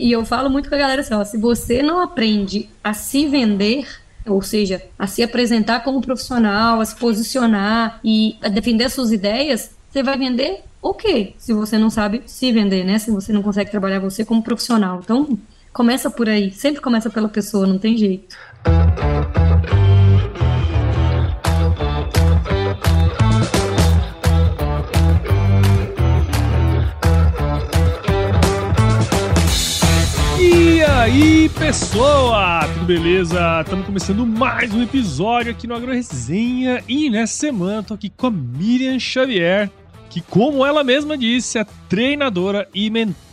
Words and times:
E 0.00 0.10
eu 0.10 0.24
falo 0.24 0.48
muito 0.48 0.70
com 0.70 0.74
a 0.74 0.78
galera 0.78 1.02
assim, 1.02 1.12
ó, 1.12 1.22
se 1.22 1.36
você 1.36 1.82
não 1.82 2.00
aprende 2.00 2.70
a 2.82 2.94
se 2.94 3.26
vender, 3.26 3.86
ou 4.26 4.40
seja, 4.40 4.82
a 4.98 5.06
se 5.06 5.22
apresentar 5.22 5.80
como 5.80 6.00
profissional, 6.00 6.80
a 6.80 6.84
se 6.86 6.96
posicionar 6.96 8.00
e 8.02 8.38
a 8.42 8.48
defender 8.48 8.88
suas 8.88 9.12
ideias, 9.12 9.72
você 9.90 10.02
vai 10.02 10.16
vender 10.16 10.62
o 10.80 10.94
quê? 10.94 11.34
Se 11.36 11.52
você 11.52 11.76
não 11.76 11.90
sabe 11.90 12.22
se 12.24 12.50
vender, 12.50 12.82
né? 12.82 12.98
Se 12.98 13.10
você 13.10 13.30
não 13.30 13.42
consegue 13.42 13.70
trabalhar 13.70 13.98
você 13.98 14.24
como 14.24 14.42
profissional. 14.42 15.00
Então, 15.04 15.38
começa 15.70 16.10
por 16.10 16.30
aí. 16.30 16.50
Sempre 16.50 16.80
começa 16.80 17.10
pela 17.10 17.28
pessoa, 17.28 17.66
não 17.66 17.78
tem 17.78 17.98
jeito. 17.98 18.34
Aí, 31.00 31.48
pessoa? 31.58 32.60
Tudo 32.74 32.84
beleza? 32.84 33.62
Estamos 33.62 33.86
começando 33.86 34.26
mais 34.26 34.74
um 34.74 34.82
episódio 34.82 35.50
aqui 35.50 35.66
no 35.66 35.74
Agro 35.74 35.94
Resenha 35.94 36.84
e 36.86 37.08
nessa 37.08 37.38
semana 37.38 37.82
tô 37.82 37.94
aqui 37.94 38.10
com 38.10 38.26
a 38.26 38.30
Miriam 38.30 38.98
Xavier, 38.98 39.70
que 40.10 40.20
como 40.20 40.64
ela 40.64 40.84
mesma 40.84 41.16
disse, 41.16 41.58
é 41.58 41.64
treinadora 41.88 42.68
e 42.74 42.90
mentora 42.90 43.29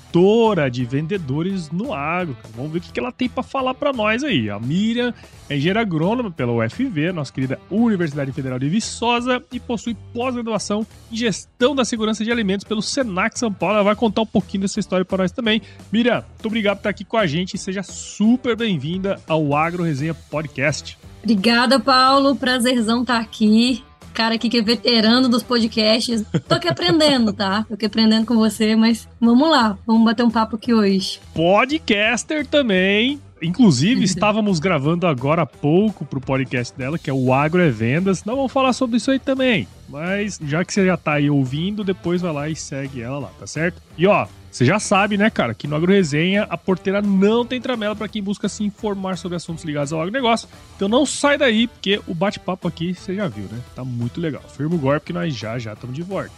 de 0.71 0.83
vendedores 0.83 1.69
no 1.69 1.93
agro. 1.93 2.35
Vamos 2.55 2.71
ver 2.71 2.79
o 2.79 2.81
que 2.81 2.99
ela 2.99 3.11
tem 3.11 3.29
para 3.29 3.43
falar 3.43 3.73
para 3.75 3.93
nós 3.93 4.23
aí. 4.23 4.49
A 4.49 4.59
Miriam 4.59 5.13
é 5.47 5.55
engenheira 5.55 5.81
agrônoma 5.81 6.31
pela 6.31 6.51
UFV, 6.51 7.11
nossa 7.11 7.31
querida 7.31 7.59
Universidade 7.69 8.31
Federal 8.31 8.57
de 8.57 8.67
Viçosa, 8.67 9.43
e 9.51 9.59
possui 9.59 9.95
pós-graduação 10.13 10.85
em 11.11 11.15
gestão 11.15 11.75
da 11.75 11.85
segurança 11.85 12.23
de 12.23 12.31
alimentos 12.31 12.65
pelo 12.65 12.81
Senac 12.81 13.37
São 13.37 13.53
Paulo. 13.53 13.75
Ela 13.75 13.83
vai 13.83 13.95
contar 13.95 14.21
um 14.21 14.25
pouquinho 14.25 14.61
dessa 14.61 14.79
história 14.79 15.05
para 15.05 15.19
nós 15.19 15.31
também. 15.31 15.61
Miriam, 15.91 16.23
muito 16.33 16.45
obrigado 16.47 16.77
por 16.77 16.79
estar 16.81 16.89
aqui 16.89 17.05
com 17.05 17.17
a 17.17 17.27
gente 17.27 17.53
e 17.53 17.59
seja 17.59 17.83
super 17.83 18.55
bem-vinda 18.55 19.19
ao 19.27 19.55
Agro 19.55 19.83
Resenha 19.83 20.15
Podcast. 20.15 20.97
Obrigada, 21.21 21.79
Paulo. 21.79 22.35
Prazerzão 22.35 23.01
estar 23.01 23.19
aqui. 23.19 23.83
Cara 24.17 24.33
aqui 24.33 24.49
que 24.49 24.57
é 24.57 24.61
veterano 24.63 25.29
dos 25.29 25.43
podcasts. 25.43 26.25
Tô 26.47 26.55
aqui 26.55 26.67
aprendendo, 26.67 27.31
tá? 27.31 27.63
Tô 27.67 27.75
aqui 27.75 27.85
aprendendo 27.85 28.25
com 28.25 28.35
você, 28.35 28.75
mas 28.75 29.07
vamos 29.21 29.47
lá. 29.47 29.77
Vamos 29.85 30.03
bater 30.05 30.23
um 30.23 30.31
papo 30.31 30.55
aqui 30.55 30.73
hoje. 30.73 31.19
Podcaster 31.35 32.43
também. 32.47 33.21
Inclusive, 33.39 34.03
estávamos 34.03 34.59
gravando 34.59 35.05
agora 35.05 35.43
há 35.43 35.45
pouco 35.45 36.03
pro 36.03 36.19
podcast 36.19 36.75
dela, 36.75 36.97
que 36.97 37.11
é 37.11 37.13
o 37.13 37.31
Agro 37.31 37.61
é 37.61 37.69
Vendas. 37.69 38.25
Não 38.25 38.35
vamos 38.35 38.51
falar 38.51 38.73
sobre 38.73 38.97
isso 38.97 39.11
aí 39.11 39.19
também. 39.19 39.67
Mas 39.87 40.39
já 40.43 40.65
que 40.65 40.73
você 40.73 40.83
já 40.83 40.97
tá 40.97 41.13
aí 41.13 41.29
ouvindo, 41.29 41.83
depois 41.83 42.19
vai 42.19 42.33
lá 42.33 42.49
e 42.49 42.55
segue 42.55 43.03
ela 43.03 43.19
lá, 43.19 43.29
tá 43.39 43.45
certo? 43.45 43.79
E 43.95 44.07
ó, 44.07 44.25
você 44.51 44.65
já 44.65 44.79
sabe, 44.79 45.17
né, 45.17 45.29
cara, 45.29 45.53
que 45.53 45.67
no 45.67 45.75
Agro 45.75 45.91
Resenha 45.91 46.47
a 46.49 46.57
porteira 46.57 47.01
não 47.01 47.45
tem 47.45 47.61
tramela 47.61 47.95
para 47.95 48.07
quem 48.07 48.23
busca 48.23 48.49
se 48.49 48.63
informar 48.63 49.17
sobre 49.17 49.35
assuntos 49.35 49.63
ligados 49.63 49.93
ao 49.93 50.01
agronegócio. 50.01 50.47
Então 50.75 50.87
não 50.87 51.05
sai 51.05 51.37
daí, 51.37 51.67
porque 51.67 52.01
o 52.07 52.13
bate-papo 52.13 52.67
aqui 52.67 52.93
você 52.93 53.15
já 53.15 53.27
viu, 53.27 53.45
né? 53.51 53.59
Tá 53.75 53.83
muito 53.83 54.19
legal. 54.19 54.41
Firma 54.55 54.75
o 54.75 54.77
golpe 54.79 55.07
que 55.07 55.13
nós 55.13 55.35
já 55.35 55.59
já 55.59 55.73
estamos 55.73 55.95
de 55.95 56.01
volta. 56.01 56.31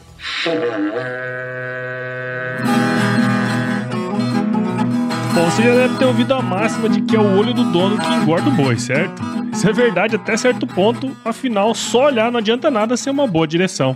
Bom, 5.34 5.46
você 5.50 5.64
já 5.64 5.74
deve 5.76 5.98
ter 5.98 6.06
ouvido 6.06 6.34
a 6.34 6.42
máxima 6.42 6.90
de 6.90 7.02
que 7.02 7.16
é 7.16 7.20
o 7.20 7.38
olho 7.38 7.54
do 7.54 7.64
dono 7.72 7.98
que 7.98 8.08
engorda 8.08 8.50
o 8.50 8.52
boi, 8.52 8.78
certo? 8.78 9.22
Isso 9.54 9.68
é 9.70 9.72
verdade 9.72 10.16
até 10.16 10.36
certo 10.36 10.68
ponto, 10.68 11.16
afinal, 11.24 11.74
só 11.74 12.06
olhar 12.06 12.32
não 12.32 12.40
adianta 12.40 12.70
nada 12.70 12.98
ser 12.98 13.10
uma 13.10 13.28
boa 13.28 13.48
direção. 13.48 13.96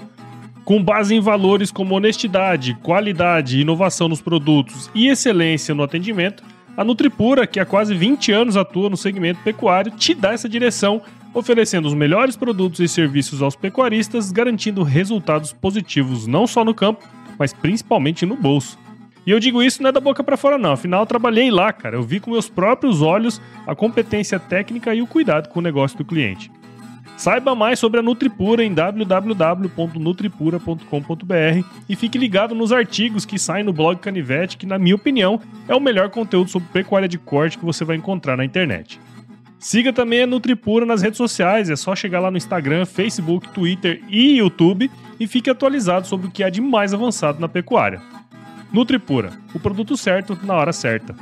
Com 0.66 0.82
base 0.82 1.14
em 1.14 1.20
valores 1.20 1.72
como 1.72 1.94
honestidade, 1.94 2.78
qualidade, 2.82 3.60
inovação 3.60 4.08
nos 4.08 4.22
produtos 4.22 4.90
e 4.96 5.08
excelência 5.08 5.76
no 5.76 5.84
atendimento, 5.84 6.42
a 6.78 6.86
Nutripura, 6.86 7.46
que 7.46 7.60
há 7.60 7.66
quase 7.66 7.94
20 7.94 8.32
anos 8.32 8.56
atua 8.56 8.90
no 8.90 8.96
segmento 8.96 9.42
pecuário, 9.44 9.92
te 9.92 10.14
dá 10.14 10.32
essa 10.32 10.48
direção, 10.48 11.02
oferecendo 11.34 11.86
os 11.88 11.94
melhores 11.94 12.38
produtos 12.38 12.80
e 12.80 12.88
serviços 12.88 13.42
aos 13.42 13.58
pecuaristas, 13.58 14.32
garantindo 14.32 14.84
resultados 14.84 15.52
positivos 15.52 16.28
não 16.28 16.48
só 16.48 16.64
no 16.64 16.74
campo, 16.74 17.04
mas 17.38 17.52
principalmente 17.52 18.26
no 18.26 18.38
bolso. 18.38 18.80
E 19.28 19.32
eu 19.32 19.40
digo 19.40 19.62
isso 19.62 19.82
não 19.82 19.90
é 19.90 19.92
da 19.92 20.00
boca 20.00 20.24
para 20.24 20.38
fora 20.38 20.58
não, 20.58 20.72
afinal 20.72 21.02
eu 21.02 21.06
trabalhei 21.06 21.52
lá, 21.52 21.74
cara. 21.74 21.98
Eu 21.98 22.04
vi 22.04 22.22
com 22.22 22.32
meus 22.32 22.50
próprios 22.50 23.02
olhos 23.02 23.42
a 23.68 23.76
competência 23.76 24.40
técnica 24.40 24.96
e 24.96 25.02
o 25.02 25.08
cuidado 25.08 25.50
com 25.50 25.60
o 25.60 25.64
negócio 25.64 25.98
do 25.98 26.06
cliente. 26.06 26.50
Saiba 27.18 27.56
mais 27.56 27.80
sobre 27.80 28.00
a 28.00 28.04
Nutripura 28.04 28.64
em 28.64 28.74
www.nutripura.com.br 28.74 31.68
e 31.88 31.96
fique 31.96 32.18
ligado 32.18 32.56
nos 32.56 32.72
artigos 32.72 33.26
que 33.26 33.38
saem 33.38 33.64
no 33.64 33.72
blog 33.72 34.00
Canivete, 34.00 34.58
que 34.58 34.66
na 34.66 34.80
minha 34.80 34.96
opinião 34.96 35.40
é 35.68 35.76
o 35.76 35.80
melhor 35.80 36.10
conteúdo 36.10 36.50
sobre 36.50 36.68
pecuária 36.70 37.08
de 37.08 37.18
corte 37.18 37.58
que 37.58 37.66
você 37.66 37.86
vai 37.86 37.96
encontrar 37.96 38.36
na 38.36 38.44
internet. 38.44 39.00
Siga 39.60 39.94
também 39.94 40.24
a 40.24 40.28
Nutripura 40.28 40.86
nas 40.86 41.02
redes 41.02 41.18
sociais, 41.18 41.70
é 41.70 41.78
só 41.78 41.96
chegar 41.96 42.20
lá 42.20 42.30
no 42.30 42.36
Instagram, 42.36 42.86
Facebook, 42.86 43.48
Twitter 43.50 44.02
e 44.10 44.40
YouTube 44.40 44.92
e 45.18 45.26
fique 45.26 45.50
atualizado 45.50 46.06
sobre 46.06 46.28
o 46.28 46.32
que 46.32 46.44
há 46.44 46.50
de 46.50 46.60
mais 46.60 46.94
avançado 46.94 47.40
na 47.40 47.48
pecuária. 47.48 48.02
Nutripura, 48.74 49.32
o 49.54 49.60
produto 49.60 49.96
certo 49.96 50.38
na 50.44 50.56
hora 50.56 50.74
certa. 50.74 51.16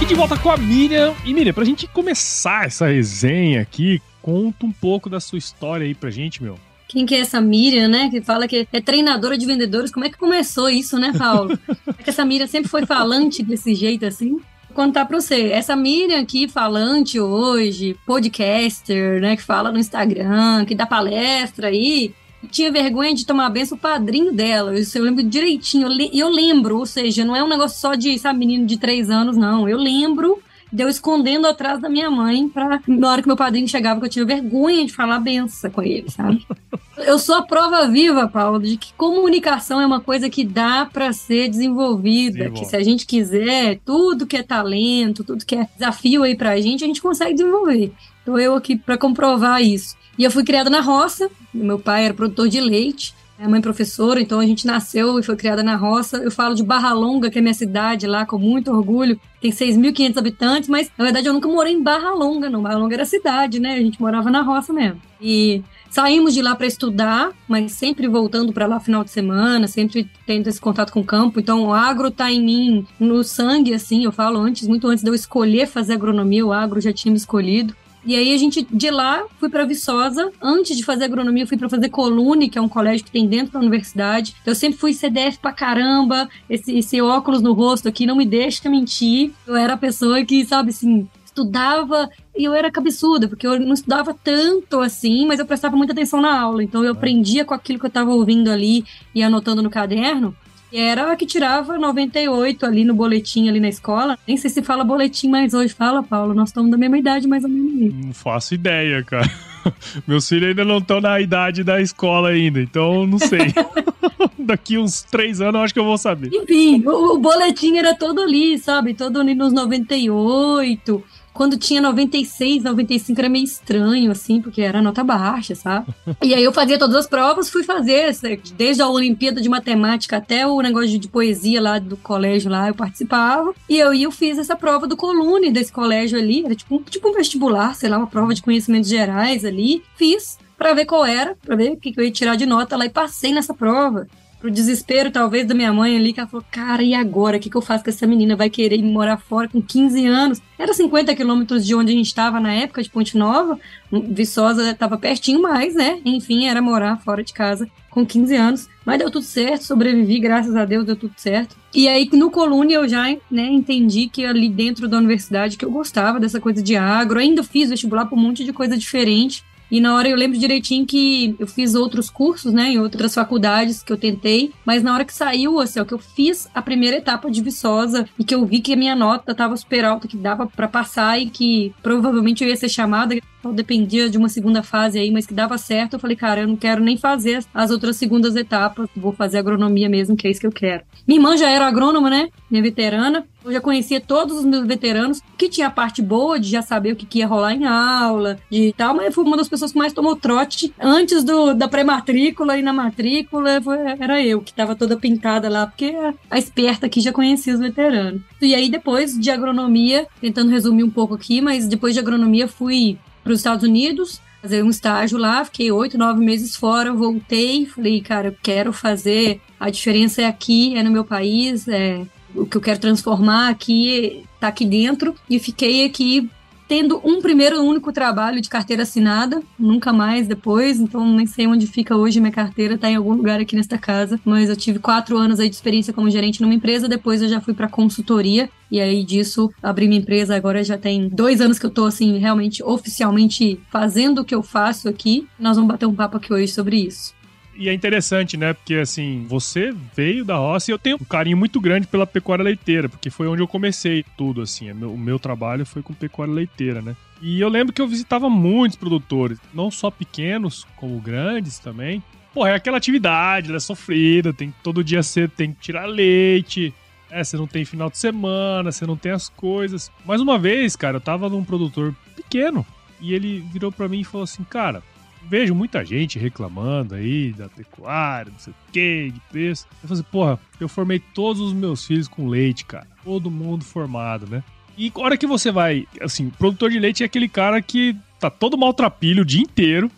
Aqui 0.00 0.06
de 0.06 0.14
volta 0.14 0.38
com 0.38 0.50
a 0.50 0.56
Miriam. 0.56 1.14
E 1.26 1.34
Miriam, 1.34 1.52
pra 1.52 1.62
gente 1.62 1.86
começar 1.86 2.64
essa 2.64 2.86
resenha 2.86 3.60
aqui, 3.60 4.00
conta 4.22 4.64
um 4.64 4.72
pouco 4.72 5.10
da 5.10 5.20
sua 5.20 5.36
história 5.36 5.84
aí 5.84 5.94
pra 5.94 6.08
gente, 6.08 6.42
meu. 6.42 6.58
Quem 6.88 7.04
que 7.04 7.14
é 7.14 7.20
essa 7.20 7.38
Miriam, 7.38 7.86
né? 7.86 8.08
Que 8.08 8.22
fala 8.22 8.48
que 8.48 8.66
é 8.72 8.80
treinadora 8.80 9.36
de 9.36 9.44
vendedores. 9.44 9.92
Como 9.92 10.06
é 10.06 10.08
que 10.08 10.16
começou 10.16 10.70
isso, 10.70 10.98
né, 10.98 11.12
Paulo? 11.16 11.58
É 11.86 12.02
que 12.02 12.08
essa 12.08 12.24
Miriam 12.24 12.46
sempre 12.46 12.70
foi 12.70 12.86
falante 12.86 13.42
desse 13.42 13.74
jeito 13.74 14.06
assim? 14.06 14.30
Vou 14.30 14.42
contar 14.74 15.04
pra 15.04 15.20
você. 15.20 15.50
Essa 15.50 15.76
Miriam 15.76 16.18
aqui, 16.18 16.48
falante 16.48 17.20
hoje, 17.20 17.94
podcaster, 18.06 19.20
né? 19.20 19.36
Que 19.36 19.42
fala 19.42 19.70
no 19.70 19.78
Instagram, 19.78 20.64
que 20.64 20.74
dá 20.74 20.86
palestra 20.86 21.68
aí. 21.68 22.14
Tinha 22.50 22.72
vergonha 22.72 23.14
de 23.14 23.26
tomar 23.26 23.50
benção 23.50 23.76
o 23.76 23.80
padrinho 23.80 24.32
dela. 24.32 24.78
Isso 24.78 24.96
eu 24.96 25.04
lembro 25.04 25.22
direitinho. 25.22 25.88
E 25.92 26.18
eu, 26.18 26.28
eu 26.28 26.28
lembro, 26.28 26.78
ou 26.78 26.86
seja, 26.86 27.24
não 27.24 27.36
é 27.36 27.44
um 27.44 27.48
negócio 27.48 27.78
só 27.78 27.94
de, 27.94 28.18
sabe, 28.18 28.38
menino 28.38 28.66
de 28.66 28.78
três 28.78 29.10
anos, 29.10 29.36
não. 29.36 29.68
Eu 29.68 29.78
lembro 29.78 30.42
de 30.72 30.82
eu 30.82 30.88
escondendo 30.88 31.46
atrás 31.46 31.80
da 31.80 31.88
minha 31.88 32.10
mãe 32.10 32.48
pra, 32.48 32.80
na 32.86 33.10
hora 33.10 33.22
que 33.22 33.28
meu 33.28 33.36
padrinho 33.36 33.66
chegava, 33.66 33.98
que 33.98 34.06
eu 34.06 34.10
tinha 34.10 34.24
vergonha 34.24 34.86
de 34.86 34.92
falar 34.92 35.18
benção 35.18 35.70
com 35.70 35.82
ele, 35.82 36.08
sabe? 36.10 36.46
eu 36.98 37.18
sou 37.18 37.34
a 37.34 37.42
prova 37.42 37.88
viva, 37.88 38.28
Paulo, 38.28 38.60
de 38.60 38.76
que 38.76 38.92
comunicação 38.94 39.80
é 39.80 39.86
uma 39.86 40.00
coisa 40.00 40.30
que 40.30 40.44
dá 40.44 40.86
para 40.90 41.12
ser 41.12 41.48
desenvolvida, 41.48 42.44
Sim, 42.44 42.52
que 42.52 42.64
se 42.64 42.76
a 42.76 42.82
gente 42.82 43.04
quiser, 43.04 43.80
tudo 43.84 44.26
que 44.26 44.36
é 44.36 44.42
talento, 44.42 45.24
tudo 45.24 45.44
que 45.44 45.56
é 45.56 45.68
desafio 45.76 46.22
aí 46.22 46.36
pra 46.36 46.60
gente, 46.60 46.84
a 46.84 46.86
gente 46.86 47.02
consegue 47.02 47.34
desenvolver. 47.34 47.92
Tô 48.24 48.38
eu 48.38 48.54
aqui 48.54 48.76
para 48.76 48.96
comprovar 48.96 49.62
isso. 49.62 49.96
E 50.20 50.24
eu 50.24 50.30
fui 50.30 50.44
criada 50.44 50.68
na 50.68 50.82
roça, 50.82 51.30
meu 51.52 51.78
pai 51.78 52.04
era 52.04 52.12
produtor 52.12 52.46
de 52.46 52.60
leite, 52.60 53.14
minha 53.38 53.48
mãe 53.48 53.58
é 53.58 53.62
professora, 53.62 54.20
então 54.20 54.38
a 54.38 54.44
gente 54.44 54.66
nasceu 54.66 55.18
e 55.18 55.22
foi 55.22 55.34
criada 55.34 55.62
na 55.62 55.76
roça. 55.76 56.18
Eu 56.18 56.30
falo 56.30 56.54
de 56.54 56.62
Barra 56.62 56.92
Longa, 56.92 57.30
que 57.30 57.38
é 57.38 57.40
minha 57.40 57.54
cidade 57.54 58.06
lá, 58.06 58.26
com 58.26 58.36
muito 58.36 58.70
orgulho. 58.70 59.18
Tem 59.40 59.50
6.500 59.50 60.18
habitantes, 60.18 60.68
mas 60.68 60.90
na 60.98 61.04
verdade 61.04 61.26
eu 61.26 61.32
nunca 61.32 61.48
morei 61.48 61.72
em 61.72 61.82
Barra 61.82 62.10
Longa, 62.10 62.50
não. 62.50 62.60
Barra 62.60 62.76
Longa 62.76 62.96
era 62.96 63.06
cidade, 63.06 63.58
né? 63.58 63.76
A 63.76 63.80
gente 63.80 63.98
morava 63.98 64.30
na 64.30 64.42
roça 64.42 64.74
mesmo. 64.74 65.00
E 65.22 65.62
saímos 65.88 66.34
de 66.34 66.42
lá 66.42 66.54
para 66.54 66.66
estudar, 66.66 67.30
mas 67.48 67.72
sempre 67.72 68.06
voltando 68.06 68.52
para 68.52 68.66
lá 68.66 68.78
final 68.78 69.02
de 69.02 69.10
semana, 69.10 69.66
sempre 69.68 70.06
tendo 70.26 70.48
esse 70.48 70.60
contato 70.60 70.92
com 70.92 71.00
o 71.00 71.04
campo. 71.04 71.40
Então 71.40 71.64
o 71.64 71.72
agro 71.72 72.10
tá 72.10 72.30
em 72.30 72.44
mim, 72.44 72.86
no 73.00 73.24
sangue, 73.24 73.72
assim, 73.72 74.04
eu 74.04 74.12
falo 74.12 74.38
antes, 74.38 74.68
muito 74.68 74.86
antes 74.86 75.02
de 75.02 75.08
eu 75.08 75.14
escolher 75.14 75.66
fazer 75.66 75.94
agronomia, 75.94 76.44
o 76.44 76.52
agro 76.52 76.78
já 76.78 76.92
tinha 76.92 77.10
me 77.10 77.16
escolhido. 77.16 77.74
E 78.04 78.16
aí 78.16 78.34
a 78.34 78.38
gente, 78.38 78.66
de 78.70 78.90
lá, 78.90 79.24
fui 79.38 79.48
para 79.48 79.64
Viçosa. 79.64 80.32
Antes 80.40 80.76
de 80.76 80.84
fazer 80.84 81.04
agronomia, 81.04 81.46
fui 81.46 81.56
para 81.56 81.68
fazer 81.68 81.88
Colune, 81.90 82.48
que 82.48 82.58
é 82.58 82.62
um 82.62 82.68
colégio 82.68 83.04
que 83.04 83.10
tem 83.10 83.26
dentro 83.26 83.52
da 83.52 83.58
universidade. 83.58 84.34
Eu 84.44 84.54
sempre 84.54 84.78
fui 84.78 84.94
CDF 84.94 85.38
pra 85.38 85.52
caramba. 85.52 86.28
Esse, 86.48 86.78
esse 86.78 87.00
óculos 87.00 87.42
no 87.42 87.52
rosto 87.52 87.88
aqui 87.88 88.06
não 88.06 88.16
me 88.16 88.24
deixa 88.24 88.68
mentir. 88.70 89.32
Eu 89.46 89.56
era 89.56 89.74
a 89.74 89.76
pessoa 89.76 90.24
que, 90.24 90.44
sabe, 90.46 90.70
assim, 90.70 91.08
estudava 91.30 92.10
e 92.36 92.44
eu 92.44 92.54
era 92.54 92.70
cabeçuda, 92.70 93.28
porque 93.28 93.46
eu 93.46 93.58
não 93.58 93.74
estudava 93.74 94.14
tanto 94.14 94.80
assim, 94.80 95.26
mas 95.26 95.38
eu 95.38 95.46
prestava 95.46 95.76
muita 95.76 95.92
atenção 95.92 96.20
na 96.20 96.38
aula. 96.38 96.62
Então 96.62 96.84
eu 96.84 96.92
aprendia 96.92 97.44
com 97.44 97.54
aquilo 97.54 97.78
que 97.78 97.86
eu 97.86 97.88
estava 97.88 98.10
ouvindo 98.10 98.50
ali 98.50 98.84
e 99.14 99.22
anotando 99.22 99.62
no 99.62 99.70
caderno. 99.70 100.34
E 100.72 100.78
era 100.78 101.10
a 101.10 101.16
que 101.16 101.26
tirava 101.26 101.78
98 101.78 102.64
ali 102.64 102.84
no 102.84 102.94
boletim 102.94 103.48
ali 103.48 103.58
na 103.58 103.68
escola. 103.68 104.18
Nem 104.26 104.36
sei 104.36 104.50
se 104.50 104.62
fala 104.62 104.84
boletim 104.84 105.28
mais 105.28 105.52
hoje. 105.52 105.74
Fala, 105.74 106.02
Paulo, 106.02 106.34
nós 106.34 106.50
estamos 106.50 106.70
da 106.70 106.76
mesma 106.76 106.98
idade 106.98 107.26
mais 107.26 107.44
ou 107.44 107.50
menos. 107.50 107.94
Não 107.94 108.12
faço 108.12 108.54
ideia, 108.54 109.02
cara. 109.02 109.30
Meus 110.06 110.28
filhos 110.28 110.48
ainda 110.48 110.64
não 110.64 110.78
estão 110.78 111.00
na 111.00 111.20
idade 111.20 111.64
da 111.64 111.80
escola 111.80 112.30
ainda, 112.30 112.60
então 112.60 113.06
não 113.06 113.18
sei. 113.18 113.52
Daqui 114.38 114.78
uns 114.78 115.02
três 115.02 115.40
anos 115.40 115.54
eu 115.54 115.60
acho 115.60 115.74
que 115.74 115.80
eu 115.80 115.84
vou 115.84 115.98
saber. 115.98 116.30
Enfim, 116.32 116.82
o, 116.86 117.14
o 117.14 117.18
boletim 117.18 117.76
era 117.76 117.94
todo 117.94 118.20
ali, 118.20 118.58
sabe? 118.58 118.94
Todo 118.94 119.20
ali 119.20 119.34
nos 119.34 119.52
98 119.52 121.02
quando 121.32 121.56
tinha 121.56 121.80
96, 121.80 122.62
95 122.62 123.20
era 123.20 123.28
meio 123.28 123.44
estranho, 123.44 124.10
assim, 124.10 124.40
porque 124.40 124.60
era 124.62 124.82
nota 124.82 125.02
baixa, 125.04 125.54
sabe? 125.54 125.86
E 126.22 126.34
aí 126.34 126.44
eu 126.44 126.52
fazia 126.52 126.78
todas 126.78 126.96
as 126.96 127.06
provas, 127.06 127.48
fui 127.48 127.62
fazer, 127.62 128.14
desde 128.56 128.82
a 128.82 128.88
Olimpíada 128.88 129.40
de 129.40 129.48
Matemática 129.48 130.18
até 130.18 130.46
o 130.46 130.60
negócio 130.60 130.98
de 130.98 131.08
poesia 131.08 131.60
lá 131.60 131.78
do 131.78 131.96
colégio 131.96 132.50
lá, 132.50 132.68
eu 132.68 132.74
participava. 132.74 133.54
E 133.68 133.78
eu, 133.78 133.92
eu 133.94 134.10
fiz 134.10 134.38
essa 134.38 134.54
prova 134.54 134.86
do 134.86 134.96
colune 134.96 135.50
desse 135.50 135.72
colégio 135.72 136.18
ali, 136.18 136.44
era 136.44 136.54
tipo, 136.54 136.82
tipo 136.88 137.08
um 137.08 137.12
vestibular, 137.12 137.74
sei 137.74 137.88
lá, 137.88 137.98
uma 137.98 138.06
prova 138.06 138.34
de 138.34 138.42
conhecimentos 138.42 138.88
gerais 138.88 139.44
ali. 139.44 139.82
Fiz 139.96 140.38
para 140.58 140.74
ver 140.74 140.84
qual 140.84 141.06
era, 141.06 141.36
para 141.42 141.56
ver 141.56 141.72
o 141.72 141.76
que 141.76 141.94
eu 141.96 142.04
ia 142.04 142.10
tirar 142.10 142.36
de 142.36 142.44
nota 142.44 142.76
lá 142.76 142.84
e 142.84 142.90
passei 142.90 143.32
nessa 143.32 143.54
prova 143.54 144.06
pro 144.40 144.50
desespero, 144.50 145.10
talvez, 145.10 145.46
da 145.46 145.54
minha 145.54 145.72
mãe 145.72 145.96
ali, 145.96 146.12
que 146.12 146.20
ela 146.20 146.28
falou, 146.28 146.44
cara, 146.50 146.82
e 146.82 146.94
agora? 146.94 147.36
O 147.36 147.40
que, 147.40 147.50
que 147.50 147.56
eu 147.56 147.60
faço 147.60 147.84
com 147.84 147.90
essa 147.90 148.06
menina? 148.06 148.34
Vai 148.34 148.48
querer 148.48 148.76
ir 148.76 148.82
morar 148.82 149.18
fora 149.18 149.46
com 149.48 149.60
15 149.60 150.06
anos? 150.06 150.42
Era 150.58 150.72
50 150.72 151.14
quilômetros 151.14 151.66
de 151.66 151.74
onde 151.74 151.92
a 151.92 151.94
gente 151.94 152.06
estava 152.06 152.40
na 152.40 152.52
época, 152.52 152.82
de 152.82 152.88
Ponte 152.88 153.16
Nova. 153.16 153.58
Viçosa 153.92 154.70
estava 154.70 154.96
pertinho 154.96 155.42
mais, 155.42 155.74
né? 155.74 156.00
Enfim, 156.04 156.46
era 156.46 156.62
morar 156.62 156.96
fora 156.98 157.22
de 157.22 157.32
casa 157.34 157.68
com 157.90 158.06
15 158.06 158.34
anos. 158.34 158.68
Mas 158.84 158.98
deu 158.98 159.10
tudo 159.10 159.24
certo, 159.24 159.64
sobrevivi, 159.64 160.18
graças 160.18 160.56
a 160.56 160.64
Deus, 160.64 160.86
deu 160.86 160.96
tudo 160.96 161.12
certo. 161.16 161.54
E 161.74 161.86
aí, 161.86 162.08
no 162.12 162.30
Colune, 162.30 162.72
eu 162.72 162.88
já 162.88 163.04
né, 163.30 163.46
entendi 163.46 164.08
que 164.08 164.24
ali 164.24 164.48
dentro 164.48 164.88
da 164.88 164.96
universidade 164.96 165.56
que 165.56 165.64
eu 165.64 165.70
gostava 165.70 166.18
dessa 166.18 166.40
coisa 166.40 166.62
de 166.62 166.76
agro. 166.76 167.20
Ainda 167.20 167.44
fiz 167.44 167.68
vestibular 167.68 168.06
para 168.06 168.16
um 168.16 168.20
monte 168.20 168.44
de 168.44 168.52
coisa 168.52 168.76
diferente. 168.76 169.44
E 169.70 169.80
na 169.80 169.94
hora 169.94 170.08
eu 170.08 170.16
lembro 170.16 170.38
direitinho 170.38 170.86
que 170.86 171.36
eu 171.38 171.46
fiz 171.46 171.74
outros 171.74 172.10
cursos, 172.10 172.52
né, 172.52 172.72
em 172.72 172.78
outras 172.78 173.14
faculdades 173.14 173.82
que 173.82 173.92
eu 173.92 173.96
tentei, 173.96 174.52
mas 174.64 174.82
na 174.82 174.92
hora 174.92 175.04
que 175.04 175.14
saiu, 175.14 175.60
assim, 175.60 175.80
ó, 175.80 175.84
que 175.84 175.94
eu 175.94 175.98
fiz 175.98 176.48
a 176.54 176.60
primeira 176.60 176.96
etapa 176.96 177.30
de 177.30 177.42
Viçosa 177.42 178.08
e 178.18 178.24
que 178.24 178.34
eu 178.34 178.44
vi 178.44 178.60
que 178.60 178.72
a 178.72 178.76
minha 178.76 178.96
nota 178.96 179.34
tava 179.34 179.56
super 179.56 179.84
alta, 179.84 180.08
que 180.08 180.16
dava 180.16 180.46
para 180.46 180.66
passar 180.68 181.20
e 181.20 181.30
que 181.30 181.72
provavelmente 181.82 182.42
eu 182.42 182.48
ia 182.48 182.56
ser 182.56 182.68
chamada, 182.68 183.14
então 183.14 183.54
dependia 183.54 184.10
de 184.10 184.18
uma 184.18 184.28
segunda 184.28 184.62
fase 184.62 184.98
aí, 184.98 185.10
mas 185.10 185.26
que 185.26 185.34
dava 185.34 185.56
certo, 185.56 185.94
eu 185.94 185.98
falei, 185.98 186.16
cara, 186.16 186.42
eu 186.42 186.48
não 186.48 186.56
quero 186.56 186.82
nem 186.82 186.96
fazer 186.96 187.44
as 187.54 187.70
outras 187.70 187.96
segundas 187.96 188.36
etapas, 188.36 188.88
vou 188.96 189.12
fazer 189.12 189.38
agronomia 189.38 189.88
mesmo, 189.88 190.16
que 190.16 190.26
é 190.26 190.30
isso 190.30 190.40
que 190.40 190.46
eu 190.46 190.52
quero. 190.52 190.82
Minha 191.06 191.18
irmã 191.18 191.36
já 191.36 191.48
era 191.48 191.66
agrônoma, 191.66 192.10
né, 192.10 192.28
minha 192.50 192.62
veterana, 192.62 193.24
eu 193.44 193.52
já 193.52 193.60
conhecia 193.60 194.00
todos 194.00 194.38
os 194.38 194.44
meus 194.44 194.66
veteranos, 194.66 195.20
que 195.36 195.48
tinha 195.48 195.66
a 195.66 195.70
parte 195.70 196.02
boa 196.02 196.38
de 196.38 196.48
já 196.48 196.62
saber 196.62 196.92
o 196.92 196.96
que, 196.96 197.06
que 197.06 197.18
ia 197.18 197.26
rolar 197.26 197.54
em 197.54 197.64
aula, 197.64 198.38
de 198.50 198.72
tal, 198.76 198.94
mas 198.94 199.14
foi 199.14 199.24
uma 199.24 199.36
das 199.36 199.48
pessoas 199.48 199.72
que 199.72 199.78
mais 199.78 199.92
tomou 199.92 200.16
trote 200.16 200.72
antes 200.80 201.24
do, 201.24 201.54
da 201.54 201.68
pré-matrícula 201.68 202.58
e 202.58 202.62
na 202.62 202.72
matrícula, 202.72 203.60
foi, 203.60 203.78
era 203.98 204.22
eu, 204.22 204.40
que 204.40 204.50
estava 204.50 204.74
toda 204.74 204.96
pintada 204.96 205.48
lá, 205.48 205.66
porque 205.66 205.94
a 206.30 206.38
esperta 206.38 206.86
aqui 206.86 207.00
já 207.00 207.12
conhecia 207.12 207.54
os 207.54 207.60
veteranos. 207.60 208.20
E 208.40 208.54
aí, 208.54 208.70
depois 208.70 209.18
de 209.18 209.30
agronomia, 209.30 210.06
tentando 210.20 210.50
resumir 210.50 210.84
um 210.84 210.90
pouco 210.90 211.14
aqui, 211.14 211.40
mas 211.40 211.66
depois 211.66 211.94
de 211.94 212.00
agronomia 212.00 212.48
fui 212.48 212.98
para 213.22 213.32
os 213.32 213.40
Estados 213.40 213.64
Unidos, 213.64 214.20
fazer 214.40 214.62
um 214.62 214.70
estágio 214.70 215.18
lá, 215.18 215.44
fiquei 215.44 215.70
oito, 215.70 215.98
nove 215.98 216.24
meses 216.24 216.56
fora, 216.56 216.92
voltei, 216.92 217.66
falei, 217.66 218.00
cara, 218.00 218.28
eu 218.28 218.36
quero 218.42 218.72
fazer, 218.72 219.40
a 219.58 219.68
diferença 219.68 220.22
é 220.22 220.26
aqui, 220.26 220.76
é 220.76 220.82
no 220.82 220.90
meu 220.90 221.04
país, 221.04 221.68
é 221.68 222.02
o 222.34 222.46
que 222.46 222.56
eu 222.56 222.60
quero 222.60 222.80
transformar 222.80 223.48
aqui 223.48 224.24
está 224.34 224.48
aqui 224.48 224.64
dentro. 224.64 225.14
E 225.28 225.38
fiquei 225.38 225.84
aqui 225.84 226.30
tendo 226.70 227.00
um 227.02 227.20
primeiro 227.20 227.60
único 227.60 227.92
trabalho 227.92 228.40
de 228.40 228.48
carteira 228.48 228.84
assinada, 228.84 229.42
nunca 229.58 229.92
mais 229.92 230.28
depois, 230.28 230.78
então 230.78 231.04
nem 231.16 231.26
sei 231.26 231.48
onde 231.48 231.66
fica 231.66 231.96
hoje 231.96 232.20
minha 232.20 232.30
carteira, 232.30 232.78
tá 232.78 232.88
em 232.88 232.94
algum 232.94 233.12
lugar 233.12 233.40
aqui 233.40 233.56
nesta 233.56 233.76
casa, 233.76 234.20
mas 234.24 234.48
eu 234.48 234.54
tive 234.54 234.78
quatro 234.78 235.18
anos 235.18 235.40
aí 235.40 235.48
de 235.48 235.56
experiência 235.56 235.92
como 235.92 236.08
gerente 236.08 236.40
numa 236.40 236.54
empresa, 236.54 236.88
depois 236.88 237.22
eu 237.22 237.28
já 237.28 237.40
fui 237.40 237.54
para 237.54 237.66
consultoria, 237.66 238.48
e 238.70 238.80
aí 238.80 239.02
disso 239.02 239.52
abri 239.60 239.88
minha 239.88 240.00
empresa, 240.00 240.36
agora 240.36 240.62
já 240.62 240.78
tem 240.78 241.08
dois 241.08 241.40
anos 241.40 241.58
que 241.58 241.66
eu 241.66 241.70
tô 241.70 241.86
assim, 241.86 242.18
realmente, 242.18 242.62
oficialmente 242.62 243.58
fazendo 243.68 244.20
o 244.20 244.24
que 244.24 244.34
eu 244.36 244.40
faço 244.40 244.88
aqui, 244.88 245.26
nós 245.40 245.56
vamos 245.56 245.72
bater 245.72 245.86
um 245.86 245.94
papo 245.94 246.18
aqui 246.18 246.32
hoje 246.32 246.52
sobre 246.52 246.76
isso. 246.76 247.19
E 247.60 247.68
é 247.68 247.74
interessante, 247.74 248.38
né? 248.38 248.54
Porque 248.54 248.76
assim, 248.76 249.26
você 249.28 249.70
veio 249.94 250.24
da 250.24 250.36
roça 250.36 250.70
e 250.70 250.72
eu 250.72 250.78
tenho 250.78 250.96
um 250.96 251.04
carinho 251.04 251.36
muito 251.36 251.60
grande 251.60 251.86
pela 251.86 252.06
pecuária 252.06 252.42
leiteira, 252.42 252.88
porque 252.88 253.10
foi 253.10 253.28
onde 253.28 253.42
eu 253.42 253.46
comecei 253.46 254.02
tudo, 254.16 254.40
assim. 254.40 254.72
O 254.72 254.96
meu 254.96 255.18
trabalho 255.18 255.66
foi 255.66 255.82
com 255.82 255.92
pecuária 255.92 256.32
leiteira, 256.32 256.80
né? 256.80 256.96
E 257.20 257.38
eu 257.38 257.50
lembro 257.50 257.70
que 257.70 257.82
eu 257.82 257.86
visitava 257.86 258.30
muitos 258.30 258.78
produtores, 258.78 259.38
não 259.52 259.70
só 259.70 259.90
pequenos, 259.90 260.66
como 260.74 260.98
grandes 261.00 261.58
também. 261.58 262.02
Pô, 262.32 262.46
é 262.46 262.54
aquela 262.54 262.78
atividade, 262.78 263.48
ela 263.48 263.58
é 263.58 263.60
sofrida, 263.60 264.32
tem 264.32 264.54
todo 264.62 264.82
dia 264.82 265.02
você 265.02 265.28
tem 265.28 265.52
que 265.52 265.60
tirar 265.60 265.84
leite, 265.84 266.72
é, 267.10 267.22
você 267.22 267.36
não 267.36 267.46
tem 267.46 267.66
final 267.66 267.90
de 267.90 267.98
semana, 267.98 268.72
você 268.72 268.86
não 268.86 268.96
tem 268.96 269.12
as 269.12 269.28
coisas. 269.28 269.92
Mais 270.06 270.22
uma 270.22 270.38
vez, 270.38 270.76
cara, 270.76 270.96
eu 270.96 271.00
tava 271.00 271.28
num 271.28 271.44
produtor 271.44 271.94
pequeno 272.16 272.64
e 273.02 273.12
ele 273.12 273.44
virou 273.52 273.70
para 273.70 273.86
mim 273.86 274.00
e 274.00 274.04
falou 274.04 274.24
assim: 274.24 274.44
"Cara, 274.44 274.82
vejo 275.30 275.54
muita 275.54 275.84
gente 275.84 276.18
reclamando 276.18 276.96
aí 276.96 277.32
da 277.32 277.48
pecuária, 277.48 278.32
não 278.32 278.38
sei 278.38 278.52
o 278.52 278.72
que, 278.72 279.10
de 279.12 279.20
preço. 279.30 279.64
Eu 279.80 279.88
falei 279.88 280.00
assim, 280.00 280.10
porra, 280.10 280.40
eu 280.58 280.68
formei 280.68 280.98
todos 280.98 281.40
os 281.40 281.52
meus 281.52 281.86
filhos 281.86 282.08
com 282.08 282.26
leite, 282.26 282.64
cara. 282.64 282.86
Todo 283.04 283.30
mundo 283.30 283.64
formado, 283.64 284.26
né? 284.26 284.42
E 284.76 284.92
a 284.92 285.00
hora 285.00 285.16
que 285.16 285.28
você 285.28 285.52
vai, 285.52 285.86
assim, 286.00 286.30
produtor 286.30 286.70
de 286.70 286.80
leite 286.80 287.04
é 287.04 287.06
aquele 287.06 287.28
cara 287.28 287.62
que 287.62 287.96
tá 288.18 288.28
todo 288.28 288.58
maltrapilho 288.58 289.22
o 289.22 289.24
dia 289.26 289.40
inteiro, 289.40 289.88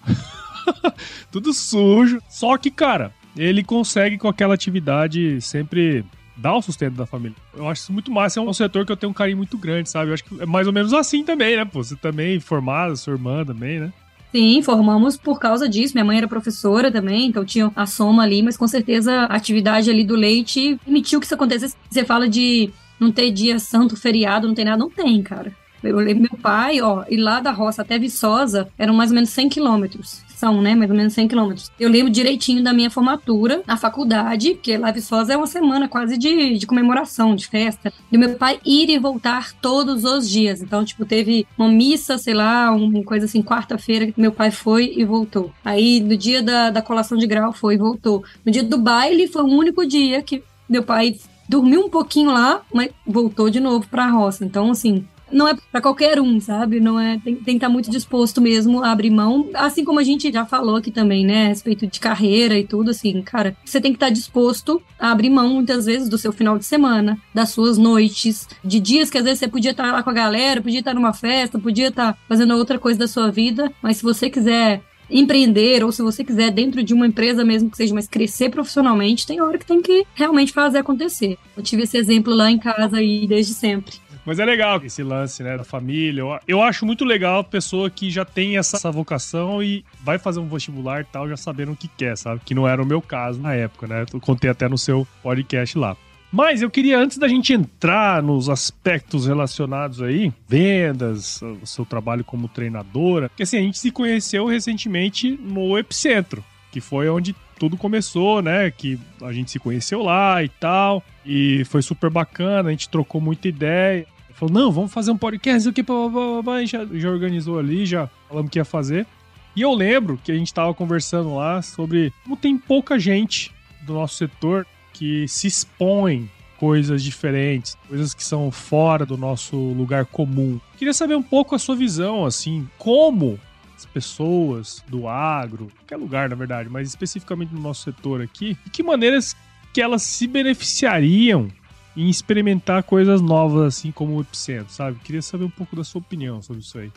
tudo 1.32 1.54
sujo. 1.54 2.20
Só 2.28 2.58
que, 2.58 2.70
cara, 2.70 3.10
ele 3.34 3.64
consegue 3.64 4.18
com 4.18 4.28
aquela 4.28 4.52
atividade 4.52 5.40
sempre 5.40 6.04
dar 6.36 6.54
o 6.56 6.62
sustento 6.62 6.94
da 6.94 7.06
família. 7.06 7.36
Eu 7.54 7.68
acho 7.68 7.82
isso 7.82 7.92
muito 7.92 8.10
massa, 8.10 8.38
é 8.38 8.42
um 8.42 8.52
setor 8.52 8.84
que 8.84 8.92
eu 8.92 8.96
tenho 8.96 9.10
um 9.10 9.14
carinho 9.14 9.38
muito 9.38 9.56
grande, 9.56 9.88
sabe? 9.88 10.10
Eu 10.10 10.14
acho 10.14 10.24
que 10.24 10.42
é 10.42 10.46
mais 10.46 10.66
ou 10.66 10.72
menos 10.74 10.92
assim 10.92 11.24
também, 11.24 11.56
né? 11.56 11.64
Pô, 11.64 11.82
você 11.82 11.96
também 11.96 12.38
formado, 12.38 12.96
sua 12.96 13.14
irmã 13.14 13.44
também, 13.44 13.80
né? 13.80 13.92
Sim, 14.32 14.62
formamos 14.62 15.16
por 15.16 15.38
causa 15.38 15.68
disso. 15.68 15.94
Minha 15.94 16.04
mãe 16.04 16.16
era 16.16 16.26
professora 16.26 16.90
também, 16.90 17.26
então 17.26 17.44
tinha 17.44 17.70
a 17.76 17.86
soma 17.86 18.22
ali, 18.22 18.42
mas 18.42 18.56
com 18.56 18.66
certeza 18.66 19.12
a 19.12 19.36
atividade 19.36 19.90
ali 19.90 20.04
do 20.04 20.16
leite 20.16 20.78
permitiu 20.82 21.20
que 21.20 21.26
isso 21.26 21.34
acontecesse. 21.34 21.76
Você 21.90 22.02
fala 22.02 22.26
de 22.26 22.70
não 22.98 23.12
ter 23.12 23.30
dia 23.30 23.58
santo, 23.58 23.94
feriado, 23.94 24.48
não 24.48 24.54
tem 24.54 24.64
nada, 24.64 24.78
não 24.78 24.88
tem, 24.88 25.22
cara. 25.22 25.52
Eu 25.82 25.96
lembro 25.96 26.22
meu 26.22 26.40
pai, 26.40 26.80
ó, 26.80 27.04
e 27.08 27.16
lá 27.16 27.40
da 27.40 27.50
roça 27.50 27.82
até 27.82 27.98
Viçosa 27.98 28.68
eram 28.78 28.94
mais 28.94 29.10
ou 29.10 29.14
menos 29.14 29.30
100 29.30 29.48
quilômetros. 29.48 30.22
São, 30.36 30.60
né? 30.60 30.74
Mais 30.74 30.90
ou 30.90 30.96
menos 30.96 31.12
100 31.12 31.28
quilômetros. 31.28 31.70
Eu 31.78 31.88
lembro 31.88 32.10
direitinho 32.10 32.64
da 32.64 32.72
minha 32.72 32.90
formatura 32.90 33.62
na 33.64 33.76
faculdade, 33.76 34.54
porque 34.54 34.76
lá 34.76 34.90
Viçosa 34.90 35.32
é 35.32 35.36
uma 35.36 35.46
semana 35.46 35.88
quase 35.88 36.18
de, 36.18 36.58
de 36.58 36.66
comemoração, 36.66 37.36
de 37.36 37.46
festa. 37.46 37.92
E 38.10 38.18
meu 38.18 38.34
pai 38.34 38.58
ir 38.64 38.90
e 38.90 38.98
voltar 38.98 39.52
todos 39.54 40.04
os 40.04 40.28
dias. 40.28 40.60
Então, 40.60 40.84
tipo, 40.84 41.04
teve 41.04 41.46
uma 41.56 41.68
missa, 41.68 42.18
sei 42.18 42.34
lá, 42.34 42.72
uma 42.72 43.04
coisa 43.04 43.26
assim, 43.26 43.42
quarta-feira, 43.42 44.10
que 44.10 44.20
meu 44.20 44.32
pai 44.32 44.50
foi 44.50 44.92
e 44.96 45.04
voltou. 45.04 45.52
Aí, 45.64 46.00
no 46.00 46.16
dia 46.16 46.42
da, 46.42 46.70
da 46.70 46.82
colação 46.82 47.16
de 47.16 47.26
grau, 47.26 47.52
foi 47.52 47.74
e 47.74 47.78
voltou. 47.78 48.24
No 48.44 48.50
dia 48.50 48.64
do 48.64 48.78
baile, 48.78 49.28
foi 49.28 49.42
o 49.42 49.46
único 49.46 49.86
dia 49.86 50.22
que 50.22 50.42
meu 50.68 50.82
pai 50.82 51.16
dormiu 51.48 51.84
um 51.84 51.90
pouquinho 51.90 52.32
lá, 52.32 52.62
mas 52.72 52.90
voltou 53.06 53.50
de 53.50 53.60
novo 53.60 53.86
pra 53.88 54.08
roça. 54.08 54.44
Então, 54.44 54.70
assim, 54.70 55.06
não 55.32 55.48
é 55.48 55.56
para 55.70 55.80
qualquer 55.80 56.20
um, 56.20 56.40
sabe? 56.40 56.80
Não 56.80 56.98
é 56.98 57.18
tem, 57.18 57.34
tem 57.34 57.44
que 57.44 57.50
estar 57.52 57.66
tá 57.66 57.72
muito 57.72 57.90
disposto 57.90 58.40
mesmo 58.40 58.82
a 58.82 58.92
abrir 58.92 59.10
mão, 59.10 59.48
assim 59.54 59.84
como 59.84 59.98
a 59.98 60.04
gente 60.04 60.30
já 60.30 60.44
falou 60.44 60.76
aqui 60.76 60.90
também, 60.90 61.24
né, 61.24 61.46
a 61.46 61.48
respeito 61.48 61.86
de 61.86 61.98
carreira 61.98 62.58
e 62.58 62.66
tudo 62.66 62.90
assim, 62.90 63.22
cara, 63.22 63.56
você 63.64 63.80
tem 63.80 63.92
que 63.92 63.96
estar 63.96 64.06
tá 64.06 64.12
disposto 64.12 64.82
a 64.98 65.10
abrir 65.10 65.30
mão 65.30 65.48
muitas 65.54 65.86
vezes 65.86 66.08
do 66.08 66.18
seu 66.18 66.32
final 66.32 66.58
de 66.58 66.64
semana, 66.64 67.18
das 67.34 67.50
suas 67.50 67.78
noites, 67.78 68.48
de 68.64 68.78
dias 68.78 69.10
que 69.10 69.18
às 69.18 69.24
vezes 69.24 69.38
você 69.38 69.48
podia 69.48 69.70
estar 69.70 69.84
tá 69.84 69.92
lá 69.92 70.02
com 70.02 70.10
a 70.10 70.14
galera, 70.14 70.62
podia 70.62 70.80
estar 70.80 70.94
numa 70.94 71.12
festa, 71.12 71.58
podia 71.58 71.88
estar 71.88 72.16
fazendo 72.28 72.54
outra 72.56 72.78
coisa 72.78 72.98
da 72.98 73.08
sua 73.08 73.30
vida, 73.30 73.72
mas 73.82 73.98
se 73.98 74.02
você 74.02 74.28
quiser 74.28 74.82
empreender 75.10 75.84
ou 75.84 75.92
se 75.92 76.02
você 76.02 76.24
quiser 76.24 76.50
dentro 76.50 76.82
de 76.82 76.94
uma 76.94 77.06
empresa 77.06 77.44
mesmo 77.44 77.70
que 77.70 77.76
seja, 77.76 77.94
mas 77.94 78.08
crescer 78.08 78.48
profissionalmente, 78.48 79.26
tem 79.26 79.40
hora 79.40 79.58
que 79.58 79.66
tem 79.66 79.82
que 79.82 80.06
realmente 80.14 80.52
fazer 80.52 80.78
acontecer. 80.78 81.36
Eu 81.56 81.62
tive 81.62 81.82
esse 81.82 81.98
exemplo 81.98 82.34
lá 82.34 82.50
em 82.50 82.58
casa 82.58 82.96
aí 82.96 83.26
desde 83.26 83.52
sempre. 83.52 83.96
Mas 84.24 84.38
é 84.38 84.44
legal 84.44 84.80
esse 84.84 85.02
lance, 85.02 85.42
né, 85.42 85.56
da 85.56 85.64
família. 85.64 86.22
Eu 86.46 86.62
acho 86.62 86.86
muito 86.86 87.04
legal 87.04 87.40
a 87.40 87.44
pessoa 87.44 87.90
que 87.90 88.10
já 88.10 88.24
tem 88.24 88.56
essa, 88.56 88.90
vocação 88.90 89.62
e 89.62 89.84
vai 90.02 90.18
fazer 90.18 90.38
um 90.38 90.48
vestibular 90.48 91.00
e 91.00 91.04
tal, 91.04 91.28
já 91.28 91.36
sabendo 91.36 91.72
o 91.72 91.76
que 91.76 91.88
quer, 91.88 92.16
sabe? 92.16 92.40
Que 92.44 92.54
não 92.54 92.68
era 92.68 92.82
o 92.82 92.86
meu 92.86 93.00
caso 93.00 93.40
na 93.40 93.54
época, 93.54 93.86
né? 93.86 94.04
Eu 94.12 94.20
contei 94.20 94.50
até 94.50 94.68
no 94.68 94.78
seu 94.78 95.06
podcast 95.22 95.76
lá. 95.78 95.96
Mas 96.32 96.62
eu 96.62 96.70
queria, 96.70 96.98
antes 96.98 97.18
da 97.18 97.28
gente 97.28 97.52
entrar 97.52 98.22
nos 98.22 98.48
aspectos 98.48 99.26
relacionados 99.26 100.00
aí, 100.00 100.32
vendas, 100.48 101.42
o 101.42 101.66
seu 101.66 101.84
trabalho 101.84 102.24
como 102.24 102.48
treinadora, 102.48 103.30
que 103.36 103.42
assim, 103.42 103.58
a 103.58 103.60
gente 103.60 103.78
se 103.78 103.90
conheceu 103.90 104.46
recentemente 104.46 105.38
no 105.42 105.78
Epicentro, 105.78 106.42
que 106.70 106.80
foi 106.80 107.06
onde 107.10 107.34
tudo 107.62 107.76
começou, 107.76 108.42
né? 108.42 108.72
Que 108.72 108.98
a 109.22 109.32
gente 109.32 109.52
se 109.52 109.60
conheceu 109.60 110.02
lá 110.02 110.42
e 110.42 110.48
tal. 110.48 111.00
E 111.24 111.64
foi 111.66 111.80
super 111.80 112.10
bacana, 112.10 112.70
a 112.70 112.72
gente 112.72 112.88
trocou 112.88 113.20
muita 113.20 113.46
ideia. 113.46 114.04
Falou, 114.34 114.52
não, 114.52 114.72
vamos 114.72 114.92
fazer 114.92 115.12
um 115.12 115.16
podcast 115.16 115.68
aqui, 115.68 115.80
blá, 115.80 116.08
blá, 116.08 116.42
blá, 116.42 116.64
já, 116.64 116.84
já 116.84 117.08
organizou 117.08 117.60
ali, 117.60 117.86
já 117.86 118.10
falamos 118.28 118.50
que 118.50 118.58
ia 118.58 118.64
fazer. 118.64 119.06
E 119.54 119.62
eu 119.62 119.72
lembro 119.72 120.18
que 120.24 120.32
a 120.32 120.34
gente 120.34 120.48
estava 120.48 120.74
conversando 120.74 121.36
lá 121.36 121.62
sobre 121.62 122.12
como 122.24 122.36
tem 122.36 122.58
pouca 122.58 122.98
gente 122.98 123.52
do 123.82 123.92
nosso 123.92 124.16
setor 124.16 124.66
que 124.92 125.28
se 125.28 125.46
expõe 125.46 126.28
coisas 126.58 127.00
diferentes, 127.00 127.76
coisas 127.88 128.12
que 128.12 128.24
são 128.24 128.50
fora 128.50 129.06
do 129.06 129.16
nosso 129.16 129.56
lugar 129.56 130.04
comum. 130.06 130.58
Queria 130.76 130.92
saber 130.92 131.14
um 131.14 131.22
pouco 131.22 131.54
a 131.54 131.60
sua 131.60 131.76
visão, 131.76 132.26
assim, 132.26 132.68
como 132.76 133.38
as 133.76 133.86
pessoas 133.86 134.82
do 134.88 135.08
agro, 135.08 135.68
qualquer 135.78 135.96
lugar 135.96 136.28
na 136.28 136.36
verdade, 136.36 136.68
mas 136.68 136.88
especificamente 136.88 137.54
no 137.54 137.60
nosso 137.60 137.82
setor 137.82 138.20
aqui, 138.20 138.56
de 138.64 138.70
que 138.70 138.82
maneiras 138.82 139.36
que 139.72 139.80
elas 139.80 140.02
se 140.02 140.26
beneficiariam 140.26 141.48
em 141.96 142.08
experimentar 142.08 142.82
coisas 142.82 143.20
novas, 143.20 143.76
assim 143.76 143.90
como 143.92 144.16
o 144.16 144.20
Epicentro, 144.20 144.72
sabe? 144.72 144.98
Queria 145.04 145.22
saber 145.22 145.44
um 145.44 145.50
pouco 145.50 145.76
da 145.76 145.84
sua 145.84 146.00
opinião 146.00 146.40
sobre 146.40 146.62
isso 146.62 146.78
aí. 146.78 146.90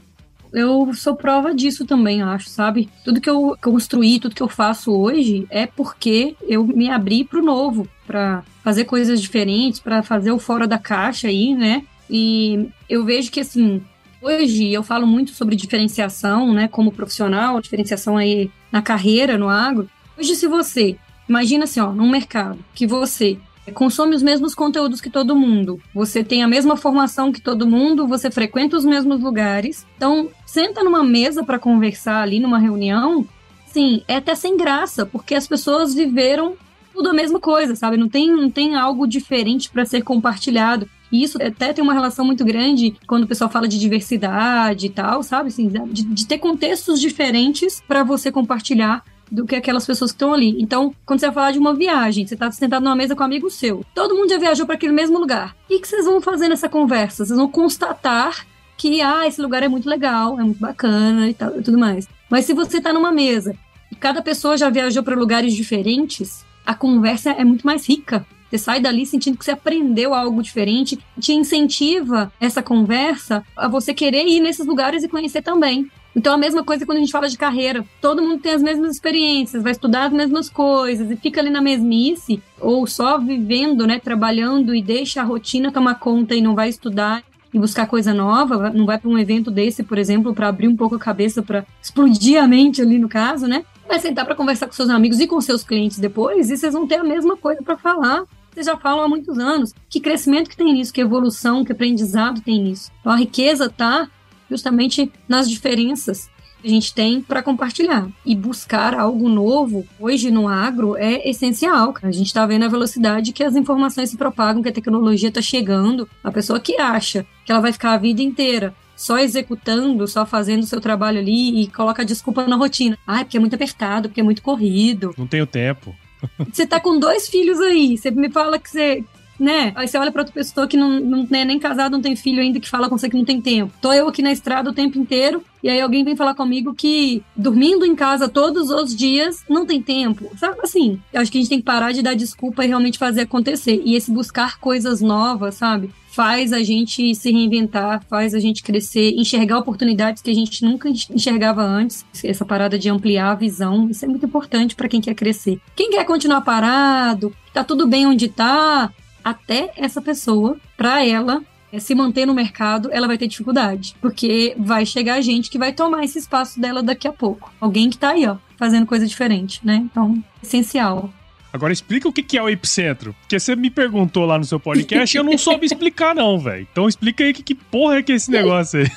Eu 0.53 0.93
sou 0.93 1.15
prova 1.15 1.53
disso 1.53 1.85
também, 1.85 2.21
acho, 2.21 2.49
sabe? 2.49 2.89
Tudo 3.03 3.19
que 3.19 3.29
eu 3.29 3.57
construí, 3.61 4.19
tudo 4.19 4.35
que 4.35 4.43
eu 4.43 4.47
faço 4.47 4.91
hoje 4.91 5.45
é 5.49 5.65
porque 5.65 6.35
eu 6.43 6.65
me 6.65 6.89
abri 6.89 7.25
pro 7.25 7.43
novo, 7.43 7.87
para 8.07 8.43
fazer 8.63 8.85
coisas 8.85 9.21
diferentes, 9.21 9.79
para 9.79 10.01
fazer 10.01 10.31
o 10.31 10.39
fora 10.39 10.65
da 10.65 10.77
caixa 10.77 11.27
aí, 11.27 11.53
né? 11.53 11.83
E 12.09 12.69
eu 12.87 13.03
vejo 13.03 13.31
que 13.31 13.41
assim, 13.41 13.81
hoje 14.25 14.73
eu 14.73 14.81
falo 14.81 15.05
muito 15.05 15.31
sobre 15.31 15.55
diferenciação, 15.55 16.51
né, 16.51 16.67
como 16.67 16.91
profissional, 16.91 17.61
diferenciação 17.61 18.17
aí 18.17 18.49
na 18.71 18.81
carreira, 18.81 19.37
no 19.37 19.47
agro. 19.47 19.87
Hoje 20.17 20.35
se 20.35 20.47
você 20.47 20.97
imagina 21.29 21.65
assim, 21.65 21.79
ó, 21.79 21.91
num 21.91 22.09
mercado 22.09 22.59
que 22.73 22.87
você 22.87 23.37
consome 23.73 24.15
os 24.15 24.21
mesmos 24.21 24.53
conteúdos 24.53 25.01
que 25.01 25.09
todo 25.09 25.35
mundo, 25.35 25.79
você 25.93 26.23
tem 26.23 26.43
a 26.43 26.47
mesma 26.47 26.75
formação 26.77 27.31
que 27.31 27.41
todo 27.41 27.67
mundo, 27.67 28.07
você 28.07 28.29
frequenta 28.29 28.77
os 28.77 28.85
mesmos 28.85 29.21
lugares. 29.21 29.85
Então, 29.97 30.29
senta 30.45 30.83
numa 30.83 31.03
mesa 31.03 31.43
para 31.43 31.57
conversar 31.57 32.21
ali 32.21 32.39
numa 32.39 32.59
reunião, 32.59 33.27
sim, 33.65 34.03
é 34.07 34.17
até 34.17 34.35
sem 34.35 34.55
graça, 34.55 35.05
porque 35.05 35.33
as 35.33 35.47
pessoas 35.47 35.95
viveram 35.95 36.55
tudo 36.93 37.09
a 37.09 37.13
mesma 37.13 37.39
coisa, 37.39 37.75
sabe? 37.75 37.97
Não 37.97 38.07
tem, 38.07 38.31
não 38.31 38.49
tem 38.49 38.75
algo 38.75 39.07
diferente 39.07 39.69
para 39.69 39.85
ser 39.85 40.03
compartilhado. 40.03 40.87
E 41.15 41.23
isso 41.23 41.41
até 41.41 41.71
tem 41.71 41.81
uma 41.81 41.93
relação 41.93 42.25
muito 42.25 42.43
grande 42.43 42.93
quando 43.07 43.23
o 43.23 43.27
pessoal 43.27 43.49
fala 43.49 43.69
de 43.69 43.79
diversidade 43.79 44.87
e 44.87 44.89
tal, 44.89 45.23
sabe? 45.23 45.47
Assim, 45.47 45.69
de, 45.69 46.03
de 46.03 46.27
ter 46.27 46.39
contextos 46.39 46.99
diferentes 46.99 47.81
para 47.87 48.03
você 48.03 48.29
compartilhar 48.29 49.01
do 49.31 49.45
que 49.45 49.55
aquelas 49.55 49.85
pessoas 49.85 50.11
que 50.11 50.15
estão 50.15 50.33
ali. 50.33 50.61
Então, 50.61 50.93
quando 51.05 51.21
você 51.21 51.27
vai 51.27 51.33
falar 51.33 51.51
de 51.51 51.57
uma 51.57 51.73
viagem, 51.73 52.27
você 52.27 52.33
está 52.33 52.51
sentado 52.51 52.83
numa 52.83 52.97
mesa 52.97 53.15
com 53.15 53.23
um 53.23 53.25
amigo 53.25 53.49
seu, 53.49 53.85
todo 53.95 54.13
mundo 54.13 54.29
já 54.29 54.37
viajou 54.37 54.65
para 54.65 54.75
aquele 54.75 54.91
mesmo 54.91 55.17
lugar. 55.17 55.55
O 55.69 55.79
que 55.79 55.87
vocês 55.87 56.05
vão 56.05 56.19
fazer 56.19 56.49
nessa 56.49 56.67
conversa? 56.67 57.25
Vocês 57.25 57.39
vão 57.39 57.47
constatar 57.47 58.45
que, 58.75 59.01
ah, 59.01 59.25
esse 59.25 59.41
lugar 59.41 59.63
é 59.63 59.69
muito 59.69 59.89
legal, 59.89 60.37
é 60.37 60.43
muito 60.43 60.59
bacana 60.59 61.29
e 61.29 61.33
tal, 61.33 61.57
e 61.57 61.63
tudo 61.63 61.77
mais. 61.77 62.09
Mas 62.29 62.43
se 62.43 62.53
você 62.53 62.79
está 62.79 62.91
numa 62.91 63.11
mesa 63.11 63.55
e 63.89 63.95
cada 63.95 64.21
pessoa 64.21 64.57
já 64.57 64.69
viajou 64.69 65.01
para 65.01 65.15
lugares 65.15 65.53
diferentes, 65.53 66.45
a 66.65 66.75
conversa 66.75 67.31
é 67.31 67.45
muito 67.45 67.65
mais 67.65 67.87
rica. 67.87 68.25
Você 68.49 68.57
sai 68.57 68.79
dali 68.79 69.05
sentindo 69.05 69.37
que 69.37 69.45
você 69.45 69.51
aprendeu 69.51 70.13
algo 70.13 70.41
diferente, 70.41 70.99
te 71.19 71.33
incentiva 71.33 72.31
essa 72.39 72.61
conversa 72.61 73.43
a 73.55 73.67
você 73.67 73.93
querer 73.93 74.27
ir 74.27 74.39
nesses 74.39 74.65
lugares 74.65 75.03
e 75.03 75.09
conhecer 75.09 75.41
também. 75.41 75.89
Então, 76.15 76.33
a 76.33 76.37
mesma 76.37 76.63
coisa 76.63 76.85
quando 76.85 76.99
a 76.99 77.01
gente 77.01 77.11
fala 77.11 77.27
de 77.27 77.37
carreira. 77.37 77.85
Todo 77.99 78.21
mundo 78.21 78.39
tem 78.39 78.53
as 78.53 78.63
mesmas 78.63 78.93
experiências, 78.93 79.61
vai 79.61 79.73
estudar 79.73 80.05
as 80.05 80.13
mesmas 80.13 80.49
coisas 80.49 81.11
e 81.11 81.17
fica 81.17 81.41
ali 81.41 81.49
na 81.49 81.61
mesmice, 81.61 82.41
ou 82.59 82.87
só 82.87 83.17
vivendo, 83.17 83.85
né, 83.85 83.99
trabalhando 83.99 84.73
e 84.73 84.81
deixa 84.81 85.21
a 85.21 85.25
rotina 85.25 85.71
tomar 85.71 85.95
conta 85.95 86.33
e 86.33 86.41
não 86.41 86.55
vai 86.55 86.69
estudar 86.69 87.21
e 87.53 87.59
buscar 87.59 87.87
coisa 87.87 88.13
nova, 88.13 88.69
não 88.69 88.85
vai 88.85 88.97
para 88.97 89.09
um 89.09 89.17
evento 89.17 89.49
desse, 89.49 89.83
por 89.83 89.97
exemplo, 89.97 90.33
para 90.33 90.47
abrir 90.47 90.67
um 90.67 90.75
pouco 90.75 90.95
a 90.95 90.99
cabeça, 90.99 91.41
para 91.41 91.65
explodir 91.81 92.41
a 92.41 92.47
mente 92.47 92.81
ali 92.81 92.97
no 92.97 93.07
caso, 93.07 93.47
né? 93.47 93.65
Vai 93.87 93.99
sentar 93.99 94.25
para 94.25 94.35
conversar 94.35 94.67
com 94.67 94.73
seus 94.73 94.89
amigos 94.89 95.19
e 95.19 95.27
com 95.27 95.39
seus 95.39 95.63
clientes 95.63 95.99
depois, 95.99 96.49
e 96.49 96.57
vocês 96.57 96.73
vão 96.73 96.87
ter 96.87 96.95
a 96.95 97.03
mesma 97.03 97.37
coisa 97.37 97.61
para 97.61 97.77
falar. 97.77 98.23
Vocês 98.51 98.65
já 98.65 98.77
falam 98.77 99.03
há 99.03 99.07
muitos 99.07 99.37
anos. 99.37 99.73
Que 99.89 99.99
crescimento 99.99 100.49
que 100.49 100.57
tem 100.57 100.73
nisso, 100.73 100.93
que 100.93 101.01
evolução, 101.01 101.63
que 101.63 101.71
aprendizado 101.71 102.41
tem 102.41 102.63
nisso. 102.63 102.91
Então 103.01 103.11
a 103.11 103.17
riqueza 103.17 103.69
tá 103.69 104.09
justamente 104.49 105.11
nas 105.27 105.49
diferenças 105.49 106.29
que 106.61 106.67
a 106.67 106.69
gente 106.69 106.93
tem 106.93 107.21
para 107.21 107.43
compartilhar. 107.43 108.07
E 108.25 108.35
buscar 108.35 108.95
algo 108.95 109.29
novo, 109.29 109.85
hoje 109.99 110.31
no 110.31 110.47
agro, 110.47 110.95
é 110.95 111.29
essencial. 111.29 111.93
A 112.01 112.11
gente 112.11 112.27
está 112.27 112.45
vendo 112.45 112.63
a 112.63 112.69
velocidade 112.69 113.33
que 113.33 113.43
as 113.43 113.55
informações 113.55 114.09
se 114.09 114.17
propagam, 114.17 114.63
que 114.63 114.69
a 114.69 114.73
tecnologia 114.73 115.29
está 115.29 115.41
chegando. 115.41 116.07
A 116.23 116.31
pessoa 116.31 116.59
que 116.59 116.79
acha 116.79 117.25
que 117.45 117.51
ela 117.51 117.61
vai 117.61 117.73
ficar 117.73 117.93
a 117.93 117.97
vida 117.97 118.21
inteira 118.21 118.73
só 118.95 119.19
executando, 119.19 120.07
só 120.07 120.25
fazendo 120.25 120.63
o 120.63 120.67
seu 120.67 120.79
trabalho 120.79 121.19
ali 121.19 121.61
e 121.61 121.67
coloca 121.67 122.05
desculpa 122.05 122.47
na 122.47 122.55
rotina. 122.55 122.97
Ah, 123.05 123.21
é 123.21 123.23
porque 123.23 123.37
é 123.37 123.39
muito 123.39 123.55
apertado, 123.55 124.09
porque 124.09 124.21
é 124.21 124.23
muito 124.23 124.41
corrido. 124.41 125.13
Não 125.17 125.27
tenho 125.27 125.45
tempo. 125.45 125.95
Você 126.51 126.65
tá 126.65 126.79
com 126.79 126.97
dois 126.97 127.27
filhos 127.27 127.59
aí, 127.59 127.97
você 127.97 128.09
me 128.09 128.31
fala 128.31 128.57
que 128.57 128.69
você 128.69 129.03
né? 129.39 129.73
Aí 129.75 129.87
você 129.87 129.97
olha 129.97 130.11
pra 130.11 130.21
outra 130.21 130.33
pessoa 130.33 130.67
que 130.67 130.77
não, 130.77 130.99
não 130.99 131.27
é 131.31 131.45
nem 131.45 131.59
casado, 131.59 131.93
não 131.93 132.01
tem 132.01 132.15
filho 132.15 132.41
ainda, 132.41 132.59
que 132.59 132.69
fala 132.69 132.89
com 132.89 132.97
você 132.97 133.09
que 133.09 133.17
não 133.17 133.25
tem 133.25 133.41
tempo. 133.41 133.73
Tô 133.81 133.91
eu 133.91 134.07
aqui 134.07 134.21
na 134.21 134.31
estrada 134.31 134.69
o 134.69 134.73
tempo 134.73 134.97
inteiro, 134.97 135.43
e 135.61 135.69
aí 135.69 135.79
alguém 135.81 136.03
vem 136.03 136.15
falar 136.15 136.35
comigo 136.35 136.73
que 136.73 137.23
dormindo 137.35 137.85
em 137.85 137.95
casa 137.95 138.29
todos 138.29 138.69
os 138.69 138.95
dias 138.95 139.43
não 139.49 139.65
tem 139.65 139.81
tempo. 139.81 140.31
Sabe 140.37 140.57
assim? 140.61 140.99
Eu 141.11 141.21
acho 141.21 141.31
que 141.31 141.37
a 141.37 141.41
gente 141.41 141.49
tem 141.49 141.59
que 141.59 141.65
parar 141.65 141.91
de 141.91 142.01
dar 142.01 142.15
desculpa 142.15 142.63
e 142.63 142.67
realmente 142.67 142.97
fazer 142.97 143.21
acontecer. 143.21 143.81
E 143.85 143.95
esse 143.95 144.11
buscar 144.11 144.59
coisas 144.59 145.01
novas, 145.01 145.55
sabe? 145.55 145.89
Faz 146.15 146.53
a 146.53 146.63
gente 146.63 147.13
se 147.13 147.29
reinventar, 147.29 148.01
faz 148.09 148.33
a 148.33 148.39
gente 148.39 148.63
crescer, 148.63 149.13
enxergar 149.17 149.57
oportunidades 149.57 150.21
que 150.21 150.31
a 150.31 150.33
gente 150.33 150.63
nunca 150.63 150.87
enxergava 150.87 151.61
antes. 151.61 152.05
Essa 152.23 152.45
parada 152.45 152.79
de 152.79 152.89
ampliar 152.89 153.31
a 153.31 153.35
visão, 153.35 153.89
isso 153.89 154.05
é 154.05 154.07
muito 154.07 154.25
importante 154.25 154.77
para 154.77 154.87
quem 154.87 155.01
quer 155.01 155.13
crescer. 155.13 155.59
Quem 155.75 155.89
quer 155.89 156.05
continuar 156.05 156.39
parado, 156.39 157.35
tá 157.53 157.65
tudo 157.65 157.85
bem 157.85 158.07
onde 158.07 158.29
tá, 158.29 158.93
até 159.21 159.73
essa 159.75 160.01
pessoa, 160.01 160.55
para 160.77 161.05
ela 161.05 161.43
é, 161.69 161.79
se 161.81 161.93
manter 161.93 162.25
no 162.25 162.33
mercado, 162.33 162.87
ela 162.93 163.07
vai 163.07 163.17
ter 163.17 163.27
dificuldade. 163.27 163.93
Porque 163.99 164.55
vai 164.57 164.85
chegar 164.85 165.19
gente 165.19 165.49
que 165.49 165.57
vai 165.57 165.73
tomar 165.73 166.05
esse 166.05 166.17
espaço 166.17 166.61
dela 166.61 166.81
daqui 166.81 167.09
a 167.09 167.11
pouco. 167.11 167.51
Alguém 167.59 167.89
que 167.89 167.97
tá 167.97 168.11
aí, 168.11 168.25
ó, 168.25 168.37
fazendo 168.55 168.85
coisa 168.85 169.05
diferente, 169.05 169.59
né? 169.65 169.85
Então, 169.91 170.23
essencial. 170.41 171.11
Agora 171.55 171.71
explica 171.71 172.09
o 172.09 172.11
que 172.11 172.37
é 172.37 172.43
o 172.43 172.49
epicentro. 172.49 173.15
Porque 173.21 173.39
você 173.39 173.55
me 173.55 173.69
perguntou 173.69 174.25
lá 174.25 174.37
no 174.37 174.43
seu 174.43 174.59
podcast 174.59 175.15
e 175.15 175.17
eu 175.17 175.23
não 175.23 175.37
soube 175.37 175.65
explicar, 175.65 176.13
não, 176.13 176.37
velho. 176.37 176.67
Então 176.69 176.85
explica 176.85 177.23
aí 177.23 177.33
que, 177.33 177.41
que 177.41 177.55
porra 177.55 177.99
é 177.99 178.03
que 178.03 178.11
é 178.11 178.15
esse 178.15 178.29
negócio 178.29 178.81
aí. 178.81 178.91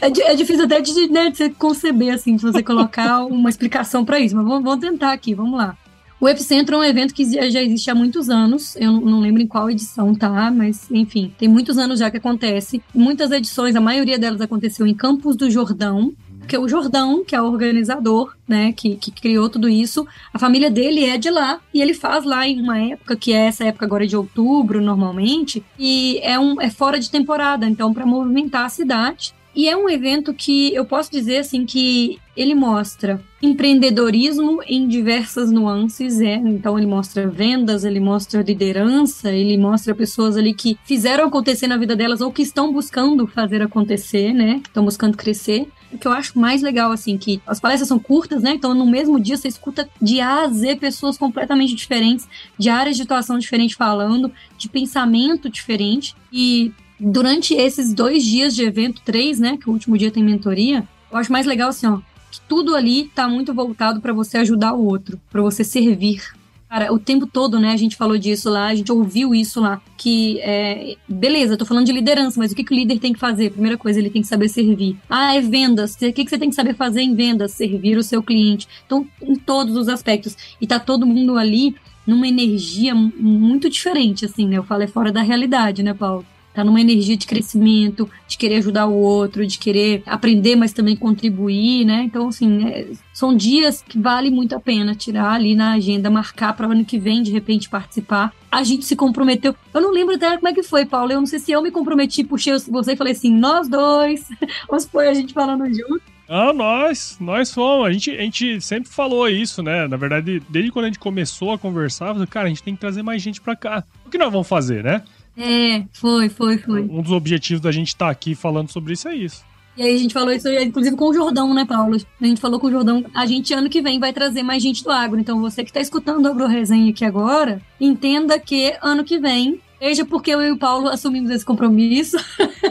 É, 0.00 0.06
é, 0.32 0.34
difícil 0.34 0.64
até 0.64 0.80
de, 0.80 1.08
né, 1.08 1.28
de 1.28 1.36
você 1.36 1.50
conceber, 1.50 2.14
assim, 2.14 2.36
de 2.36 2.42
você 2.42 2.62
colocar 2.62 3.22
uma 3.26 3.50
explicação 3.50 4.02
para 4.02 4.18
isso. 4.18 4.34
Mas 4.34 4.46
vamos, 4.46 4.64
vamos 4.64 4.80
tentar 4.80 5.12
aqui, 5.12 5.34
vamos 5.34 5.58
lá. 5.58 5.76
O 6.18 6.26
Epicentro 6.26 6.76
é 6.76 6.78
um 6.78 6.84
evento 6.84 7.12
que 7.12 7.24
já 7.24 7.62
existe 7.62 7.90
há 7.90 7.94
muitos 7.94 8.30
anos. 8.30 8.74
Eu 8.76 8.92
não 8.92 9.20
lembro 9.20 9.42
em 9.42 9.46
qual 9.46 9.70
edição 9.70 10.14
tá, 10.14 10.50
mas 10.50 10.90
enfim, 10.90 11.32
tem 11.38 11.48
muitos 11.48 11.76
anos 11.76 12.00
já 12.00 12.10
que 12.10 12.16
acontece. 12.16 12.82
Muitas 12.94 13.30
edições, 13.30 13.76
a 13.76 13.80
maioria 13.80 14.18
delas 14.18 14.40
aconteceu 14.40 14.86
em 14.86 14.94
Campos 14.94 15.36
do 15.36 15.50
Jordão, 15.50 16.14
porque 16.48 16.56
o 16.56 16.66
Jordão, 16.66 17.22
que 17.22 17.36
é 17.36 17.42
o 17.42 17.44
organizador, 17.44 18.34
né, 18.48 18.72
que, 18.72 18.96
que 18.96 19.10
criou 19.10 19.50
tudo 19.50 19.68
isso, 19.68 20.06
a 20.32 20.38
família 20.38 20.70
dele 20.70 21.04
é 21.04 21.18
de 21.18 21.28
lá 21.28 21.60
e 21.74 21.82
ele 21.82 21.92
faz 21.92 22.24
lá 22.24 22.48
em 22.48 22.62
uma 22.62 22.78
época 22.78 23.14
que 23.16 23.34
é 23.34 23.48
essa 23.48 23.66
época 23.66 23.84
agora 23.84 24.06
de 24.06 24.16
outubro 24.16 24.80
normalmente 24.80 25.62
e 25.78 26.18
é 26.22 26.38
um 26.38 26.58
é 26.58 26.70
fora 26.70 26.98
de 26.98 27.10
temporada, 27.10 27.68
então 27.68 27.92
para 27.92 28.06
movimentar 28.06 28.64
a 28.64 28.70
cidade 28.70 29.34
e 29.54 29.68
é 29.68 29.76
um 29.76 29.90
evento 29.90 30.32
que 30.32 30.74
eu 30.74 30.84
posso 30.84 31.10
dizer 31.10 31.38
assim 31.38 31.66
que 31.66 32.18
ele 32.36 32.54
mostra 32.54 33.20
empreendedorismo 33.42 34.62
em 34.64 34.86
diversas 34.86 35.50
nuances, 35.50 36.20
é. 36.20 36.36
Então 36.36 36.78
ele 36.78 36.86
mostra 36.86 37.28
vendas, 37.28 37.84
ele 37.84 37.98
mostra 37.98 38.40
liderança, 38.40 39.32
ele 39.32 39.58
mostra 39.58 39.94
pessoas 39.94 40.36
ali 40.36 40.54
que 40.54 40.78
fizeram 40.84 41.26
acontecer 41.26 41.66
na 41.66 41.76
vida 41.76 41.96
delas 41.96 42.20
ou 42.20 42.32
que 42.32 42.42
estão 42.42 42.72
buscando 42.72 43.26
fazer 43.26 43.60
acontecer, 43.60 44.32
né? 44.32 44.60
Estão 44.64 44.84
buscando 44.84 45.16
crescer. 45.16 45.68
O 45.92 45.98
que 45.98 46.06
eu 46.06 46.12
acho 46.12 46.38
mais 46.38 46.60
legal, 46.60 46.92
assim, 46.92 47.16
que 47.16 47.40
as 47.46 47.58
palestras 47.58 47.88
são 47.88 47.98
curtas, 47.98 48.42
né? 48.42 48.52
Então, 48.52 48.74
no 48.74 48.86
mesmo 48.86 49.18
dia, 49.18 49.36
você 49.36 49.48
escuta 49.48 49.88
de 50.00 50.20
A 50.20 50.42
a 50.42 50.48
Z 50.48 50.76
pessoas 50.76 51.16
completamente 51.16 51.74
diferentes, 51.74 52.28
de 52.58 52.68
áreas 52.68 52.96
de 52.96 53.02
atuação 53.02 53.38
diferentes 53.38 53.76
falando, 53.76 54.30
de 54.56 54.68
pensamento 54.68 55.48
diferente. 55.48 56.14
E 56.32 56.72
durante 57.00 57.54
esses 57.54 57.94
dois 57.94 58.22
dias 58.24 58.54
de 58.54 58.64
evento, 58.64 59.00
três, 59.04 59.38
né? 59.40 59.56
Que 59.56 59.70
o 59.70 59.72
último 59.72 59.96
dia 59.96 60.10
tem 60.10 60.22
mentoria, 60.22 60.86
eu 61.10 61.16
acho 61.16 61.32
mais 61.32 61.46
legal 61.46 61.70
assim, 61.70 61.86
ó, 61.86 62.00
que 62.30 62.40
tudo 62.42 62.74
ali 62.74 63.10
tá 63.14 63.26
muito 63.26 63.54
voltado 63.54 64.00
para 64.00 64.12
você 64.12 64.38
ajudar 64.38 64.74
o 64.74 64.84
outro, 64.84 65.18
para 65.30 65.40
você 65.40 65.64
servir. 65.64 66.22
Cara, 66.68 66.92
o 66.92 66.98
tempo 66.98 67.26
todo, 67.26 67.58
né, 67.58 67.72
a 67.72 67.76
gente 67.78 67.96
falou 67.96 68.18
disso 68.18 68.50
lá, 68.50 68.66
a 68.66 68.74
gente 68.74 68.92
ouviu 68.92 69.34
isso 69.34 69.58
lá, 69.58 69.80
que 69.96 70.38
é, 70.40 70.96
beleza, 71.08 71.56
tô 71.56 71.64
falando 71.64 71.86
de 71.86 71.92
liderança, 71.92 72.38
mas 72.38 72.52
o 72.52 72.54
que, 72.54 72.62
que 72.62 72.74
o 72.74 72.76
líder 72.76 72.98
tem 72.98 73.14
que 73.14 73.18
fazer? 73.18 73.52
Primeira 73.52 73.78
coisa, 73.78 73.98
ele 73.98 74.10
tem 74.10 74.20
que 74.20 74.28
saber 74.28 74.50
servir. 74.50 74.96
Ah, 75.08 75.34
é 75.34 75.40
vendas. 75.40 75.94
O 75.94 75.98
que, 75.98 76.12
que 76.12 76.28
você 76.28 76.38
tem 76.38 76.50
que 76.50 76.54
saber 76.54 76.74
fazer 76.74 77.00
em 77.00 77.14
vendas? 77.14 77.52
Servir 77.52 77.96
o 77.96 78.02
seu 78.02 78.22
cliente. 78.22 78.68
Então, 78.84 79.06
em 79.22 79.34
todos 79.34 79.76
os 79.76 79.88
aspectos. 79.88 80.36
E 80.60 80.66
tá 80.66 80.78
todo 80.78 81.06
mundo 81.06 81.38
ali 81.38 81.74
numa 82.06 82.28
energia 82.28 82.94
muito 82.94 83.70
diferente, 83.70 84.26
assim, 84.26 84.46
né? 84.46 84.58
Eu 84.58 84.64
falo, 84.64 84.82
é 84.82 84.86
fora 84.86 85.10
da 85.10 85.22
realidade, 85.22 85.82
né, 85.82 85.94
Paulo? 85.94 86.24
Tá 86.58 86.64
numa 86.64 86.80
energia 86.80 87.16
de 87.16 87.24
crescimento, 87.24 88.10
de 88.26 88.36
querer 88.36 88.56
ajudar 88.56 88.86
o 88.86 88.94
outro, 88.94 89.46
de 89.46 89.58
querer 89.58 90.02
aprender, 90.04 90.56
mas 90.56 90.72
também 90.72 90.96
contribuir, 90.96 91.84
né? 91.84 92.02
Então, 92.02 92.26
assim, 92.26 92.66
é, 92.66 92.88
são 93.14 93.32
dias 93.32 93.80
que 93.80 93.96
vale 93.96 94.28
muito 94.28 94.56
a 94.56 94.60
pena 94.60 94.92
tirar 94.92 95.34
ali 95.34 95.54
na 95.54 95.74
agenda, 95.74 96.10
marcar 96.10 96.52
para 96.54 96.66
o 96.66 96.72
ano 96.72 96.84
que 96.84 96.98
vem, 96.98 97.22
de 97.22 97.30
repente, 97.30 97.68
participar. 97.68 98.34
A 98.50 98.64
gente 98.64 98.84
se 98.84 98.96
comprometeu. 98.96 99.54
Eu 99.72 99.80
não 99.80 99.92
lembro 99.92 100.16
até 100.16 100.36
como 100.36 100.48
é 100.48 100.52
que 100.52 100.64
foi, 100.64 100.84
Paulo. 100.84 101.12
Eu 101.12 101.20
não 101.20 101.26
sei 101.26 101.38
se 101.38 101.52
eu 101.52 101.62
me 101.62 101.70
comprometi, 101.70 102.24
puxei 102.24 102.52
você 102.52 102.92
e 102.94 102.96
falei 102.96 103.12
assim, 103.12 103.32
nós 103.32 103.68
dois. 103.68 104.28
Ou 104.68 104.80
se 104.80 104.88
foi 104.88 105.06
a 105.06 105.14
gente 105.14 105.32
falando 105.32 105.64
junto. 105.66 106.02
Ah, 106.28 106.52
nós, 106.52 107.16
nós 107.20 107.54
fomos. 107.54 107.86
A 107.86 107.92
gente, 107.92 108.10
a 108.10 108.20
gente 108.20 108.60
sempre 108.60 108.90
falou 108.90 109.28
isso, 109.28 109.62
né? 109.62 109.86
Na 109.86 109.96
verdade, 109.96 110.42
desde 110.48 110.72
quando 110.72 110.86
a 110.86 110.88
gente 110.88 110.98
começou 110.98 111.52
a 111.52 111.58
conversar, 111.58 112.14
cara, 112.26 112.46
a 112.46 112.48
gente 112.48 112.64
tem 112.64 112.74
que 112.74 112.80
trazer 112.80 113.02
mais 113.02 113.22
gente 113.22 113.40
pra 113.40 113.54
cá. 113.54 113.84
O 114.04 114.10
que 114.10 114.18
nós 114.18 114.32
vamos 114.32 114.48
fazer, 114.48 114.82
né? 114.82 115.02
É, 115.38 115.84
foi, 115.92 116.28
foi, 116.28 116.58
foi. 116.58 116.82
Um 116.82 117.00
dos 117.00 117.12
objetivos 117.12 117.60
da 117.60 117.70
gente 117.70 117.88
estar 117.88 118.06
tá 118.06 118.10
aqui 118.10 118.34
falando 118.34 118.70
sobre 118.70 118.92
isso 118.92 119.08
é 119.08 119.14
isso. 119.14 119.46
E 119.76 119.82
aí 119.82 119.94
a 119.94 119.98
gente 119.98 120.12
falou 120.12 120.32
isso, 120.32 120.48
inclusive, 120.48 120.96
com 120.96 121.04
o 121.04 121.14
Jordão, 121.14 121.54
né, 121.54 121.64
Paulo? 121.64 121.96
A 122.20 122.26
gente 122.26 122.40
falou 122.40 122.58
com 122.58 122.66
o 122.66 122.70
Jordão, 122.70 123.04
a 123.14 123.24
gente 123.26 123.54
ano 123.54 123.70
que 123.70 123.80
vem 123.80 124.00
vai 124.00 124.12
trazer 124.12 124.42
mais 124.42 124.60
gente 124.60 124.82
do 124.82 124.90
agro. 124.90 125.20
Então 125.20 125.40
você 125.40 125.62
que 125.62 125.70
está 125.70 125.80
escutando 125.80 126.26
a 126.26 126.30
Agro 126.30 126.48
Resenha 126.48 126.90
aqui 126.90 127.04
agora, 127.04 127.62
entenda 127.80 128.40
que 128.40 128.76
ano 128.82 129.04
que 129.04 129.20
vem 129.20 129.60
Seja 129.78 130.04
porque 130.04 130.34
eu 130.34 130.42
e 130.42 130.50
o 130.50 130.58
Paulo 130.58 130.88
assumimos 130.88 131.30
esse 131.30 131.44
compromisso, 131.44 132.16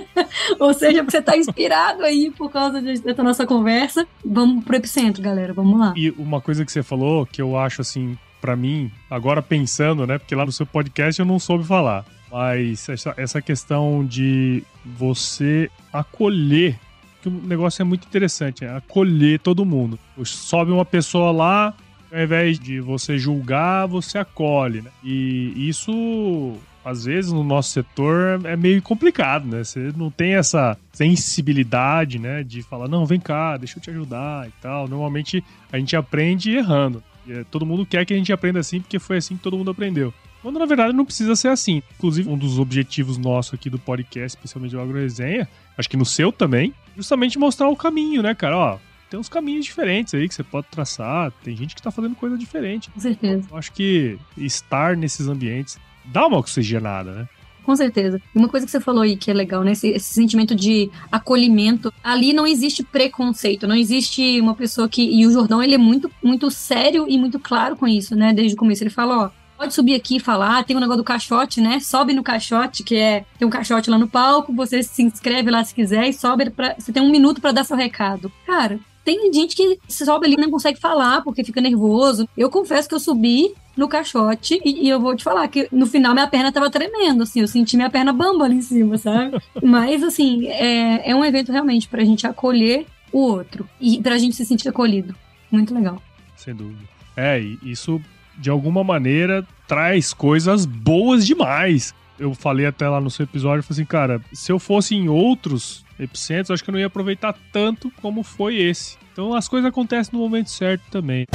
ou 0.59 0.73
seja, 0.73 1.03
porque 1.03 1.11
você 1.11 1.19
está 1.19 1.37
inspirado 1.37 2.03
aí 2.03 2.31
por 2.31 2.51
causa 2.51 2.81
dessa 2.81 3.23
nossa 3.23 3.47
conversa. 3.47 4.05
Vamos 4.25 4.65
pro 4.65 4.75
epicentro, 4.75 5.23
galera. 5.23 5.53
Vamos 5.53 5.79
lá. 5.79 5.93
E 5.95 6.11
uma 6.11 6.41
coisa 6.41 6.65
que 6.65 6.71
você 6.71 6.83
falou 6.83 7.25
que 7.25 7.41
eu 7.41 7.57
acho 7.57 7.81
assim, 7.81 8.17
para 8.41 8.57
mim, 8.57 8.91
agora 9.09 9.41
pensando, 9.41 10.05
né? 10.05 10.17
Porque 10.17 10.35
lá 10.35 10.45
no 10.45 10.51
seu 10.51 10.65
podcast 10.65 11.17
eu 11.17 11.25
não 11.25 11.39
soube 11.39 11.63
falar. 11.63 12.05
Mas 12.31 12.87
essa, 12.89 13.13
essa 13.17 13.41
questão 13.41 14.05
de 14.05 14.63
você 14.85 15.69
acolher 15.91 16.77
que 17.21 17.29
o 17.29 17.31
negócio 17.31 17.81
é 17.81 17.85
muito 17.85 18.07
interessante, 18.07 18.63
é 18.63 18.75
acolher 18.75 19.39
todo 19.39 19.65
mundo. 19.65 19.97
Sobe 20.23 20.71
uma 20.71 20.85
pessoa 20.85 21.31
lá, 21.31 21.73
ao 22.11 22.21
invés 22.21 22.59
de 22.59 22.79
você 22.79 23.17
julgar, 23.17 23.87
você 23.87 24.17
acolhe, 24.17 24.81
né? 24.81 24.91
E 25.03 25.67
isso 25.67 26.57
às 26.85 27.03
vezes 27.03 27.33
no 27.33 27.43
nosso 27.43 27.71
setor 27.71 28.39
é 28.45 28.55
meio 28.55 28.81
complicado, 28.81 29.45
né? 29.45 29.63
Você 29.63 29.91
não 29.97 30.09
tem 30.09 30.35
essa 30.35 30.77
sensibilidade, 30.93 32.17
né? 32.17 32.43
De 32.43 32.63
falar, 32.63 32.87
não, 32.87 33.05
vem 33.05 33.19
cá, 33.19 33.57
deixa 33.57 33.77
eu 33.77 33.81
te 33.81 33.89
ajudar 33.89 34.47
e 34.47 34.51
tal. 34.61 34.87
Normalmente 34.87 35.43
a 35.71 35.77
gente 35.77 35.95
aprende 35.97 36.51
errando. 36.51 37.03
E 37.25 37.33
é, 37.33 37.43
todo 37.43 37.65
mundo 37.65 37.85
quer 37.85 38.05
que 38.05 38.13
a 38.13 38.17
gente 38.17 38.31
aprenda 38.31 38.59
assim 38.59 38.79
porque 38.79 38.99
foi 38.99 39.17
assim 39.17 39.35
que 39.35 39.43
todo 39.43 39.57
mundo 39.57 39.71
aprendeu. 39.71 40.13
Quando 40.47 40.59
na 40.59 40.65
verdade 40.65 40.93
não 40.93 41.03
precisa 41.03 41.35
ser 41.35 41.49
assim. 41.49 41.83
Inclusive, 41.97 42.29
um 42.29 42.37
dos 42.37 42.57
objetivos 42.57 43.17
nossos 43.17 43.53
aqui 43.53 43.69
do 43.69 43.77
podcast, 43.77 44.37
especialmente 44.37 44.71
do 44.71 44.79
AgroResenha, 44.79 45.45
acho 45.77 45.89
que 45.89 45.97
no 45.97 46.05
seu 46.05 46.31
também, 46.31 46.73
justamente 46.95 47.37
mostrar 47.37 47.67
o 47.67 47.75
caminho, 47.75 48.23
né, 48.23 48.33
cara? 48.33 48.57
Ó, 48.57 48.77
tem 49.09 49.19
uns 49.19 49.27
caminhos 49.27 49.65
diferentes 49.65 50.13
aí 50.13 50.25
que 50.25 50.33
você 50.33 50.43
pode 50.43 50.67
traçar. 50.71 51.33
Tem 51.43 51.53
gente 51.53 51.75
que 51.75 51.81
tá 51.81 51.91
fazendo 51.91 52.15
coisa 52.15 52.37
diferente. 52.37 52.89
Com 52.91 52.99
certeza. 53.01 53.45
Eu 53.51 53.57
acho 53.57 53.73
que 53.73 54.17
estar 54.37 54.95
nesses 54.95 55.27
ambientes 55.27 55.77
dá 56.05 56.25
uma 56.25 56.37
oxigenada, 56.37 57.11
né? 57.11 57.29
Com 57.65 57.75
certeza. 57.75 58.21
Uma 58.33 58.47
coisa 58.47 58.65
que 58.65 58.71
você 58.71 58.79
falou 58.79 59.01
aí 59.01 59.17
que 59.17 59.29
é 59.29 59.33
legal, 59.33 59.65
né? 59.65 59.73
Esse, 59.73 59.89
esse, 59.89 60.13
sentimento 60.13 60.55
de 60.55 60.89
acolhimento. 61.11 61.93
Ali 62.01 62.31
não 62.31 62.47
existe 62.47 62.83
preconceito, 62.83 63.67
não 63.67 63.75
existe 63.75 64.39
uma 64.39 64.55
pessoa 64.55 64.87
que. 64.87 65.03
E 65.03 65.27
o 65.27 65.31
Jordão, 65.33 65.61
ele 65.61 65.75
é 65.75 65.77
muito, 65.77 66.09
muito 66.23 66.49
sério 66.49 67.05
e 67.09 67.17
muito 67.17 67.37
claro 67.37 67.75
com 67.75 67.85
isso, 67.85 68.15
né? 68.15 68.31
Desde 68.31 68.53
o 68.53 68.57
começo. 68.57 68.81
Ele 68.81 68.89
fala: 68.89 69.25
ó, 69.25 69.29
pode 69.57 69.73
subir 69.73 69.95
aqui 69.95 70.17
e 70.17 70.19
falar. 70.19 70.63
Tem 70.63 70.75
o 70.75 70.79
um 70.79 70.81
negócio 70.81 71.01
do 71.01 71.05
caixote, 71.05 71.59
né? 71.59 71.79
Sobe 71.79 72.13
no 72.13 72.23
caixote, 72.23 72.83
que 72.83 72.95
é. 72.95 73.25
Tem 73.37 73.47
um 73.47 73.51
caixote 73.51 73.89
lá 73.89 73.97
no 73.97 74.07
palco, 74.07 74.53
você 74.53 74.83
se 74.83 75.03
inscreve 75.03 75.49
lá 75.49 75.63
se 75.63 75.73
quiser 75.73 76.07
e 76.07 76.13
sobe. 76.13 76.49
Pra, 76.49 76.75
você 76.77 76.91
tem 76.91 77.01
um 77.01 77.09
minuto 77.09 77.41
para 77.41 77.51
dar 77.51 77.63
seu 77.63 77.75
recado. 77.75 78.31
Cara, 78.45 78.79
tem 79.07 79.31
gente 79.31 79.55
que 79.55 79.79
sobe 79.87 80.25
ali 80.25 80.35
e 80.35 80.41
não 80.41 80.51
consegue 80.51 80.79
falar 80.79 81.21
porque 81.21 81.43
fica 81.43 81.61
nervoso. 81.61 82.27
Eu 82.37 82.49
confesso 82.49 82.89
que 82.89 82.95
eu 82.95 82.99
subi 82.99 83.53
no 83.75 83.87
caixote 83.87 84.59
e, 84.65 84.85
e, 84.85 84.89
eu 84.89 84.99
vou 84.99 85.15
te 85.15 85.23
falar 85.23 85.47
que 85.47 85.67
no 85.71 85.85
final 85.85 86.13
minha 86.13 86.27
perna 86.27 86.51
tava 86.51 86.69
tremendo, 86.69 87.23
assim, 87.23 87.39
eu 87.39 87.47
senti 87.47 87.77
minha 87.77 87.89
perna 87.89 88.11
bamba 88.11 88.43
ali 88.43 88.55
em 88.55 88.61
cima, 88.61 88.97
sabe? 88.97 89.37
Mas, 89.63 90.03
assim, 90.03 90.47
é, 90.47 91.11
é 91.11 91.15
um 91.15 91.23
evento 91.23 91.51
realmente 91.51 91.87
pra 91.87 92.03
gente 92.03 92.27
acolher 92.27 92.85
o 93.13 93.19
outro 93.19 93.69
e 93.79 94.01
pra 94.01 94.17
gente 94.17 94.35
se 94.35 94.45
sentir 94.45 94.67
acolhido. 94.67 95.15
Muito 95.49 95.73
legal. 95.73 96.01
Sem 96.35 96.53
dúvida. 96.53 96.83
É, 97.15 97.39
isso 97.63 98.01
de 98.37 98.49
alguma 98.49 98.83
maneira 98.83 99.45
traz 99.67 100.13
coisas 100.13 100.65
boas 100.65 101.25
demais. 101.25 101.93
Eu 102.19 102.33
falei 102.33 102.65
até 102.65 102.87
lá 102.87 102.99
no 102.99 103.11
seu 103.11 103.23
episódio, 103.25 103.63
falei 103.63 103.81
assim, 103.81 103.85
cara, 103.85 104.21
se 104.33 104.51
eu 104.51 104.57
fosse 104.57 104.95
em 104.95 105.07
outros 105.07 105.85
epicentros, 105.99 106.51
acho 106.51 106.63
que 106.63 106.69
eu 106.69 106.73
não 106.73 106.79
ia 106.79 106.87
aproveitar 106.87 107.35
tanto 107.51 107.91
como 108.01 108.23
foi 108.23 108.57
esse. 108.57 108.97
Então 109.11 109.33
as 109.33 109.47
coisas 109.47 109.67
acontecem 109.67 110.13
no 110.13 110.19
momento 110.19 110.49
certo 110.49 110.83
também. 110.89 111.25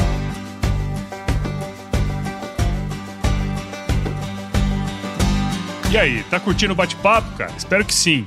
E 5.90 5.98
aí, 5.98 6.22
tá 6.24 6.40
curtindo 6.40 6.72
o 6.72 6.76
bate-papo, 6.76 7.36
cara? 7.36 7.52
Espero 7.54 7.84
que 7.84 7.94
sim. 7.94 8.26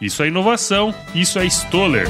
Isso 0.00 0.22
é 0.22 0.28
inovação, 0.28 0.94
isso 1.12 1.40
é 1.40 1.46
Stoller. 1.46 2.06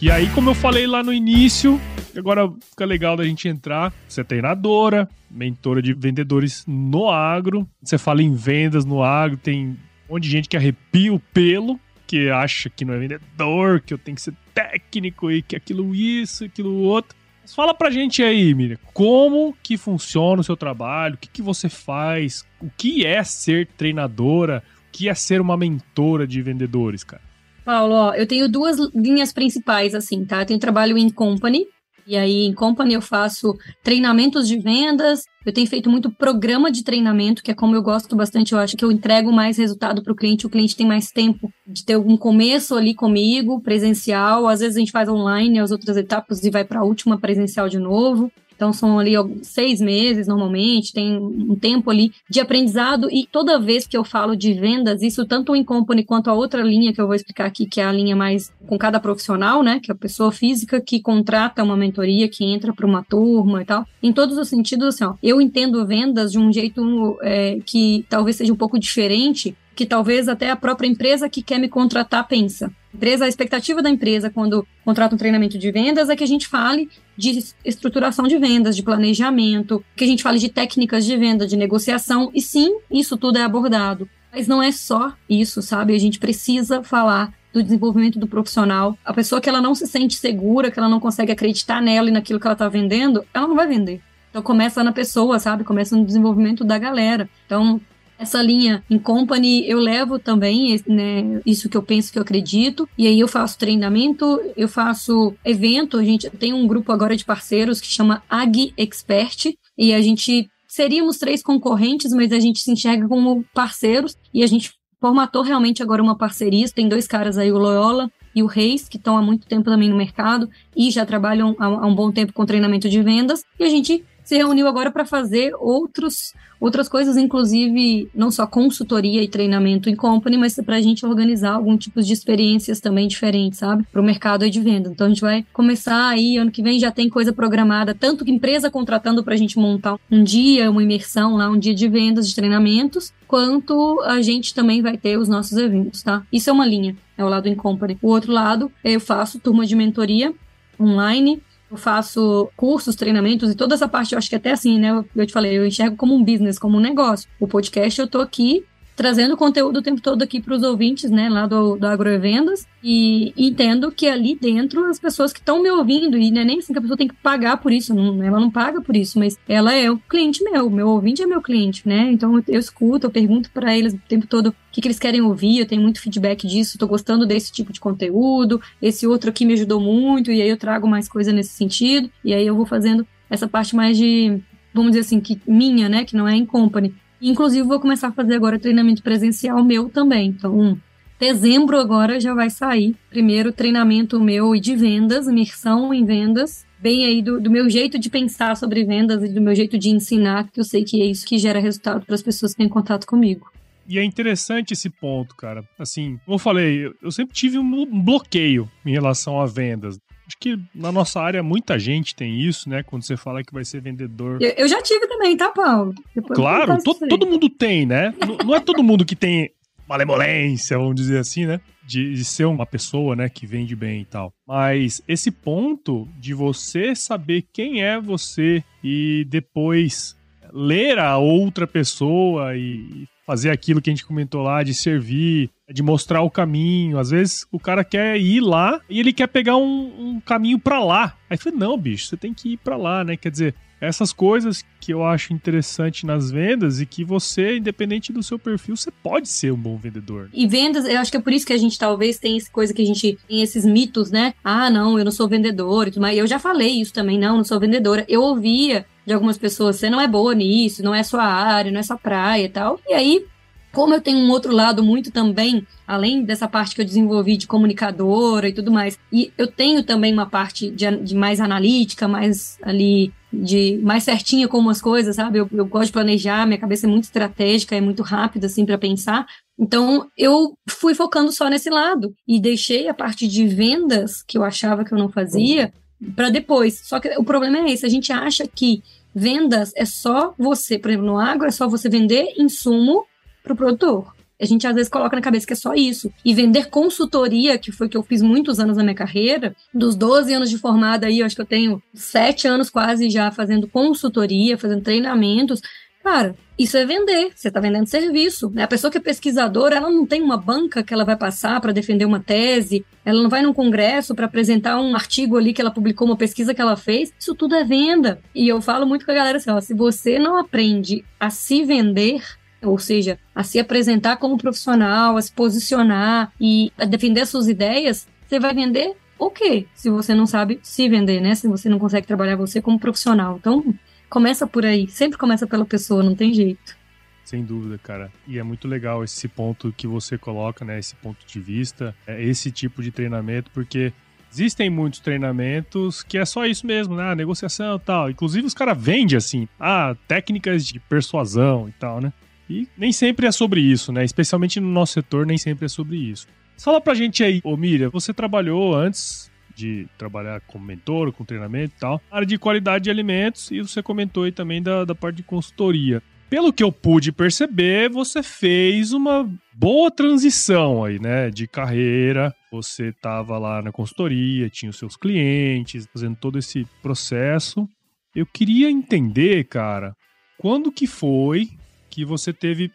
E 0.00 0.10
aí, 0.10 0.28
como 0.34 0.50
eu 0.50 0.54
falei 0.54 0.86
lá 0.86 1.02
no 1.02 1.10
início, 1.10 1.80
agora 2.14 2.52
fica 2.68 2.84
legal 2.84 3.16
da 3.16 3.24
gente 3.24 3.48
entrar. 3.48 3.90
Você 4.06 4.20
é 4.20 4.24
treinadora, 4.24 5.08
mentora 5.30 5.80
de 5.80 5.94
vendedores 5.94 6.62
no 6.68 7.08
agro. 7.08 7.66
Você 7.82 7.96
fala 7.96 8.22
em 8.22 8.34
vendas 8.34 8.84
no 8.84 9.02
agro, 9.02 9.38
tem 9.38 9.68
um 9.68 10.12
monte 10.12 10.24
de 10.24 10.30
gente 10.30 10.48
que 10.50 10.56
arrepia 10.58 11.14
o 11.14 11.18
pelo 11.18 11.80
que 12.06 12.30
acha 12.30 12.70
que 12.70 12.84
não 12.84 12.94
é 12.94 12.98
vendedor, 12.98 13.80
que 13.80 13.94
eu 13.94 13.98
tenho 13.98 14.14
que 14.14 14.22
ser 14.22 14.34
técnico 14.52 15.30
e 15.30 15.42
que 15.42 15.56
aquilo 15.56 15.94
isso, 15.94 16.44
aquilo 16.44 16.82
outro. 16.82 17.16
Mas 17.42 17.54
fala 17.54 17.74
pra 17.74 17.90
gente 17.90 18.22
aí, 18.22 18.54
Miriam, 18.54 18.78
como 18.92 19.54
que 19.62 19.76
funciona 19.76 20.40
o 20.40 20.44
seu 20.44 20.56
trabalho, 20.56 21.14
o 21.14 21.18
que, 21.18 21.28
que 21.28 21.42
você 21.42 21.68
faz, 21.68 22.44
o 22.60 22.70
que 22.76 23.04
é 23.04 23.22
ser 23.22 23.66
treinadora, 23.76 24.62
o 24.88 24.92
que 24.92 25.08
é 25.08 25.14
ser 25.14 25.40
uma 25.40 25.56
mentora 25.56 26.26
de 26.26 26.40
vendedores, 26.40 27.04
cara? 27.04 27.22
Paulo, 27.64 27.94
ó, 27.94 28.14
eu 28.14 28.26
tenho 28.26 28.48
duas 28.48 28.76
linhas 28.94 29.32
principais, 29.32 29.94
assim, 29.94 30.24
tá? 30.24 30.42
Eu 30.42 30.46
tenho 30.46 30.60
trabalho 30.60 30.96
em 30.98 31.10
company, 31.10 31.66
e 32.06 32.16
aí, 32.16 32.46
em 32.46 32.54
company, 32.54 32.94
eu 32.94 33.00
faço 33.00 33.54
treinamentos 33.82 34.46
de 34.46 34.58
vendas. 34.58 35.22
Eu 35.44 35.52
tenho 35.52 35.66
feito 35.66 35.90
muito 35.90 36.10
programa 36.10 36.70
de 36.70 36.82
treinamento, 36.82 37.42
que 37.42 37.50
é 37.50 37.54
como 37.54 37.74
eu 37.74 37.82
gosto 37.82 38.14
bastante. 38.16 38.52
Eu 38.52 38.58
acho 38.58 38.76
que 38.76 38.84
eu 38.84 38.92
entrego 38.92 39.32
mais 39.32 39.58
resultado 39.58 40.02
para 40.02 40.12
o 40.12 40.16
cliente. 40.16 40.46
O 40.46 40.50
cliente 40.50 40.76
tem 40.76 40.86
mais 40.86 41.10
tempo 41.10 41.50
de 41.66 41.84
ter 41.84 41.94
algum 41.94 42.16
começo 42.16 42.74
ali 42.74 42.94
comigo, 42.94 43.60
presencial. 43.60 44.46
Às 44.46 44.60
vezes 44.60 44.76
a 44.76 44.80
gente 44.80 44.92
faz 44.92 45.08
online 45.08 45.58
as 45.58 45.70
outras 45.70 45.96
etapas 45.96 46.44
e 46.44 46.50
vai 46.50 46.64
para 46.64 46.80
a 46.80 46.84
última 46.84 47.18
presencial 47.18 47.68
de 47.68 47.78
novo. 47.78 48.30
Então, 48.64 48.72
são 48.72 48.98
ali 48.98 49.12
seis 49.42 49.78
meses 49.78 50.26
normalmente, 50.26 50.94
tem 50.94 51.18
um 51.18 51.54
tempo 51.54 51.90
ali 51.90 52.12
de 52.30 52.40
aprendizado 52.40 53.10
e 53.10 53.28
toda 53.30 53.60
vez 53.60 53.86
que 53.86 53.94
eu 53.94 54.02
falo 54.02 54.34
de 54.34 54.54
vendas, 54.54 55.02
isso 55.02 55.26
tanto 55.26 55.54
em 55.54 55.62
company 55.62 56.02
quanto 56.02 56.30
a 56.30 56.32
outra 56.32 56.62
linha 56.62 56.90
que 56.90 56.98
eu 56.98 57.04
vou 57.04 57.14
explicar 57.14 57.44
aqui, 57.44 57.66
que 57.66 57.78
é 57.78 57.84
a 57.84 57.92
linha 57.92 58.16
mais 58.16 58.50
com 58.66 58.78
cada 58.78 58.98
profissional, 58.98 59.62
né, 59.62 59.80
que 59.82 59.90
é 59.90 59.94
a 59.94 59.98
pessoa 59.98 60.32
física 60.32 60.80
que 60.80 60.98
contrata 60.98 61.62
uma 61.62 61.76
mentoria, 61.76 62.26
que 62.26 62.42
entra 62.42 62.72
para 62.72 62.86
uma 62.86 63.04
turma 63.04 63.60
e 63.60 63.66
tal. 63.66 63.86
Em 64.02 64.14
todos 64.14 64.38
os 64.38 64.48
sentidos, 64.48 64.94
assim, 64.94 65.04
ó, 65.04 65.12
eu 65.22 65.42
entendo 65.42 65.86
vendas 65.86 66.32
de 66.32 66.38
um 66.38 66.50
jeito 66.50 67.18
é, 67.20 67.58
que 67.66 68.06
talvez 68.08 68.36
seja 68.36 68.50
um 68.50 68.56
pouco 68.56 68.78
diferente 68.78 69.54
que 69.74 69.86
talvez 69.86 70.28
até 70.28 70.50
a 70.50 70.56
própria 70.56 70.86
empresa 70.86 71.28
que 71.28 71.42
quer 71.42 71.58
me 71.58 71.68
contratar 71.68 72.26
pensa. 72.26 72.70
Empresa, 72.94 73.24
a 73.24 73.28
expectativa 73.28 73.82
da 73.82 73.90
empresa 73.90 74.30
quando 74.30 74.66
contrata 74.84 75.14
um 75.14 75.18
treinamento 75.18 75.58
de 75.58 75.70
vendas 75.72 76.08
é 76.08 76.14
que 76.14 76.22
a 76.22 76.28
gente 76.28 76.46
fale 76.46 76.88
de 77.16 77.44
estruturação 77.64 78.28
de 78.28 78.38
vendas, 78.38 78.76
de 78.76 78.82
planejamento, 78.82 79.84
que 79.96 80.04
a 80.04 80.06
gente 80.06 80.22
fale 80.22 80.38
de 80.38 80.48
técnicas 80.48 81.04
de 81.04 81.16
venda, 81.16 81.46
de 81.46 81.56
negociação, 81.56 82.30
e 82.32 82.40
sim, 82.40 82.78
isso 82.90 83.16
tudo 83.16 83.38
é 83.38 83.42
abordado. 83.42 84.08
Mas 84.32 84.46
não 84.46 84.62
é 84.62 84.70
só 84.70 85.12
isso, 85.28 85.60
sabe? 85.60 85.94
A 85.94 85.98
gente 85.98 86.18
precisa 86.18 86.82
falar 86.82 87.32
do 87.52 87.62
desenvolvimento 87.62 88.18
do 88.18 88.26
profissional. 88.26 88.98
A 89.04 89.12
pessoa 89.12 89.40
que 89.40 89.48
ela 89.48 89.60
não 89.60 89.74
se 89.74 89.86
sente 89.86 90.16
segura, 90.16 90.70
que 90.70 90.78
ela 90.78 90.88
não 90.88 90.98
consegue 90.98 91.30
acreditar 91.30 91.80
nela 91.80 92.08
e 92.08 92.12
naquilo 92.12 92.40
que 92.40 92.46
ela 92.46 92.54
está 92.54 92.68
vendendo, 92.68 93.24
ela 93.32 93.46
não 93.46 93.54
vai 93.54 93.66
vender. 93.66 94.00
Então 94.30 94.42
começa 94.42 94.82
na 94.82 94.90
pessoa, 94.90 95.38
sabe? 95.38 95.62
Começa 95.62 95.96
no 95.96 96.04
desenvolvimento 96.04 96.64
da 96.64 96.76
galera. 96.76 97.30
Então, 97.46 97.80
essa 98.24 98.42
linha 98.42 98.82
em 98.90 98.98
company 98.98 99.68
eu 99.68 99.78
levo 99.78 100.18
também, 100.18 100.80
né, 100.86 101.40
isso 101.46 101.68
que 101.68 101.76
eu 101.76 101.82
penso, 101.82 102.12
que 102.12 102.18
eu 102.18 102.22
acredito, 102.22 102.88
e 102.98 103.06
aí 103.06 103.20
eu 103.20 103.28
faço 103.28 103.58
treinamento, 103.58 104.40
eu 104.56 104.68
faço 104.68 105.34
evento, 105.44 105.98
a 105.98 106.04
gente 106.04 106.28
tem 106.30 106.52
um 106.52 106.66
grupo 106.66 106.90
agora 106.90 107.16
de 107.16 107.24
parceiros 107.24 107.80
que 107.80 107.86
chama 107.86 108.22
Ag 108.28 108.72
Expert, 108.76 109.54
e 109.78 109.94
a 109.94 110.00
gente 110.00 110.48
seríamos 110.66 111.18
três 111.18 111.42
concorrentes, 111.42 112.12
mas 112.12 112.32
a 112.32 112.40
gente 112.40 112.60
se 112.60 112.70
enxerga 112.72 113.06
como 113.06 113.44
parceiros, 113.54 114.16
e 114.32 114.42
a 114.42 114.46
gente 114.46 114.72
formatou 115.00 115.42
realmente 115.42 115.82
agora 115.82 116.02
uma 116.02 116.16
parceria, 116.16 116.66
tem 116.70 116.88
dois 116.88 117.06
caras 117.06 117.36
aí, 117.36 117.52
o 117.52 117.58
Loyola 117.58 118.10
e 118.34 118.42
o 118.42 118.46
Reis, 118.46 118.88
que 118.88 118.96
estão 118.96 119.16
há 119.16 119.22
muito 119.22 119.46
tempo 119.46 119.64
também 119.64 119.88
no 119.88 119.96
mercado 119.96 120.48
e 120.74 120.90
já 120.90 121.04
trabalham 121.04 121.54
há, 121.58 121.86
um 121.86 121.94
bom 121.94 122.10
tempo 122.10 122.32
com 122.32 122.46
treinamento 122.46 122.88
de 122.88 123.02
vendas, 123.02 123.44
e 123.60 123.64
a 123.64 123.68
gente 123.68 124.02
se 124.24 124.36
reuniu 124.36 124.66
agora 124.66 124.90
para 124.90 125.04
fazer 125.04 125.52
outros, 125.58 126.32
outras 126.58 126.88
coisas, 126.88 127.16
inclusive 127.16 128.08
não 128.14 128.30
só 128.30 128.46
consultoria 128.46 129.22
e 129.22 129.28
treinamento 129.28 129.90
em 129.90 129.94
company, 129.94 130.38
mas 130.38 130.54
para 130.54 130.76
a 130.76 130.80
gente 130.80 131.04
organizar 131.04 131.52
algum 131.52 131.76
tipo 131.76 132.02
de 132.02 132.12
experiências 132.12 132.80
também 132.80 133.06
diferentes, 133.06 133.58
sabe? 133.58 133.84
Para 133.92 134.00
o 134.00 134.04
mercado 134.04 134.48
de 134.48 134.60
venda. 134.60 134.88
Então 134.90 135.06
a 135.06 135.10
gente 135.10 135.20
vai 135.20 135.44
começar 135.52 136.08
aí, 136.08 136.38
ano 136.38 136.50
que 136.50 136.62
vem 136.62 136.78
já 136.78 136.90
tem 136.90 137.08
coisa 137.08 137.32
programada, 137.32 137.94
tanto 137.94 138.24
que 138.24 138.30
empresa 138.30 138.70
contratando 138.70 139.22
para 139.22 139.34
a 139.34 139.36
gente 139.36 139.58
montar 139.58 139.98
um 140.10 140.24
dia, 140.24 140.70
uma 140.70 140.82
imersão 140.82 141.36
lá, 141.36 141.50
um 141.50 141.58
dia 141.58 141.74
de 141.74 141.86
vendas, 141.86 142.28
de 142.28 142.34
treinamentos, 142.34 143.12
quanto 143.28 144.00
a 144.06 144.22
gente 144.22 144.54
também 144.54 144.80
vai 144.80 144.96
ter 144.96 145.18
os 145.18 145.28
nossos 145.28 145.58
eventos, 145.58 146.02
tá? 146.02 146.22
Isso 146.32 146.48
é 146.48 146.52
uma 146.52 146.66
linha, 146.66 146.96
é 147.18 147.24
o 147.24 147.28
lado 147.28 147.48
em 147.48 147.54
company. 147.54 147.98
O 148.00 148.08
outro 148.08 148.32
lado, 148.32 148.72
eu 148.82 149.00
faço 149.00 149.38
turma 149.38 149.66
de 149.66 149.76
mentoria 149.76 150.32
online, 150.80 151.42
eu 151.74 151.78
faço 151.78 152.48
cursos, 152.56 152.94
treinamentos 152.94 153.50
e 153.50 153.54
toda 153.54 153.74
essa 153.74 153.88
parte, 153.88 154.12
eu 154.12 154.18
acho 154.18 154.28
que 154.28 154.36
até 154.36 154.52
assim, 154.52 154.78
né? 154.78 155.04
Eu 155.14 155.26
te 155.26 155.32
falei, 155.32 155.58
eu 155.58 155.66
enxergo 155.66 155.96
como 155.96 156.14
um 156.14 156.24
business, 156.24 156.58
como 156.58 156.78
um 156.78 156.80
negócio. 156.80 157.28
O 157.38 157.48
podcast 157.48 158.00
eu 158.00 158.06
tô 158.06 158.20
aqui 158.20 158.64
trazendo 158.96 159.36
conteúdo 159.36 159.78
o 159.78 159.82
tempo 159.82 160.00
todo 160.00 160.22
aqui 160.22 160.40
para 160.40 160.54
os 160.54 160.62
ouvintes, 160.62 161.10
né, 161.10 161.28
lá 161.28 161.46
do, 161.46 161.76
do 161.76 161.86
Agrovendas, 161.86 162.66
e 162.82 163.32
entendo 163.36 163.90
que 163.90 164.06
ali 164.06 164.36
dentro 164.40 164.84
as 164.84 164.98
pessoas 164.98 165.32
que 165.32 165.40
estão 165.40 165.62
me 165.62 165.70
ouvindo, 165.70 166.16
e 166.16 166.30
não 166.30 166.40
é 166.40 166.44
nem 166.44 166.58
assim 166.58 166.72
que 166.72 166.78
a 166.78 166.82
pessoa 166.82 166.96
tem 166.96 167.08
que 167.08 167.14
pagar 167.14 167.56
por 167.56 167.72
isso, 167.72 167.94
não, 167.94 168.22
ela 168.22 168.38
não 168.38 168.50
paga 168.50 168.80
por 168.80 168.94
isso, 168.94 169.18
mas 169.18 169.38
ela 169.48 169.72
é 169.72 169.90
o 169.90 169.98
cliente 169.98 170.44
meu, 170.44 170.70
meu 170.70 170.88
ouvinte 170.88 171.22
é 171.22 171.26
meu 171.26 171.42
cliente, 171.42 171.86
né, 171.88 172.10
então 172.12 172.36
eu, 172.36 172.44
eu 172.48 172.60
escuto, 172.60 173.06
eu 173.06 173.10
pergunto 173.10 173.50
para 173.50 173.76
eles 173.76 173.94
o 173.94 174.00
tempo 174.08 174.26
todo 174.26 174.48
o 174.48 174.54
que, 174.70 174.80
que 174.80 174.88
eles 174.88 174.98
querem 174.98 175.20
ouvir, 175.20 175.58
eu 175.58 175.66
tenho 175.66 175.82
muito 175.82 176.00
feedback 176.00 176.46
disso, 176.46 176.78
tô 176.78 176.86
gostando 176.86 177.26
desse 177.26 177.52
tipo 177.52 177.72
de 177.72 177.80
conteúdo, 177.80 178.60
esse 178.80 179.06
outro 179.06 179.30
aqui 179.30 179.44
me 179.44 179.54
ajudou 179.54 179.80
muito, 179.80 180.30
e 180.30 180.40
aí 180.40 180.48
eu 180.48 180.56
trago 180.56 180.86
mais 180.86 181.08
coisa 181.08 181.32
nesse 181.32 181.50
sentido, 181.50 182.10
e 182.24 182.32
aí 182.32 182.46
eu 182.46 182.54
vou 182.54 182.66
fazendo 182.66 183.06
essa 183.28 183.48
parte 183.48 183.74
mais 183.74 183.96
de 183.96 184.40
vamos 184.74 184.90
dizer 184.90 185.02
assim, 185.02 185.20
que 185.20 185.40
minha, 185.46 185.88
né, 185.88 186.04
que 186.04 186.16
não 186.16 186.26
é 186.26 186.34
em 186.34 186.44
company. 186.44 186.92
Inclusive, 187.20 187.66
vou 187.66 187.80
começar 187.80 188.08
a 188.08 188.12
fazer 188.12 188.34
agora 188.34 188.58
treinamento 188.58 189.02
presencial 189.02 189.62
meu 189.64 189.88
também. 189.88 190.28
Então, 190.28 190.78
dezembro 191.18 191.78
agora 191.78 192.20
já 192.20 192.34
vai 192.34 192.50
sair. 192.50 192.94
Primeiro 193.10 193.52
treinamento 193.52 194.20
meu 194.20 194.54
e 194.54 194.60
de 194.60 194.76
vendas, 194.76 195.26
imersão 195.26 195.92
em 195.94 196.04
vendas. 196.04 196.66
Bem 196.78 197.06
aí 197.06 197.22
do, 197.22 197.40
do 197.40 197.50
meu 197.50 197.70
jeito 197.70 197.98
de 197.98 198.10
pensar 198.10 198.56
sobre 198.56 198.84
vendas 198.84 199.22
e 199.22 199.32
do 199.32 199.40
meu 199.40 199.54
jeito 199.54 199.78
de 199.78 199.88
ensinar, 199.88 200.50
que 200.50 200.60
eu 200.60 200.64
sei 200.64 200.84
que 200.84 201.00
é 201.00 201.06
isso 201.06 201.24
que 201.26 201.38
gera 201.38 201.58
resultado 201.58 202.04
para 202.04 202.14
as 202.14 202.22
pessoas 202.22 202.52
que 202.52 202.58
têm 202.58 202.68
contato 202.68 203.06
comigo. 203.06 203.50
E 203.86 203.98
é 203.98 204.04
interessante 204.04 204.72
esse 204.72 204.88
ponto, 204.88 205.34
cara. 205.36 205.62
Assim, 205.78 206.18
como 206.24 206.34
eu 206.34 206.38
falei, 206.38 206.90
eu 207.02 207.10
sempre 207.10 207.34
tive 207.34 207.58
um 207.58 208.02
bloqueio 208.02 208.70
em 208.84 208.92
relação 208.92 209.40
a 209.40 209.46
vendas. 209.46 209.98
Acho 210.26 210.36
que 210.38 210.58
na 210.74 210.90
nossa 210.90 211.20
área 211.20 211.42
muita 211.42 211.78
gente 211.78 212.14
tem 212.14 212.40
isso, 212.40 212.68
né? 212.68 212.82
Quando 212.82 213.02
você 213.02 213.16
fala 213.16 213.42
que 213.42 213.52
vai 213.52 213.64
ser 213.64 213.80
vendedor. 213.80 214.40
Eu, 214.40 214.50
eu 214.56 214.68
já 214.68 214.80
tive 214.82 215.06
também, 215.06 215.36
tá, 215.36 215.50
Paulo? 215.50 215.94
Depois 216.14 216.38
claro, 216.38 216.82
to, 216.82 216.94
todo 217.08 217.26
mundo 217.26 217.48
tem, 217.50 217.84
né? 217.84 218.14
não, 218.26 218.36
não 218.38 218.54
é 218.54 218.60
todo 218.60 218.82
mundo 218.82 219.04
que 219.04 219.14
tem 219.14 219.50
malemolência, 219.86 220.78
vamos 220.78 220.94
dizer 220.94 221.18
assim, 221.18 221.46
né? 221.46 221.60
De, 221.86 222.14
de, 222.14 222.24
ser 222.24 222.46
uma 222.46 222.64
pessoa, 222.64 223.14
né, 223.14 223.28
que 223.28 223.46
vende 223.46 223.76
bem 223.76 224.00
e 224.00 224.04
tal. 224.06 224.32
Mas 224.46 225.02
esse 225.06 225.30
ponto 225.30 226.08
de 226.18 226.32
você 226.32 226.94
saber 226.94 227.44
quem 227.52 227.82
é 227.82 228.00
você 228.00 228.64
e 228.82 229.26
depois 229.28 230.16
ler 230.50 230.98
a 230.98 231.18
outra 231.18 231.66
pessoa 231.66 232.56
e 232.56 233.06
fazer 233.26 233.50
aquilo 233.50 233.80
que 233.80 233.90
a 233.90 233.92
gente 233.92 234.04
comentou 234.04 234.42
lá, 234.42 234.62
de 234.62 234.74
servir, 234.74 235.50
de 235.72 235.82
mostrar 235.82 236.22
o 236.22 236.30
caminho. 236.30 236.98
Às 236.98 237.10
vezes 237.10 237.46
o 237.50 237.58
cara 237.58 237.82
quer 237.82 238.20
ir 238.20 238.40
lá 238.40 238.80
e 238.88 239.00
ele 239.00 239.12
quer 239.12 239.26
pegar 239.26 239.56
um, 239.56 239.92
um 239.98 240.20
caminho 240.20 240.58
para 240.58 240.82
lá. 240.82 241.16
Aí 241.28 241.36
foi 241.36 241.52
não, 241.52 241.76
bicho, 241.76 242.06
você 242.06 242.16
tem 242.16 242.34
que 242.34 242.52
ir 242.52 242.56
para 242.58 242.76
lá, 242.76 243.02
né? 243.02 243.16
Quer 243.16 243.30
dizer, 243.30 243.54
essas 243.80 244.12
coisas 244.12 244.64
que 244.80 244.92
eu 244.92 245.04
acho 245.04 245.32
interessante 245.32 246.06
nas 246.06 246.30
vendas 246.30 246.80
e 246.80 246.86
que 246.86 247.04
você, 247.04 247.56
independente 247.56 248.12
do 248.12 248.22
seu 248.22 248.38
perfil, 248.38 248.76
você 248.76 248.90
pode 248.90 249.28
ser 249.28 249.52
um 249.52 249.56
bom 249.56 249.76
vendedor. 249.76 250.28
E 250.32 250.46
vendas, 250.46 250.84
eu 250.84 250.98
acho 250.98 251.10
que 251.10 251.16
é 251.16 251.20
por 251.20 251.32
isso 251.32 251.46
que 251.46 251.52
a 251.52 251.58
gente 251.58 251.78
talvez 251.78 252.18
tem 252.18 252.36
essa 252.36 252.50
coisa 252.50 252.72
que 252.72 252.82
a 252.82 252.86
gente 252.86 253.18
tem 253.28 253.42
esses 253.42 253.64
mitos, 253.64 254.10
né? 254.10 254.34
Ah, 254.42 254.70
não, 254.70 254.98
eu 254.98 255.04
não 255.04 255.12
sou 255.12 255.28
vendedor, 255.28 255.90
mas 255.96 256.16
eu 256.16 256.26
já 256.26 256.38
falei 256.38 256.80
isso 256.80 256.92
também, 256.92 257.18
não, 257.18 257.36
não 257.36 257.44
sou 257.44 257.60
vendedora. 257.60 258.04
Eu 258.08 258.22
ouvia 258.22 258.86
de 259.06 259.12
algumas 259.12 259.38
pessoas, 259.38 259.76
você 259.76 259.90
não 259.90 260.00
é 260.00 260.08
boa 260.08 260.34
nisso, 260.34 260.82
não 260.82 260.94
é 260.94 261.02
sua 261.02 261.24
área, 261.24 261.70
não 261.70 261.80
é 261.80 261.82
sua 261.82 261.98
praia 261.98 262.44
e 262.44 262.48
tal. 262.48 262.80
E 262.88 262.92
aí, 262.92 263.26
como 263.74 263.92
eu 263.92 264.00
tenho 264.00 264.18
um 264.18 264.30
outro 264.30 264.52
lado 264.52 264.82
muito 264.82 265.10
também, 265.10 265.66
além 265.86 266.22
dessa 266.22 266.46
parte 266.46 266.74
que 266.74 266.80
eu 266.80 266.84
desenvolvi 266.84 267.36
de 267.36 267.46
comunicadora 267.46 268.48
e 268.48 268.52
tudo 268.52 268.70
mais, 268.70 268.98
e 269.12 269.32
eu 269.36 269.48
tenho 269.48 269.82
também 269.82 270.12
uma 270.12 270.26
parte 270.26 270.70
de, 270.70 270.96
de 270.98 271.14
mais 271.14 271.40
analítica, 271.40 272.06
mais 272.06 272.56
ali, 272.62 273.12
de 273.32 273.78
mais 273.82 274.04
certinha 274.04 274.46
com 274.46 274.58
umas 274.58 274.80
coisas, 274.80 275.16
sabe? 275.16 275.38
Eu, 275.40 275.48
eu 275.52 275.66
gosto 275.66 275.86
de 275.86 275.92
planejar, 275.92 276.46
minha 276.46 276.58
cabeça 276.58 276.86
é 276.86 276.88
muito 276.88 277.04
estratégica, 277.04 277.74
é 277.74 277.80
muito 277.80 278.02
rápida, 278.02 278.46
assim, 278.46 278.64
para 278.64 278.78
pensar. 278.78 279.26
Então, 279.58 280.08
eu 280.16 280.56
fui 280.68 280.94
focando 280.94 281.32
só 281.32 281.48
nesse 281.48 281.68
lado 281.68 282.14
e 282.26 282.40
deixei 282.40 282.88
a 282.88 282.94
parte 282.94 283.26
de 283.26 283.46
vendas, 283.46 284.22
que 284.22 284.38
eu 284.38 284.44
achava 284.44 284.84
que 284.84 284.94
eu 284.94 284.98
não 284.98 285.08
fazia, 285.08 285.72
para 286.14 286.30
depois. 286.30 286.80
Só 286.84 287.00
que 287.00 287.08
o 287.18 287.24
problema 287.24 287.58
é 287.58 287.72
esse, 287.72 287.86
a 287.86 287.88
gente 287.88 288.12
acha 288.12 288.46
que 288.46 288.82
vendas 289.14 289.72
é 289.76 289.84
só 289.84 290.34
você, 290.38 290.78
por 290.78 290.90
exemplo, 290.90 291.06
no 291.06 291.18
agro 291.18 291.46
é 291.46 291.50
só 291.50 291.68
você 291.68 291.88
vender 291.88 292.34
insumo 292.36 293.06
para 293.42 293.52
o 293.52 293.56
produtor. 293.56 294.12
A 294.40 294.44
gente 294.44 294.66
às 294.66 294.74
vezes 294.74 294.88
coloca 294.88 295.14
na 295.14 295.22
cabeça 295.22 295.46
que 295.46 295.52
é 295.52 295.56
só 295.56 295.74
isso. 295.74 296.12
E 296.24 296.34
vender 296.34 296.68
consultoria, 296.68 297.56
que 297.56 297.70
foi 297.70 297.88
que 297.88 297.96
eu 297.96 298.02
fiz 298.02 298.20
muitos 298.20 298.58
anos 298.58 298.76
na 298.76 298.82
minha 298.82 298.94
carreira, 298.94 299.54
dos 299.72 299.94
12 299.94 300.32
anos 300.32 300.50
de 300.50 300.58
formada 300.58 301.06
aí, 301.06 301.20
eu 301.20 301.26
acho 301.26 301.36
que 301.36 301.42
eu 301.42 301.46
tenho 301.46 301.82
7 301.94 302.48
anos 302.48 302.68
quase 302.68 303.08
já 303.08 303.30
fazendo 303.30 303.68
consultoria, 303.68 304.58
fazendo 304.58 304.82
treinamentos. 304.82 305.60
Cara, 306.04 306.36
isso 306.58 306.76
é 306.76 306.84
vender, 306.84 307.32
você 307.34 307.48
está 307.48 307.58
vendendo 307.58 307.86
serviço. 307.86 308.50
Né? 308.50 308.62
A 308.62 308.68
pessoa 308.68 308.90
que 308.90 308.98
é 308.98 309.00
pesquisadora, 309.00 309.76
ela 309.76 309.90
não 309.90 310.04
tem 310.04 310.20
uma 310.20 310.36
banca 310.36 310.82
que 310.82 310.92
ela 310.92 311.02
vai 311.02 311.16
passar 311.16 311.58
para 311.62 311.72
defender 311.72 312.04
uma 312.04 312.20
tese, 312.20 312.84
ela 313.06 313.22
não 313.22 313.30
vai 313.30 313.40
num 313.40 313.54
congresso 313.54 314.14
para 314.14 314.26
apresentar 314.26 314.78
um 314.78 314.94
artigo 314.94 315.38
ali 315.38 315.54
que 315.54 315.62
ela 315.62 315.70
publicou, 315.70 316.06
uma 316.06 316.16
pesquisa 316.16 316.52
que 316.52 316.60
ela 316.60 316.76
fez. 316.76 317.10
Isso 317.18 317.34
tudo 317.34 317.54
é 317.54 317.64
venda. 317.64 318.20
E 318.34 318.46
eu 318.46 318.60
falo 318.60 318.84
muito 318.86 319.06
com 319.06 319.12
a 319.12 319.14
galera 319.14 319.38
assim: 319.38 319.50
ó, 319.50 319.58
se 319.62 319.72
você 319.72 320.18
não 320.18 320.36
aprende 320.36 321.02
a 321.18 321.30
se 321.30 321.64
vender, 321.64 322.22
ou 322.62 322.78
seja, 322.78 323.18
a 323.34 323.42
se 323.42 323.58
apresentar 323.58 324.18
como 324.18 324.36
profissional, 324.36 325.16
a 325.16 325.22
se 325.22 325.32
posicionar 325.32 326.30
e 326.38 326.70
a 326.76 326.84
defender 326.84 327.24
suas 327.26 327.48
ideias, 327.48 328.06
você 328.26 328.38
vai 328.38 328.52
vender 328.52 328.94
o 329.18 329.30
quê? 329.30 329.66
Se 329.74 329.88
você 329.88 330.14
não 330.14 330.26
sabe 330.26 330.60
se 330.62 330.86
vender, 330.86 331.22
né? 331.22 331.34
Se 331.34 331.48
você 331.48 331.66
não 331.70 331.78
consegue 331.78 332.06
trabalhar 332.06 332.36
você 332.36 332.60
como 332.60 332.78
profissional. 332.78 333.38
Então, 333.40 333.74
Começa 334.14 334.46
por 334.46 334.64
aí, 334.64 334.86
sempre 334.86 335.18
começa 335.18 335.44
pela 335.44 335.64
pessoa, 335.64 336.00
não 336.00 336.14
tem 336.14 336.32
jeito. 336.32 336.76
Sem 337.24 337.42
dúvida, 337.42 337.76
cara. 337.78 338.12
E 338.28 338.38
é 338.38 338.44
muito 338.44 338.68
legal 338.68 339.02
esse 339.02 339.26
ponto 339.26 339.74
que 339.76 339.88
você 339.88 340.16
coloca, 340.16 340.64
né? 340.64 340.78
Esse 340.78 340.94
ponto 340.94 341.26
de 341.26 341.40
vista, 341.40 341.92
é 342.06 342.22
esse 342.22 342.52
tipo 342.52 342.80
de 342.80 342.92
treinamento, 342.92 343.50
porque 343.50 343.92
Existem 344.32 344.70
muitos 344.70 345.00
treinamentos 345.00 346.02
que 346.02 346.18
é 346.18 346.24
só 346.24 346.44
isso 346.44 346.64
mesmo, 346.64 346.94
né? 346.94 347.14
Negociação 347.14 347.76
e 347.76 347.80
tal. 347.80 348.10
Inclusive 348.10 348.46
os 348.46 348.54
caras 348.54 348.80
vendem 348.80 349.16
assim, 349.16 349.48
ah, 349.58 349.96
técnicas 350.08 350.64
de 350.64 350.78
persuasão 350.78 351.68
e 351.68 351.72
tal, 351.72 352.00
né? 352.00 352.12
E 352.50 352.68
nem 352.76 352.92
sempre 352.92 353.26
é 353.26 353.32
sobre 353.32 353.60
isso, 353.60 353.92
né? 353.92 354.04
Especialmente 354.04 354.60
no 354.60 354.68
nosso 354.68 354.92
setor, 354.94 355.26
nem 355.26 355.38
sempre 355.38 355.66
é 355.66 355.68
sobre 355.68 355.96
isso. 355.96 356.26
Fala 356.58 356.80
pra 356.80 356.94
gente 356.94 357.22
aí, 357.22 357.40
ô 357.44 357.56
Miriam, 357.56 357.90
você 357.90 358.12
trabalhou 358.12 358.76
antes 358.76 359.30
de 359.54 359.86
trabalhar 359.96 360.40
como 360.42 360.64
mentor, 360.64 361.12
com 361.12 361.24
treinamento 361.24 361.74
e 361.76 361.80
tal, 361.80 362.00
área 362.10 362.26
de 362.26 362.38
qualidade 362.38 362.84
de 362.84 362.90
alimentos 362.90 363.50
e 363.50 363.60
você 363.60 363.82
comentou 363.82 364.24
aí 364.24 364.32
também 364.32 364.62
da, 364.62 364.84
da 364.84 364.94
parte 364.94 365.16
de 365.16 365.22
consultoria. 365.22 366.02
Pelo 366.28 366.52
que 366.52 366.64
eu 366.64 366.72
pude 366.72 367.12
perceber, 367.12 367.88
você 367.88 368.22
fez 368.22 368.92
uma 368.92 369.30
boa 369.52 369.90
transição 369.90 370.82
aí, 370.82 370.98
né, 370.98 371.30
de 371.30 371.46
carreira. 371.46 372.34
Você 372.50 372.88
estava 372.88 373.38
lá 373.38 373.62
na 373.62 373.70
consultoria, 373.70 374.50
tinha 374.50 374.70
os 374.70 374.78
seus 374.78 374.96
clientes, 374.96 375.86
fazendo 375.92 376.16
todo 376.16 376.38
esse 376.38 376.66
processo. 376.82 377.68
Eu 378.14 378.26
queria 378.26 378.70
entender, 378.70 379.44
cara, 379.44 379.94
quando 380.38 380.72
que 380.72 380.86
foi 380.86 381.50
que 381.88 382.04
você 382.04 382.32
teve 382.32 382.72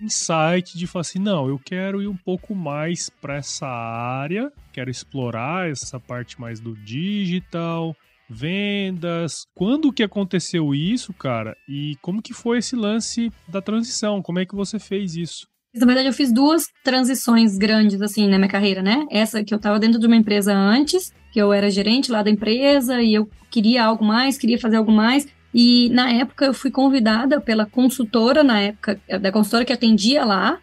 insight 0.00 0.76
de 0.76 0.86
falar 0.86 1.00
assim, 1.02 1.18
não, 1.18 1.48
eu 1.48 1.58
quero 1.58 2.02
ir 2.02 2.08
um 2.08 2.16
pouco 2.16 2.54
mais 2.54 3.10
para 3.10 3.36
essa 3.36 3.66
área, 3.66 4.52
quero 4.72 4.90
explorar 4.90 5.70
essa 5.70 5.98
parte 5.98 6.40
mais 6.40 6.60
do 6.60 6.74
digital, 6.74 7.96
vendas. 8.28 9.46
Quando 9.54 9.92
que 9.92 10.02
aconteceu 10.02 10.74
isso, 10.74 11.12
cara? 11.12 11.56
E 11.68 11.96
como 12.02 12.22
que 12.22 12.34
foi 12.34 12.58
esse 12.58 12.76
lance 12.76 13.32
da 13.48 13.62
transição? 13.62 14.22
Como 14.22 14.38
é 14.38 14.46
que 14.46 14.54
você 14.54 14.78
fez 14.78 15.16
isso? 15.16 15.46
Na 15.74 15.86
verdade, 15.86 16.08
eu 16.08 16.12
fiz 16.12 16.32
duas 16.32 16.66
transições 16.82 17.56
grandes, 17.56 18.00
assim, 18.00 18.26
na 18.26 18.38
minha 18.38 18.50
carreira, 18.50 18.82
né? 18.82 19.06
Essa 19.10 19.44
que 19.44 19.52
eu 19.52 19.56
estava 19.56 19.78
dentro 19.78 20.00
de 20.00 20.06
uma 20.06 20.16
empresa 20.16 20.52
antes, 20.52 21.12
que 21.30 21.40
eu 21.40 21.52
era 21.52 21.70
gerente 21.70 22.10
lá 22.10 22.22
da 22.22 22.30
empresa 22.30 23.00
e 23.02 23.14
eu 23.14 23.28
queria 23.50 23.84
algo 23.84 24.04
mais, 24.04 24.38
queria 24.38 24.58
fazer 24.58 24.76
algo 24.76 24.90
mais. 24.90 25.26
E 25.52 25.88
na 25.90 26.10
época 26.10 26.44
eu 26.44 26.54
fui 26.54 26.70
convidada 26.70 27.40
pela 27.40 27.64
consultora, 27.64 28.44
na 28.44 28.60
época, 28.60 29.00
da 29.20 29.32
consultora 29.32 29.64
que 29.64 29.72
atendia 29.72 30.24
lá, 30.24 30.58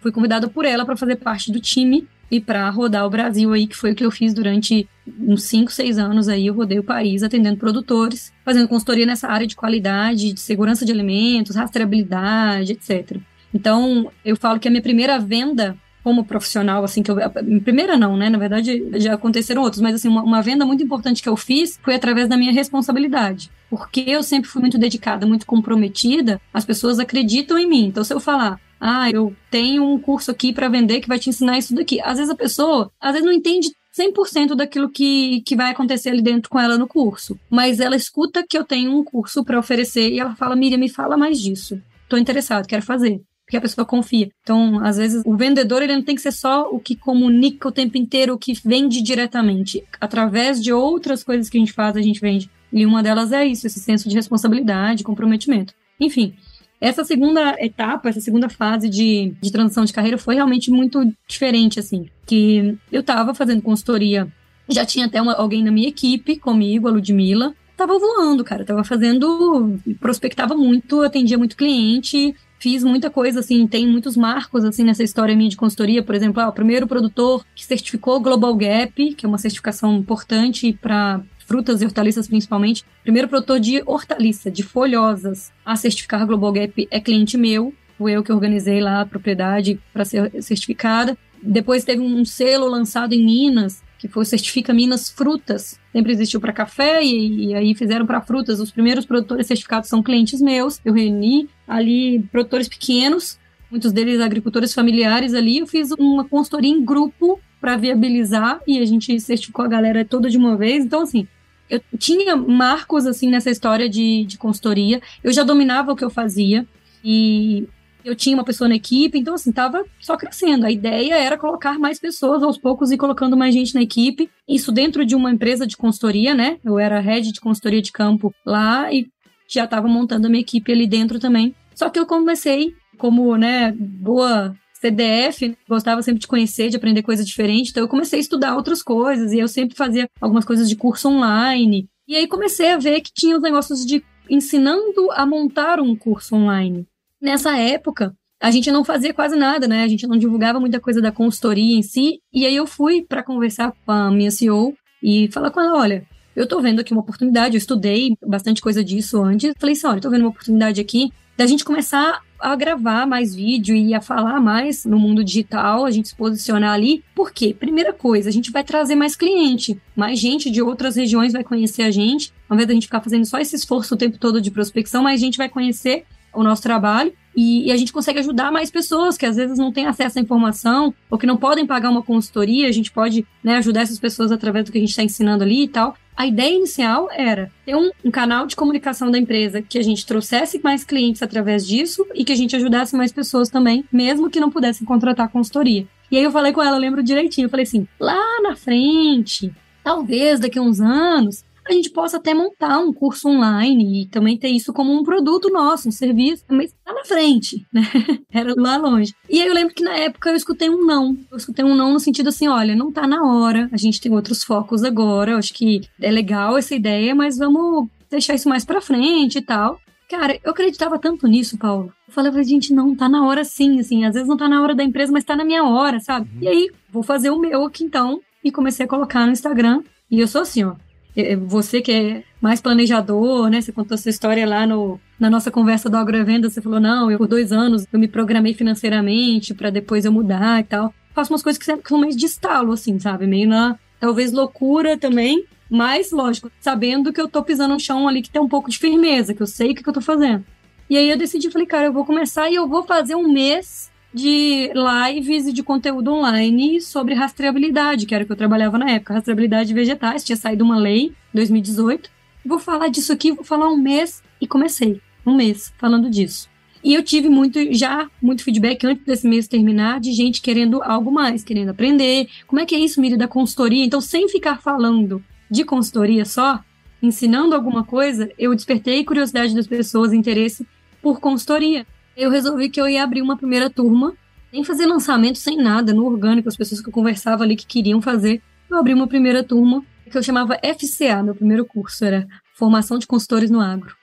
fui 0.00 0.10
convidada 0.10 0.48
por 0.48 0.64
ela 0.64 0.84
para 0.84 0.96
fazer 0.96 1.16
parte 1.16 1.52
do 1.52 1.60
time 1.60 2.08
e 2.30 2.40
para 2.40 2.68
rodar 2.70 3.04
o 3.04 3.10
Brasil 3.10 3.52
aí, 3.52 3.66
que 3.66 3.76
foi 3.76 3.92
o 3.92 3.94
que 3.94 4.04
eu 4.04 4.10
fiz 4.10 4.32
durante 4.32 4.88
uns 5.18 5.42
5, 5.44 5.72
6 5.72 5.98
anos 5.98 6.28
aí, 6.28 6.46
eu 6.46 6.54
rodei 6.54 6.78
o 6.78 6.84
país 6.84 7.22
atendendo 7.22 7.58
produtores, 7.58 8.32
fazendo 8.44 8.68
consultoria 8.68 9.04
nessa 9.04 9.28
área 9.28 9.46
de 9.46 9.56
qualidade, 9.56 10.32
de 10.32 10.40
segurança 10.40 10.86
de 10.86 10.92
alimentos, 10.92 11.56
rastreabilidade, 11.56 12.72
etc. 12.72 13.18
Então, 13.52 14.10
eu 14.24 14.36
falo 14.36 14.60
que 14.60 14.68
a 14.68 14.70
minha 14.70 14.82
primeira 14.82 15.18
venda 15.18 15.76
como 16.02 16.24
profissional, 16.24 16.82
assim, 16.84 17.02
que 17.02 17.10
eu. 17.10 17.16
Primeira 17.62 17.96
não, 17.96 18.16
né? 18.16 18.30
Na 18.30 18.38
verdade, 18.38 18.88
já 18.94 19.14
aconteceram 19.14 19.62
outros, 19.62 19.80
mas 19.80 19.94
assim, 19.94 20.08
uma, 20.08 20.22
uma, 20.22 20.42
venda 20.42 20.64
muito 20.64 20.82
importante 20.82 21.22
que 21.22 21.28
eu 21.28 21.36
fiz 21.36 21.78
foi 21.82 21.94
através 21.94 22.28
da 22.28 22.36
minha 22.36 22.52
responsabilidade. 22.52 23.50
Porque 23.68 24.04
eu 24.06 24.22
sempre 24.22 24.50
fui 24.50 24.60
muito 24.60 24.78
dedicada, 24.78 25.26
muito 25.26 25.46
comprometida, 25.46 26.40
as 26.52 26.64
pessoas 26.64 26.98
acreditam 26.98 27.58
em 27.58 27.68
mim. 27.68 27.86
Então, 27.86 28.02
se 28.02 28.12
eu 28.12 28.20
falar, 28.20 28.58
ah, 28.80 29.10
eu 29.10 29.34
tenho 29.50 29.84
um 29.84 29.98
curso 29.98 30.30
aqui 30.30 30.52
para 30.52 30.68
vender 30.68 31.00
que 31.00 31.08
vai 31.08 31.18
te 31.18 31.28
ensinar 31.28 31.58
isso 31.58 31.74
daqui. 31.74 32.00
Às 32.00 32.16
vezes 32.16 32.30
a 32.30 32.36
pessoa, 32.36 32.90
às 33.00 33.12
vezes 33.12 33.26
não 33.26 33.32
entende 33.32 33.70
100% 33.96 34.54
daquilo 34.54 34.88
que, 34.88 35.42
que 35.42 35.56
vai 35.56 35.70
acontecer 35.70 36.10
ali 36.10 36.22
dentro 36.22 36.48
com 36.48 36.58
ela 36.58 36.78
no 36.78 36.86
curso, 36.86 37.38
mas 37.50 37.80
ela 37.80 37.96
escuta 37.96 38.44
que 38.48 38.56
eu 38.56 38.64
tenho 38.64 38.96
um 38.96 39.04
curso 39.04 39.44
para 39.44 39.58
oferecer 39.58 40.10
e 40.10 40.20
ela 40.20 40.34
fala: 40.34 40.56
Miriam, 40.56 40.78
me 40.78 40.88
fala 40.88 41.16
mais 41.16 41.38
disso. 41.40 41.80
Tô 42.08 42.16
interessado, 42.16 42.66
quero 42.66 42.82
fazer 42.82 43.20
porque 43.50 43.56
a 43.56 43.60
pessoa 43.60 43.84
confia. 43.84 44.30
Então, 44.42 44.78
às 44.84 44.96
vezes, 44.96 45.24
o 45.26 45.36
vendedor 45.36 45.82
ele 45.82 45.96
não 45.96 46.04
tem 46.04 46.14
que 46.14 46.22
ser 46.22 46.30
só 46.30 46.68
o 46.70 46.78
que 46.78 46.94
comunica 46.94 47.66
o 47.66 47.72
tempo 47.72 47.98
inteiro, 47.98 48.34
o 48.34 48.38
que 48.38 48.52
vende 48.64 49.02
diretamente. 49.02 49.82
Através 50.00 50.62
de 50.62 50.72
outras 50.72 51.24
coisas 51.24 51.50
que 51.50 51.56
a 51.56 51.60
gente 51.60 51.72
faz, 51.72 51.96
a 51.96 52.00
gente 52.00 52.20
vende. 52.20 52.48
E 52.72 52.86
uma 52.86 53.02
delas 53.02 53.32
é 53.32 53.44
isso, 53.44 53.66
esse 53.66 53.80
senso 53.80 54.08
de 54.08 54.14
responsabilidade, 54.14 55.02
comprometimento. 55.02 55.74
Enfim, 55.98 56.32
essa 56.80 57.02
segunda 57.02 57.56
etapa, 57.58 58.08
essa 58.08 58.20
segunda 58.20 58.48
fase 58.48 58.88
de, 58.88 59.34
de 59.42 59.50
transição 59.50 59.84
de 59.84 59.92
carreira 59.92 60.16
foi 60.16 60.36
realmente 60.36 60.70
muito 60.70 61.04
diferente, 61.26 61.80
assim. 61.80 62.08
Que 62.24 62.78
eu 62.92 63.00
estava 63.00 63.34
fazendo 63.34 63.62
consultoria, 63.62 64.28
já 64.68 64.86
tinha 64.86 65.06
até 65.06 65.20
uma, 65.20 65.34
alguém 65.34 65.64
na 65.64 65.72
minha 65.72 65.88
equipe 65.88 66.36
comigo, 66.36 66.86
a 66.86 66.92
Ludmilla, 66.92 67.52
tava 67.76 67.98
voando, 67.98 68.44
cara. 68.44 68.64
Tava 68.64 68.84
fazendo, 68.84 69.76
prospectava 69.98 70.54
muito, 70.54 71.02
atendia 71.02 71.36
muito 71.36 71.56
cliente, 71.56 72.32
fiz 72.60 72.84
muita 72.84 73.10
coisa, 73.10 73.40
assim, 73.40 73.66
tem 73.66 73.86
muitos 73.86 74.16
marcos, 74.16 74.64
assim, 74.64 74.84
nessa 74.84 75.02
história 75.02 75.34
minha 75.34 75.48
de 75.48 75.56
consultoria. 75.56 76.02
Por 76.02 76.14
exemplo, 76.14 76.40
ah, 76.40 76.48
o 76.48 76.52
primeiro 76.52 76.86
produtor 76.86 77.44
que 77.54 77.64
certificou 77.64 78.20
Global 78.20 78.54
Gap, 78.54 79.14
que 79.14 79.24
é 79.24 79.28
uma 79.28 79.38
certificação 79.38 79.96
importante 79.96 80.72
para 80.80 81.22
frutas 81.46 81.80
e 81.80 81.84
hortaliças 81.86 82.28
principalmente. 82.28 82.84
Primeiro 83.02 83.26
produtor 83.26 83.58
de 83.58 83.82
hortaliça, 83.84 84.50
de 84.50 84.62
folhosas, 84.62 85.50
a 85.64 85.74
certificar 85.74 86.24
Global 86.26 86.52
Gap 86.52 86.86
é 86.90 87.00
cliente 87.00 87.36
meu. 87.36 87.74
Fui 87.96 88.12
eu 88.12 88.22
que 88.22 88.32
organizei 88.32 88.80
lá 88.80 89.00
a 89.00 89.06
propriedade 89.06 89.80
para 89.92 90.04
ser 90.04 90.30
certificada. 90.42 91.16
Depois 91.42 91.84
teve 91.84 92.02
um 92.02 92.24
selo 92.24 92.66
lançado 92.66 93.14
em 93.14 93.24
Minas, 93.24 93.82
que 93.98 94.08
foi 94.08 94.24
Certifica 94.24 94.72
Minas 94.72 95.10
Frutas. 95.10 95.78
Sempre 95.92 96.12
existiu 96.12 96.40
para 96.40 96.54
café 96.54 97.02
e, 97.02 97.48
e, 97.48 97.54
aí 97.54 97.74
fizeram 97.74 98.06
para 98.06 98.20
frutas. 98.22 98.58
Os 98.58 98.70
primeiros 98.70 99.04
produtores 99.04 99.46
certificados 99.46 99.90
são 99.90 100.02
clientes 100.02 100.40
meus. 100.40 100.80
Eu 100.84 100.94
reuni 100.94 101.48
ali 101.70 102.20
produtores 102.32 102.68
pequenos, 102.68 103.38
muitos 103.70 103.92
deles 103.92 104.20
agricultores 104.20 104.74
familiares 104.74 105.32
ali. 105.32 105.58
Eu 105.58 105.66
fiz 105.66 105.92
uma 105.92 106.24
consultoria 106.24 106.70
em 106.70 106.84
grupo 106.84 107.40
para 107.60 107.76
viabilizar 107.76 108.60
e 108.66 108.80
a 108.80 108.84
gente 108.84 109.18
certificou 109.20 109.64
a 109.64 109.68
galera 109.68 110.04
toda 110.04 110.28
de 110.28 110.36
uma 110.36 110.56
vez. 110.56 110.84
Então, 110.84 111.02
assim, 111.02 111.28
eu 111.68 111.80
tinha 111.96 112.36
marcos 112.36 113.06
assim 113.06 113.30
nessa 113.30 113.50
história 113.50 113.88
de, 113.88 114.24
de 114.24 114.36
consultoria. 114.36 115.00
Eu 115.22 115.32
já 115.32 115.44
dominava 115.44 115.92
o 115.92 115.96
que 115.96 116.04
eu 116.04 116.10
fazia 116.10 116.66
e 117.04 117.68
eu 118.04 118.16
tinha 118.16 118.34
uma 118.34 118.44
pessoa 118.44 118.66
na 118.66 118.74
equipe, 118.74 119.18
então 119.18 119.34
assim, 119.34 119.52
tava 119.52 119.84
só 120.00 120.16
crescendo. 120.16 120.66
A 120.66 120.70
ideia 120.70 121.14
era 121.14 121.38
colocar 121.38 121.78
mais 121.78 122.00
pessoas 122.00 122.42
aos 122.42 122.58
poucos 122.58 122.90
e 122.90 122.96
colocando 122.96 123.36
mais 123.36 123.54
gente 123.54 123.74
na 123.74 123.82
equipe. 123.82 124.28
Isso 124.48 124.72
dentro 124.72 125.04
de 125.04 125.14
uma 125.14 125.30
empresa 125.30 125.66
de 125.66 125.76
consultoria, 125.76 126.34
né? 126.34 126.58
Eu 126.64 126.78
era 126.78 126.98
head 126.98 127.30
de 127.30 127.40
consultoria 127.40 127.82
de 127.82 127.92
campo 127.92 128.34
lá 128.44 128.92
e 128.92 129.08
já 129.48 129.64
estava 129.64 129.88
montando 129.88 130.26
a 130.26 130.30
minha 130.30 130.40
equipe 130.40 130.72
ali 130.72 130.86
dentro 130.86 131.18
também. 131.18 131.54
Só 131.80 131.88
que 131.88 131.98
eu 131.98 132.04
comecei 132.04 132.74
como, 132.98 133.38
né, 133.38 133.72
boa 133.72 134.54
CDF, 134.74 135.56
gostava 135.66 136.02
sempre 136.02 136.20
de 136.20 136.26
conhecer, 136.26 136.68
de 136.68 136.76
aprender 136.76 137.02
coisa 137.02 137.24
diferente, 137.24 137.70
então 137.70 137.82
eu 137.82 137.88
comecei 137.88 138.18
a 138.18 138.20
estudar 138.20 138.54
outras 138.54 138.82
coisas 138.82 139.32
e 139.32 139.38
eu 139.38 139.48
sempre 139.48 139.74
fazia 139.74 140.06
algumas 140.20 140.44
coisas 140.44 140.68
de 140.68 140.76
curso 140.76 141.08
online. 141.08 141.88
E 142.06 142.16
aí 142.16 142.26
comecei 142.26 142.72
a 142.72 142.76
ver 142.76 143.00
que 143.00 143.10
tinha 143.10 143.34
os 143.34 143.42
negócios 143.42 143.86
de 143.86 144.04
ensinando 144.28 145.10
a 145.12 145.24
montar 145.24 145.80
um 145.80 145.96
curso 145.96 146.36
online. 146.36 146.86
Nessa 147.18 147.56
época, 147.56 148.14
a 148.38 148.50
gente 148.50 148.70
não 148.70 148.84
fazia 148.84 149.14
quase 149.14 149.34
nada, 149.34 149.66
né? 149.66 149.82
A 149.82 149.88
gente 149.88 150.06
não 150.06 150.18
divulgava 150.18 150.60
muita 150.60 150.78
coisa 150.80 151.00
da 151.00 151.10
consultoria 151.10 151.78
em 151.78 151.82
si. 151.82 152.20
E 152.30 152.44
aí 152.44 152.56
eu 152.56 152.66
fui 152.66 153.06
para 153.08 153.22
conversar 153.22 153.72
com 153.86 153.90
a 153.90 154.10
minha 154.10 154.30
CEO 154.30 154.74
e 155.02 155.30
falar 155.32 155.50
com 155.50 155.60
ela: 155.62 155.78
olha, 155.78 156.06
eu 156.36 156.46
tô 156.46 156.60
vendo 156.60 156.80
aqui 156.80 156.92
uma 156.92 157.00
oportunidade, 157.00 157.54
eu 157.54 157.58
estudei 157.58 158.18
bastante 158.26 158.60
coisa 158.60 158.84
disso 158.84 159.22
antes. 159.22 159.54
Falei 159.58 159.74
assim: 159.74 159.86
olha, 159.86 160.00
tô 160.02 160.10
vendo 160.10 160.22
uma 160.22 160.30
oportunidade 160.30 160.78
aqui 160.78 161.10
da 161.40 161.46
gente 161.46 161.64
começar 161.64 162.20
a 162.38 162.54
gravar 162.54 163.06
mais 163.06 163.34
vídeo 163.34 163.74
e 163.74 163.94
a 163.94 164.00
falar 164.02 164.38
mais 164.38 164.84
no 164.84 164.98
mundo 164.98 165.24
digital, 165.24 165.86
a 165.86 165.90
gente 165.90 166.08
se 166.08 166.14
posicionar 166.14 166.74
ali. 166.74 167.02
Por 167.14 167.32
quê? 167.32 167.56
Primeira 167.58 167.94
coisa, 167.94 168.28
a 168.28 168.32
gente 168.32 168.52
vai 168.52 168.62
trazer 168.62 168.94
mais 168.94 169.16
cliente, 169.16 169.80
mais 169.96 170.18
gente 170.18 170.50
de 170.50 170.60
outras 170.60 170.96
regiões 170.96 171.32
vai 171.32 171.42
conhecer 171.42 171.80
a 171.80 171.90
gente. 171.90 172.30
Ao 172.46 172.54
invés 172.54 172.68
da 172.68 172.74
gente 172.74 172.84
ficar 172.84 173.00
fazendo 173.00 173.24
só 173.24 173.38
esse 173.38 173.56
esforço 173.56 173.94
o 173.94 173.96
tempo 173.96 174.18
todo 174.18 174.38
de 174.38 174.50
prospecção, 174.50 175.02
mais 175.02 175.18
gente 175.18 175.38
vai 175.38 175.48
conhecer 175.48 176.04
o 176.34 176.42
nosso 176.42 176.60
trabalho 176.60 177.10
e, 177.34 177.68
e, 177.68 177.72
a 177.72 177.76
gente 177.76 177.92
consegue 177.92 178.18
ajudar 178.18 178.50
mais 178.50 178.70
pessoas 178.70 179.16
que 179.16 179.24
às 179.24 179.36
vezes 179.36 179.56
não 179.56 179.72
têm 179.72 179.86
acesso 179.86 180.18
à 180.18 180.22
informação 180.22 180.92
ou 181.08 181.16
que 181.16 181.26
não 181.26 181.36
podem 181.36 181.64
pagar 181.64 181.88
uma 181.88 182.02
consultoria. 182.02 182.68
A 182.68 182.72
gente 182.72 182.90
pode 182.90 183.26
né, 183.42 183.56
ajudar 183.56 183.82
essas 183.82 183.98
pessoas 183.98 184.32
através 184.32 184.64
do 184.64 184.72
que 184.72 184.78
a 184.78 184.80
gente 184.80 184.90
está 184.90 185.02
ensinando 185.02 185.44
ali 185.44 185.64
e 185.64 185.68
tal. 185.68 185.94
A 186.20 186.26
ideia 186.26 186.54
inicial 186.54 187.08
era 187.10 187.50
ter 187.64 187.74
um, 187.74 187.90
um, 188.04 188.10
canal 188.10 188.46
de 188.46 188.54
comunicação 188.54 189.10
da 189.10 189.16
empresa 189.16 189.62
que 189.62 189.78
a 189.78 189.82
gente 189.82 190.04
trouxesse 190.04 190.60
mais 190.62 190.84
clientes 190.84 191.22
através 191.22 191.66
disso 191.66 192.06
e 192.14 192.26
que 192.26 192.32
a 192.32 192.36
gente 192.36 192.54
ajudasse 192.54 192.94
mais 192.94 193.10
pessoas 193.10 193.48
também, 193.48 193.86
mesmo 193.90 194.28
que 194.28 194.38
não 194.38 194.50
pudessem 194.50 194.86
contratar 194.86 195.30
consultoria. 195.30 195.86
E 196.10 196.18
aí 196.18 196.22
eu 196.22 196.30
falei 196.30 196.52
com 196.52 196.62
ela, 196.62 196.76
lembro 196.76 197.02
direitinho, 197.02 197.46
eu 197.46 197.48
falei 197.48 197.62
assim, 197.62 197.88
lá 197.98 198.42
na 198.42 198.54
frente, 198.54 199.50
talvez 199.82 200.38
daqui 200.38 200.58
a 200.58 200.62
uns 200.62 200.78
anos, 200.78 201.42
a 201.66 201.72
gente 201.72 201.90
possa 201.90 202.16
até 202.16 202.34
montar 202.34 202.78
um 202.78 202.92
curso 202.92 203.28
online 203.28 204.02
e 204.02 204.06
também 204.06 204.38
ter 204.38 204.48
isso 204.48 204.72
como 204.72 204.92
um 204.92 205.02
produto 205.02 205.50
nosso, 205.50 205.88
um 205.88 205.92
serviço, 205.92 206.44
mas 206.48 206.74
lá 206.86 206.94
na 206.94 207.04
frente, 207.04 207.66
né? 207.72 207.82
Era 208.32 208.54
lá 208.56 208.76
longe. 208.76 209.14
E 209.28 209.40
aí 209.40 209.48
eu 209.48 209.54
lembro 209.54 209.74
que 209.74 209.84
na 209.84 209.96
época 209.96 210.30
eu 210.30 210.36
escutei 210.36 210.68
um 210.68 210.84
não. 210.84 211.16
Eu 211.30 211.36
escutei 211.36 211.64
um 211.64 211.74
não 211.74 211.92
no 211.92 212.00
sentido 212.00 212.28
assim, 212.28 212.48
olha, 212.48 212.74
não 212.74 212.92
tá 212.92 213.06
na 213.06 213.24
hora, 213.24 213.68
a 213.72 213.76
gente 213.76 214.00
tem 214.00 214.12
outros 214.12 214.42
focos 214.42 214.82
agora, 214.82 215.32
eu 215.32 215.38
acho 215.38 215.54
que 215.54 215.82
é 216.00 216.10
legal 216.10 216.56
essa 216.56 216.74
ideia, 216.74 217.14
mas 217.14 217.38
vamos 217.38 217.88
deixar 218.10 218.34
isso 218.34 218.48
mais 218.48 218.64
pra 218.64 218.80
frente 218.80 219.38
e 219.38 219.42
tal. 219.42 219.80
Cara, 220.10 220.36
eu 220.42 220.50
acreditava 220.50 220.98
tanto 220.98 221.28
nisso, 221.28 221.56
Paulo. 221.56 221.92
Eu 222.08 222.12
falava, 222.12 222.42
gente, 222.42 222.74
não, 222.74 222.96
tá 222.96 223.08
na 223.08 223.24
hora 223.24 223.44
sim, 223.44 223.78
assim. 223.78 224.04
Às 224.04 224.14
vezes 224.14 224.28
não 224.28 224.36
tá 224.36 224.48
na 224.48 224.60
hora 224.60 224.74
da 224.74 224.82
empresa, 224.82 225.12
mas 225.12 225.22
tá 225.22 225.36
na 225.36 225.44
minha 225.44 225.62
hora, 225.62 226.00
sabe? 226.00 226.28
Uhum. 226.34 226.42
E 226.42 226.48
aí, 226.48 226.70
vou 226.90 227.04
fazer 227.04 227.30
o 227.30 227.38
meu 227.38 227.64
aqui 227.64 227.84
então 227.84 228.20
e 228.42 228.50
comecei 228.50 228.84
a 228.84 228.88
colocar 228.88 229.24
no 229.24 229.30
Instagram. 229.30 229.84
E 230.10 230.18
eu 230.18 230.26
sou 230.26 230.40
assim, 230.40 230.64
ó. 230.64 230.74
É, 231.20 231.32
é, 231.32 231.36
você 231.36 231.80
que 231.80 231.92
é 231.92 232.22
mais 232.40 232.60
planejador, 232.60 233.48
né? 233.48 233.60
Você 233.60 233.72
contou 233.72 233.98
sua 233.98 234.10
história 234.10 234.46
lá 234.46 234.66
no, 234.66 235.00
na 235.18 235.28
nossa 235.28 235.50
conversa 235.50 235.90
do 235.90 235.96
Agrovenda, 235.96 236.48
você 236.48 236.60
falou, 236.60 236.80
não, 236.80 237.10
eu 237.10 237.18
por 237.18 237.28
dois 237.28 237.52
anos 237.52 237.86
eu 237.92 237.98
me 237.98 238.08
programei 238.08 238.54
financeiramente 238.54 239.54
para 239.54 239.70
depois 239.70 240.04
eu 240.04 240.12
mudar 240.12 240.60
e 240.60 240.64
tal. 240.64 240.94
Faço 241.14 241.32
umas 241.32 241.42
coisas 241.42 241.58
que 241.58 241.64
são 241.64 241.98
mais 241.98 242.16
de 242.16 242.26
estalo, 242.26 242.72
assim, 242.72 242.98
sabe? 242.98 243.26
Meio 243.26 243.48
na, 243.48 243.78
talvez, 243.98 244.32
loucura 244.32 244.96
também, 244.96 245.44
mas, 245.68 246.10
lógico, 246.10 246.50
sabendo 246.60 247.12
que 247.12 247.20
eu 247.20 247.28
tô 247.28 247.42
pisando 247.42 247.74
no 247.74 247.80
chão 247.80 248.08
ali 248.08 248.22
que 248.22 248.30
tem 248.30 248.40
um 248.40 248.48
pouco 248.48 248.70
de 248.70 248.78
firmeza, 248.78 249.34
que 249.34 249.42
eu 249.42 249.46
sei 249.46 249.72
o 249.72 249.74
que, 249.74 249.82
que 249.82 249.88
eu 249.88 249.94
tô 249.94 250.00
fazendo. 250.00 250.44
E 250.88 250.96
aí 250.96 251.08
eu 251.08 251.16
decidi, 251.16 251.50
falei, 251.50 251.66
cara, 251.66 251.86
eu 251.86 251.92
vou 251.92 252.04
começar 252.04 252.50
e 252.50 252.56
eu 252.56 252.66
vou 252.66 252.82
fazer 252.82 253.14
um 253.14 253.32
mês 253.32 253.90
de 254.12 254.72
lives 254.74 255.46
e 255.46 255.52
de 255.52 255.62
conteúdo 255.62 256.12
online 256.12 256.80
sobre 256.80 257.14
rastreabilidade, 257.14 258.06
que 258.06 258.14
era 258.14 258.24
o 258.24 258.26
que 258.26 258.32
eu 258.32 258.36
trabalhava 258.36 258.76
na 258.76 258.90
época, 258.90 259.14
rastreabilidade 259.14 259.68
de 259.68 259.74
vegetais, 259.74 260.24
tinha 260.24 260.36
saído 260.36 260.64
uma 260.64 260.76
lei 260.76 261.06
em 261.06 261.14
2018. 261.34 262.10
Vou 262.44 262.58
falar 262.58 262.88
disso 262.88 263.12
aqui, 263.12 263.32
vou 263.32 263.44
falar 263.44 263.68
um 263.68 263.76
mês 263.76 264.22
e 264.40 264.46
comecei, 264.46 265.00
um 265.24 265.34
mês 265.34 265.72
falando 265.78 266.10
disso. 266.10 266.48
E 266.82 266.94
eu 266.94 267.02
tive 267.02 267.28
muito, 267.28 267.58
já, 267.74 268.10
muito 268.22 268.42
feedback 268.42 268.86
antes 268.86 269.04
desse 269.04 269.28
mês 269.28 269.46
terminar, 269.46 270.00
de 270.00 270.12
gente 270.12 270.40
querendo 270.40 270.82
algo 270.82 271.12
mais, 271.12 271.44
querendo 271.44 271.68
aprender. 271.68 272.26
Como 272.46 272.60
é 272.60 272.64
que 272.64 272.74
é 272.74 272.78
isso, 272.78 273.00
Miri, 273.00 273.18
da 273.18 273.28
consultoria? 273.28 273.84
Então, 273.84 274.00
sem 274.00 274.28
ficar 274.28 274.60
falando 274.62 275.22
de 275.50 275.62
consultoria 275.62 276.24
só, 276.24 276.60
ensinando 277.02 277.54
alguma 277.54 277.84
coisa, 277.84 278.30
eu 278.38 278.54
despertei 278.54 279.04
curiosidade 279.04 279.54
das 279.54 279.66
pessoas, 279.66 280.12
interesse 280.12 280.66
por 281.02 281.20
consultoria 281.20 281.86
eu 282.20 282.30
resolvi 282.30 282.68
que 282.68 282.80
eu 282.80 282.86
ia 282.86 283.02
abrir 283.02 283.22
uma 283.22 283.36
primeira 283.36 283.70
turma, 283.70 284.14
sem 284.50 284.62
fazer 284.62 284.84
lançamento, 284.84 285.38
sem 285.38 285.56
nada, 285.56 285.94
no 285.94 286.04
orgânico, 286.04 286.48
as 286.48 286.56
pessoas 286.56 286.80
que 286.82 286.88
eu 286.88 286.92
conversava 286.92 287.44
ali 287.44 287.56
que 287.56 287.66
queriam 287.66 288.02
fazer. 288.02 288.42
Eu 288.68 288.76
abri 288.76 288.92
uma 288.92 289.06
primeira 289.06 289.42
turma, 289.42 289.82
que 290.10 290.18
eu 290.18 290.22
chamava 290.22 290.58
FCA, 290.62 291.22
meu 291.22 291.34
primeiro 291.34 291.64
curso, 291.64 292.04
era 292.04 292.26
Formação 292.54 292.98
de 292.98 293.06
Consultores 293.06 293.50
no 293.50 293.60
Agro. 293.60 293.96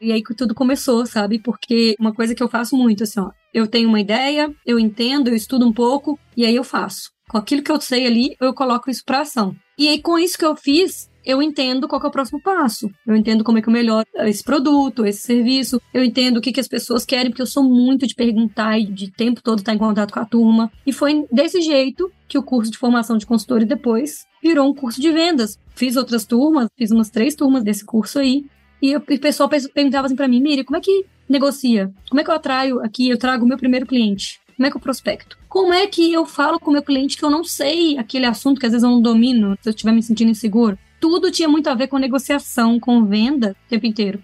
E 0.00 0.10
aí 0.10 0.22
que 0.24 0.34
tudo 0.34 0.56
começou, 0.56 1.06
sabe? 1.06 1.38
Porque 1.38 1.94
uma 2.00 2.12
coisa 2.12 2.34
que 2.34 2.42
eu 2.42 2.48
faço 2.48 2.76
muito, 2.76 3.04
assim, 3.04 3.20
ó, 3.20 3.30
eu 3.54 3.68
tenho 3.68 3.88
uma 3.88 4.00
ideia, 4.00 4.52
eu 4.66 4.76
entendo, 4.78 5.28
eu 5.28 5.36
estudo 5.36 5.64
um 5.64 5.72
pouco, 5.72 6.18
e 6.36 6.44
aí 6.44 6.56
eu 6.56 6.64
faço. 6.64 7.12
Com 7.28 7.38
aquilo 7.38 7.62
que 7.62 7.70
eu 7.70 7.80
sei 7.80 8.06
ali, 8.06 8.36
eu 8.40 8.52
coloco 8.52 8.90
isso 8.90 9.04
para 9.04 9.20
ação. 9.20 9.54
E 9.78 9.88
aí, 9.88 10.02
com 10.02 10.18
isso 10.18 10.36
que 10.36 10.44
eu 10.44 10.56
fiz, 10.56 11.08
eu 11.24 11.42
entendo 11.42 11.86
qual 11.86 12.02
é 12.02 12.06
o 12.06 12.10
próximo 12.10 12.40
passo. 12.40 12.90
Eu 13.06 13.14
entendo 13.16 13.44
como 13.44 13.58
é 13.58 13.62
que 13.62 13.68
eu 13.68 13.72
melhoro 13.72 14.06
esse 14.20 14.42
produto, 14.42 15.06
esse 15.06 15.20
serviço. 15.20 15.80
Eu 15.92 16.02
entendo 16.02 16.38
o 16.38 16.40
que, 16.40 16.52
que 16.52 16.60
as 16.60 16.68
pessoas 16.68 17.04
querem, 17.04 17.30
porque 17.30 17.42
eu 17.42 17.46
sou 17.46 17.62
muito 17.62 18.06
de 18.06 18.14
perguntar 18.14 18.78
e 18.78 18.86
de 18.86 19.10
tempo 19.10 19.42
todo 19.42 19.58
estar 19.58 19.74
em 19.74 19.78
contato 19.78 20.12
com 20.12 20.20
a 20.20 20.24
turma. 20.24 20.70
E 20.86 20.92
foi 20.92 21.24
desse 21.30 21.60
jeito 21.60 22.10
que 22.28 22.38
o 22.38 22.42
curso 22.42 22.70
de 22.70 22.78
formação 22.78 23.16
de 23.16 23.26
consultor 23.26 23.64
depois 23.64 24.24
virou 24.42 24.68
um 24.68 24.74
curso 24.74 25.00
de 25.00 25.12
vendas. 25.12 25.58
Fiz 25.74 25.96
outras 25.96 26.24
turmas, 26.24 26.68
fiz 26.76 26.90
umas 26.90 27.10
três 27.10 27.34
turmas 27.34 27.62
desse 27.62 27.84
curso 27.84 28.18
aí. 28.18 28.44
E 28.80 28.96
o 28.96 29.00
pessoal 29.00 29.48
perguntava 29.48 30.06
assim 30.06 30.16
para 30.16 30.26
mim, 30.26 30.40
Miri, 30.40 30.64
como 30.64 30.76
é 30.76 30.80
que 30.80 31.06
negocia? 31.28 31.92
Como 32.10 32.20
é 32.20 32.24
que 32.24 32.30
eu 32.30 32.34
atraio 32.34 32.80
aqui, 32.80 33.08
eu 33.08 33.16
trago 33.16 33.44
o 33.44 33.48
meu 33.48 33.56
primeiro 33.56 33.86
cliente? 33.86 34.40
Como 34.56 34.66
é 34.66 34.70
que 34.70 34.76
eu 34.76 34.80
prospecto? 34.80 35.38
Como 35.48 35.72
é 35.72 35.86
que 35.86 36.12
eu 36.12 36.26
falo 36.26 36.58
com 36.58 36.70
o 36.70 36.72
meu 36.72 36.82
cliente 36.82 37.16
que 37.16 37.24
eu 37.24 37.30
não 37.30 37.44
sei 37.44 37.96
aquele 37.96 38.26
assunto 38.26 38.58
que 38.60 38.66
às 38.66 38.72
vezes 38.72 38.84
eu 38.84 38.90
não 38.90 39.00
domino, 39.00 39.56
se 39.60 39.68
eu 39.68 39.70
estiver 39.70 39.92
me 39.92 40.02
sentindo 40.02 40.30
inseguro? 40.30 40.78
Tudo 41.02 41.32
tinha 41.32 41.48
muito 41.48 41.66
a 41.66 41.74
ver 41.74 41.88
com 41.88 41.98
negociação, 41.98 42.78
com 42.78 43.04
venda 43.04 43.56
o 43.66 43.68
tempo 43.68 43.84
inteiro. 43.84 44.22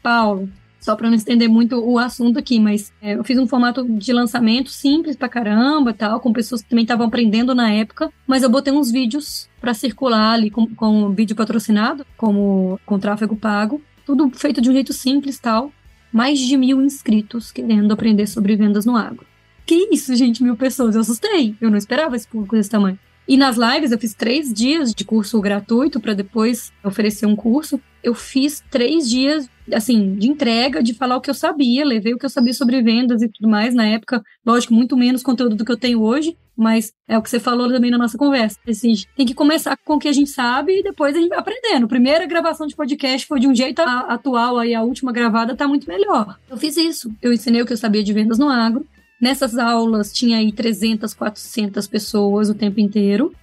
Paulo, 0.00 0.48
só 0.80 0.94
para 0.94 1.08
não 1.08 1.16
estender 1.16 1.48
muito 1.48 1.76
o 1.84 1.98
assunto 1.98 2.38
aqui, 2.38 2.60
mas 2.60 2.92
é, 3.02 3.16
eu 3.16 3.24
fiz 3.24 3.36
um 3.36 3.48
formato 3.48 3.84
de 3.84 4.12
lançamento 4.12 4.70
simples 4.70 5.16
pra 5.16 5.28
caramba, 5.28 5.92
tal, 5.92 6.20
com 6.20 6.32
pessoas 6.32 6.62
que 6.62 6.68
também 6.68 6.84
estavam 6.84 7.08
aprendendo 7.08 7.52
na 7.52 7.68
época, 7.72 8.12
mas 8.28 8.44
eu 8.44 8.48
botei 8.48 8.72
uns 8.72 8.92
vídeos 8.92 9.48
para 9.60 9.74
circular 9.74 10.34
ali 10.34 10.52
com, 10.52 10.72
com 10.76 11.10
vídeo 11.10 11.34
patrocinado, 11.34 12.06
como 12.16 12.78
com 12.86 12.96
tráfego 12.96 13.34
pago, 13.34 13.82
tudo 14.06 14.30
feito 14.30 14.60
de 14.60 14.70
um 14.70 14.72
jeito 14.72 14.92
simples, 14.92 15.40
tal. 15.40 15.72
Mais 16.12 16.38
de 16.38 16.56
mil 16.56 16.80
inscritos 16.80 17.50
querendo 17.50 17.92
aprender 17.92 18.28
sobre 18.28 18.54
vendas 18.54 18.86
no 18.86 18.96
agro. 18.96 19.26
Que 19.66 19.88
isso, 19.90 20.14
gente, 20.14 20.44
mil 20.44 20.54
pessoas? 20.54 20.94
Eu 20.94 21.00
assustei. 21.00 21.56
Eu 21.60 21.70
não 21.70 21.76
esperava 21.76 22.14
esse 22.14 22.28
público 22.28 22.54
desse 22.54 22.70
tamanho. 22.70 22.98
E 23.26 23.36
nas 23.36 23.56
lives 23.56 23.90
eu 23.90 23.98
fiz 23.98 24.14
três 24.14 24.52
dias 24.52 24.94
de 24.94 25.04
curso 25.04 25.40
gratuito 25.40 25.98
para 25.98 26.14
depois 26.14 26.72
oferecer 26.82 27.26
um 27.26 27.34
curso. 27.34 27.80
Eu 28.02 28.14
fiz 28.14 28.62
três 28.70 29.08
dias, 29.08 29.48
assim, 29.72 30.14
de 30.16 30.28
entrega, 30.28 30.82
de 30.82 30.92
falar 30.92 31.16
o 31.16 31.20
que 31.22 31.30
eu 31.30 31.34
sabia, 31.34 31.86
levei 31.86 32.12
o 32.12 32.18
que 32.18 32.26
eu 32.26 32.30
sabia 32.30 32.52
sobre 32.52 32.82
vendas 32.82 33.22
e 33.22 33.28
tudo 33.28 33.48
mais. 33.48 33.74
Na 33.74 33.86
época, 33.86 34.22
lógico, 34.44 34.74
muito 34.74 34.96
menos 34.96 35.22
conteúdo 35.22 35.56
do 35.56 35.64
que 35.64 35.72
eu 35.72 35.76
tenho 35.76 36.02
hoje, 36.02 36.36
mas 36.54 36.92
é 37.08 37.16
o 37.16 37.22
que 37.22 37.30
você 37.30 37.40
falou 37.40 37.68
também 37.68 37.90
na 37.90 37.96
nossa 37.96 38.18
conversa. 38.18 38.58
Assim, 38.68 38.94
tem 39.16 39.24
que 39.24 39.34
começar 39.34 39.76
com 39.84 39.94
o 39.94 39.98
que 39.98 40.08
a 40.08 40.12
gente 40.12 40.30
sabe 40.30 40.80
e 40.80 40.82
depois 40.82 41.16
a 41.16 41.18
gente 41.18 41.30
vai 41.30 41.38
aprendendo. 41.38 41.88
Primeira 41.88 42.26
gravação 42.26 42.66
de 42.66 42.76
podcast 42.76 43.26
foi 43.26 43.40
de 43.40 43.48
um 43.48 43.54
jeito 43.54 43.80
atual, 43.80 44.58
aí 44.58 44.74
a 44.74 44.82
última 44.82 45.12
gravada 45.12 45.56
tá 45.56 45.66
muito 45.66 45.88
melhor. 45.88 46.38
Eu 46.50 46.58
fiz 46.58 46.76
isso. 46.76 47.10
Eu 47.22 47.32
ensinei 47.32 47.62
o 47.62 47.66
que 47.66 47.72
eu 47.72 47.76
sabia 47.78 48.04
de 48.04 48.12
vendas 48.12 48.38
no 48.38 48.50
agro, 48.50 48.86
Nessas 49.24 49.56
aulas 49.56 50.12
tinha 50.12 50.36
aí 50.36 50.52
300, 50.52 51.14
400 51.14 51.88
pessoas 51.88 52.50
o 52.50 52.54
tempo 52.54 52.78
inteiro 52.78 53.34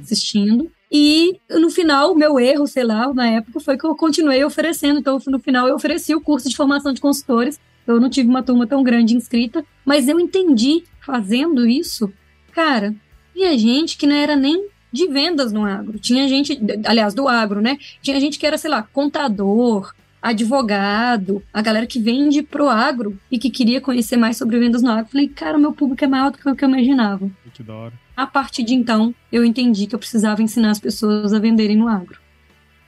assistindo. 0.00 0.70
E 0.88 1.40
no 1.50 1.68
final, 1.68 2.14
meu 2.14 2.38
erro, 2.38 2.64
sei 2.68 2.84
lá, 2.84 3.12
na 3.12 3.26
época, 3.26 3.58
foi 3.58 3.76
que 3.76 3.84
eu 3.84 3.96
continuei 3.96 4.44
oferecendo. 4.44 5.00
Então, 5.00 5.18
no 5.26 5.40
final, 5.40 5.66
eu 5.66 5.74
ofereci 5.74 6.14
o 6.14 6.20
curso 6.20 6.48
de 6.48 6.54
formação 6.54 6.92
de 6.92 7.00
consultores. 7.00 7.58
Eu 7.84 7.98
não 7.98 8.08
tive 8.08 8.28
uma 8.28 8.40
turma 8.40 8.68
tão 8.68 8.84
grande 8.84 9.16
inscrita, 9.16 9.64
mas 9.84 10.06
eu 10.06 10.20
entendi 10.20 10.84
fazendo 11.04 11.66
isso, 11.66 12.12
cara, 12.52 12.94
tinha 13.34 13.58
gente 13.58 13.96
que 13.96 14.06
não 14.06 14.14
era 14.14 14.36
nem 14.36 14.68
de 14.92 15.08
vendas 15.08 15.52
no 15.52 15.64
agro. 15.64 15.98
Tinha 15.98 16.28
gente, 16.28 16.56
aliás, 16.84 17.14
do 17.14 17.26
agro, 17.26 17.60
né? 17.60 17.78
Tinha 18.00 18.20
gente 18.20 18.38
que 18.38 18.46
era, 18.46 18.56
sei 18.56 18.70
lá, 18.70 18.84
contador, 18.92 19.92
advogado, 20.20 21.42
a 21.52 21.62
galera 21.62 21.86
que 21.86 22.00
vende 22.00 22.42
pro 22.42 22.68
agro 22.68 23.18
e 23.30 23.38
que 23.38 23.50
queria 23.50 23.80
conhecer 23.80 24.16
mais 24.16 24.36
sobre 24.36 24.58
vendas 24.58 24.82
no 24.82 24.90
agro. 24.90 25.10
Falei, 25.10 25.28
cara, 25.28 25.56
o 25.56 25.60
meu 25.60 25.72
público 25.72 26.04
é 26.04 26.08
maior 26.08 26.30
do 26.30 26.38
que 26.38 26.48
o 26.48 26.56
que 26.56 26.64
eu 26.64 26.68
imaginava. 26.68 27.30
Que 27.52 27.62
da 27.62 27.74
hora. 27.74 27.92
A 28.16 28.26
partir 28.26 28.62
de 28.62 28.74
então, 28.74 29.14
eu 29.30 29.44
entendi 29.44 29.86
que 29.86 29.94
eu 29.94 29.98
precisava 29.98 30.42
ensinar 30.42 30.70
as 30.70 30.80
pessoas 30.80 31.32
a 31.32 31.38
venderem 31.38 31.76
no 31.76 31.88
agro. 31.88 32.18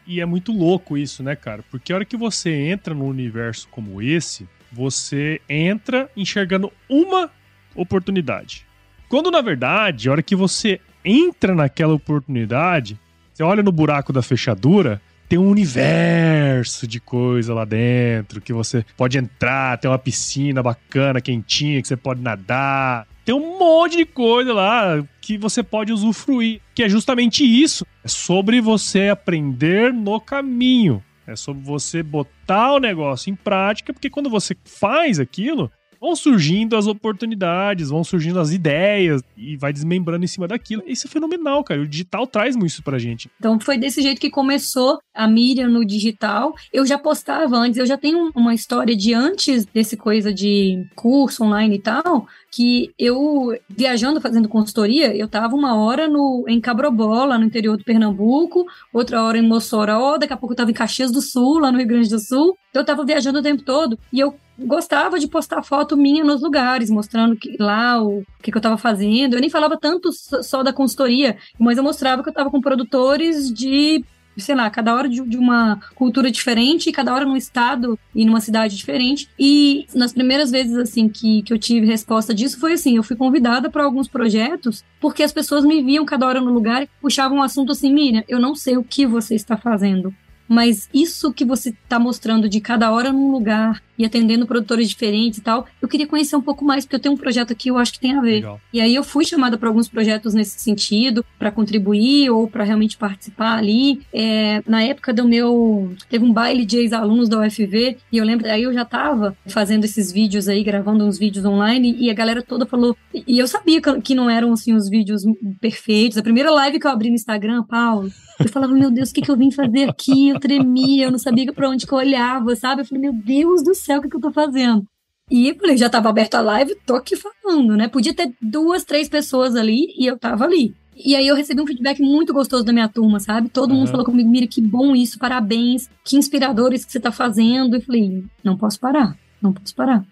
E 0.07 0.21
é 0.21 0.27
muito 0.27 0.53
louco 0.53 0.97
isso, 0.97 1.23
né, 1.23 1.37
cara? 1.37 1.63
Porque 1.71 1.93
a 1.93 1.97
hora 1.97 2.05
que 2.05 2.17
você 2.17 2.51
entra 2.51 2.95
num 2.95 3.07
universo 3.07 3.69
como 3.71 4.01
esse, 4.01 4.49
você 4.73 5.41
entra 5.49 6.11
enxergando 6.17 6.73
uma 6.89 7.31
oportunidade. 7.75 8.67
Quando 9.09 9.31
na 9.31 9.41
verdade, 9.41 10.09
a 10.09 10.13
hora 10.13 10.23
que 10.23 10.35
você 10.35 10.81
entra 11.05 11.55
naquela 11.55 11.95
oportunidade, 11.95 12.99
você 13.33 13.43
olha 13.43 13.63
no 13.63 13.71
buraco 13.71 14.13
da 14.13 14.23
fechadura, 14.23 15.01
tem 15.29 15.39
um 15.39 15.49
universo 15.49 16.87
de 16.87 16.99
coisa 16.99 17.53
lá 17.53 17.65
dentro 17.65 18.41
que 18.41 18.53
você 18.53 18.85
pode 18.97 19.19
entrar, 19.19 19.79
tem 19.79 19.91
uma 19.91 19.99
piscina 19.99 20.63
bacana, 20.63 21.21
quentinha, 21.21 21.83
que 21.83 21.89
você 21.89 21.97
pode 21.97 22.23
nadar. 22.23 23.07
Tem 23.25 23.35
um 23.35 23.59
monte 23.59 23.99
de 23.99 24.07
coisa 24.07 24.55
lá 24.55 25.05
que 25.21 25.37
você 25.37 25.63
pode 25.63 25.93
usufruir, 25.93 26.63
que 26.75 26.83
é 26.83 26.89
justamente 26.89 27.45
isso. 27.45 27.87
É 28.03 28.09
sobre 28.09 28.61
você 28.61 29.11
aprender 29.11 29.93
no 29.93 30.19
caminho. 30.19 31.05
É 31.27 31.37
sobre 31.37 31.63
você 31.63 32.03
botar 32.03 32.73
o 32.73 32.79
negócio 32.79 33.31
em 33.31 33.35
prática, 33.35 33.93
porque 33.93 34.09
quando 34.09 34.31
você 34.31 34.57
faz 34.65 35.21
aquilo, 35.21 35.71
vão 36.01 36.15
surgindo 36.15 36.77
as 36.77 36.87
oportunidades, 36.87 37.91
vão 37.91 38.05
surgindo 38.05 38.41
as 38.41 38.51
ideias 38.51 39.23
e 39.37 39.57
vai 39.57 39.73
desmembrando 39.73 40.25
em 40.25 40.29
cima 40.29 40.49
daquilo. 40.49 40.83
Isso 40.87 41.07
é 41.07 41.11
fenomenal, 41.11 41.63
cara. 41.65 41.81
O 41.81 41.89
digital 41.89 42.27
traz 42.27 42.57
muito 42.57 42.71
isso 42.71 42.83
pra 42.83 42.99
gente. 42.99 43.31
Então 43.39 43.59
foi 43.61 43.79
desse 43.79 44.03
jeito 44.03 44.21
que 44.21 44.31
começou 44.31 44.99
a 45.15 45.27
Miriam 45.27 45.69
no 45.69 45.85
digital. 45.85 46.55
Eu 46.73 46.87
já 46.87 46.99
postava 46.99 47.57
antes, 47.57 47.79
eu 47.79 47.87
já 47.87 47.97
tenho 47.97 48.31
uma 48.35 48.55
história 48.55 48.97
de 48.97 49.15
antes 49.15 49.65
desse 49.67 49.97
coisa 49.97 50.33
de 50.33 50.87
curso 50.95 51.45
online 51.45 51.77
e 51.77 51.83
tal, 51.83 52.27
que 52.51 52.91
eu, 52.99 53.57
viajando, 53.69 54.21
fazendo 54.21 54.49
consultoria, 54.49 55.15
eu 55.15 55.29
tava 55.29 55.55
uma 55.55 55.77
hora 55.77 56.09
no, 56.09 56.45
em 56.49 56.61
Cabrobó, 56.61 57.25
lá 57.25 57.39
no 57.39 57.45
interior 57.45 57.77
do 57.77 57.85
Pernambuco, 57.85 58.65
outra 58.93 59.23
hora 59.23 59.39
em 59.39 59.47
Mossoró, 59.47 60.17
daqui 60.19 60.33
a 60.33 60.37
pouco 60.37 60.53
eu 60.53 60.57
tava 60.57 60.71
em 60.71 60.75
Caxias 60.75 61.11
do 61.11 61.21
Sul, 61.21 61.59
lá 61.59 61.71
no 61.71 61.79
Rio 61.79 61.87
Grande 61.87 62.09
do 62.09 62.19
Sul. 62.19 62.57
Então 62.71 62.83
eu 62.83 62.87
tava 62.87 63.05
viajando 63.05 63.39
o 63.39 63.43
tempo 63.43 63.63
todo 63.63 63.99
e 64.13 64.21
eu 64.21 64.35
gostava 64.59 65.19
de 65.19 65.29
postar 65.29 65.63
foto 65.63 65.97
minha 65.97 66.25
nos 66.25 66.43
lugares, 66.43 66.91
mostrando 66.91 67.37
que, 67.37 67.57
lá 67.59 68.03
o 68.03 68.25
que, 68.43 68.51
que 68.51 68.57
eu 68.57 68.61
estava 68.61 68.77
fazendo. 68.77 69.35
Eu 69.35 69.41
nem 69.41 69.51
falava 69.51 69.77
tanto 69.77 70.11
só 70.13 70.63
da 70.63 70.73
consultoria, 70.73 71.37
mas 71.59 71.79
eu 71.79 71.85
mostrava 71.85 72.23
que 72.23 72.29
eu 72.29 72.33
estava 72.33 72.51
com 72.51 72.61
produtores 72.61 73.53
de 73.53 74.05
sei 74.41 74.55
lá, 74.55 74.71
cada 74.71 74.95
hora 74.95 75.09
de, 75.09 75.21
de, 75.23 75.37
uma 75.37 75.81
cultura 75.95 76.31
diferente, 76.31 76.93
cada 76.93 77.13
hora 77.13 77.25
num 77.25 77.37
estado 77.37 77.99
e 78.15 78.25
numa 78.25 78.41
cidade 78.41 78.77
diferente. 78.77 79.29
E 79.39 79.87
nas 79.95 80.13
primeiras 80.13 80.51
vezes, 80.51 80.77
assim, 80.77 81.09
que, 81.09 81.43
que 81.43 81.53
eu 81.53 81.59
tive 81.59 81.87
resposta 81.87 82.35
disso, 82.35 82.59
foi 82.61 82.75
assim: 82.75 82.97
eu 82.97 83.03
fui 83.03 83.17
convidada 83.17 83.71
para 83.71 83.85
alguns 83.85 84.09
projetos 84.09 84.85
porque 85.01 85.23
as 85.23 85.33
pessoas 85.33 85.65
me 85.65 85.83
viam 85.83 86.05
cada 86.05 86.27
hora 86.27 86.41
no 86.41 86.53
lugar 86.53 86.83
e 86.83 86.89
puxavam 87.01 87.39
um 87.39 87.43
assunto 87.43 87.73
assim: 87.73 87.93
Miriam, 87.93 88.23
eu 88.29 88.39
não 88.39 88.55
sei 88.55 88.77
o 88.77 88.85
que 88.85 89.07
você 89.07 89.35
está 89.35 89.57
fazendo. 89.57 90.15
Mas 90.49 90.89
isso 90.93 91.33
que 91.33 91.45
você 91.45 91.71
está 91.71 91.99
mostrando 91.99 92.49
de 92.49 92.61
cada 92.61 92.91
hora 92.91 93.13
num 93.13 93.31
lugar 93.31 93.83
e 93.99 94.05
atendendo 94.05 94.47
produtores 94.47 94.89
diferentes 94.89 95.39
e 95.39 95.43
tal, 95.43 95.67
eu 95.83 95.89
queria 95.89 96.07
conhecer 96.07 96.37
um 96.37 96.41
pouco 96.41 96.65
mais, 96.65 96.85
porque 96.85 96.95
eu 96.95 97.01
tenho 97.01 97.15
um 97.15 97.19
projeto 97.19 97.53
aqui, 97.53 97.69
eu 97.69 97.77
acho 97.77 97.93
que 97.93 98.01
tem 98.01 98.17
a 98.17 98.21
ver. 98.21 98.37
Legal. 98.37 98.61
E 98.73 98.81
aí 98.81 98.95
eu 98.95 99.03
fui 99.03 99.25
chamada 99.25 99.59
para 99.59 99.69
alguns 99.69 99.89
projetos 99.89 100.35
nesse 100.35 100.61
sentido, 100.61 101.25
para 101.37 101.51
contribuir 101.51 102.31
ou 102.31 102.49
para 102.49 102.63
realmente 102.63 102.97
participar 102.97 103.59
ali. 103.59 104.01
É, 104.13 104.63
na 104.67 104.83
época 104.83 105.13
do 105.13 105.27
meu. 105.27 105.93
Teve 106.09 106.25
um 106.25 106.33
baile 106.33 106.65
de 106.65 106.79
ex-alunos 106.79 107.29
da 107.29 107.41
UFV, 107.41 107.99
e 108.13 108.17
eu 108.19 108.25
lembro, 108.25 108.49
aí 108.49 108.63
eu 108.63 108.73
já 108.73 108.83
estava 108.83 109.37
fazendo 109.47 109.85
esses 109.85 110.13
vídeos 110.13 110.49
aí, 110.49 110.63
gravando 110.63 111.05
uns 111.05 111.19
vídeos 111.19 111.45
online, 111.45 111.97
e 111.99 112.09
a 112.09 112.15
galera 112.15 112.43
toda 112.43 112.67
falou. 112.67 112.97
E 113.27 113.39
eu 113.39 113.49
sabia 113.49 113.81
que 113.81 114.15
não 114.15 114.31
eram 114.31 114.53
assim 114.53 114.75
os 114.75 114.89
vídeos 114.89 115.25
perfeitos. 115.61 116.17
A 116.17 116.23
primeira 116.23 116.51
live 116.53 116.79
que 116.79 116.87
eu 116.87 116.91
abri 116.91 117.09
no 117.09 117.17
Instagram, 117.17 117.65
Paulo, 117.65 118.11
eu 118.39 118.49
falava, 118.49 118.73
meu 118.73 118.91
Deus, 118.91 119.11
o 119.11 119.15
que, 119.15 119.23
que 119.23 119.31
eu 119.31 119.37
vim 119.37 119.51
fazer 119.51 119.89
aqui? 119.89 120.38
Eu 120.39 120.41
tremia, 120.41 121.05
eu 121.05 121.11
não 121.11 121.19
sabia 121.19 121.53
para 121.53 121.69
onde 121.69 121.87
que 121.87 121.93
eu 121.93 121.99
olhava, 121.99 122.55
sabe? 122.57 122.83
Eu 122.83 122.87
falei, 122.87 123.03
meu 123.03 123.13
Deus 123.13 123.63
do 123.63 123.75
céu, 123.75 123.99
o 123.99 124.03
que, 124.03 124.09
que 124.09 124.17
eu 124.17 124.21
tô 124.21 124.31
fazendo? 124.31 124.87
E 125.31 125.55
falei, 125.55 125.77
já 125.77 125.91
tava 125.91 126.09
aberto 126.09 126.35
a 126.37 126.41
live, 126.41 126.75
tô 126.87 126.95
aqui 126.95 127.15
falando, 127.15 127.77
né? 127.77 127.87
Podia 127.87 128.15
ter 128.15 128.33
duas, 128.41 128.85
três 128.85 129.09
pessoas 129.09 129.55
ali 129.55 129.95
e 129.99 130.07
eu 130.07 130.19
tava 130.19 130.45
ali. 130.45 130.75
E 130.97 131.15
aí 131.15 131.29
eu 131.29 131.37
recebi 131.37 131.61
um 131.61 131.67
feedback 131.67 132.01
muito 132.01 132.33
gostoso 132.33 132.65
da 132.65 132.73
minha 132.73 132.89
turma, 132.89 133.21
sabe? 133.21 133.49
Todo 133.49 133.71
uhum. 133.71 133.79
mundo 133.79 133.91
falou 133.91 134.05
comigo, 134.05 134.29
Mira, 134.29 134.47
que 134.47 134.61
bom 134.61 134.97
isso, 134.97 135.19
parabéns, 135.19 135.89
que 136.05 136.17
inspiradores 136.17 136.85
que 136.85 136.91
você 136.91 136.99
tá 136.99 137.13
fazendo. 137.13 137.77
E 137.77 137.79
eu 137.79 137.83
falei, 137.83 138.25
não 138.43 138.57
posso 138.57 138.81
parar, 138.81 139.17
não 139.41 139.53
posso 139.53 139.75
parar. 139.75 140.05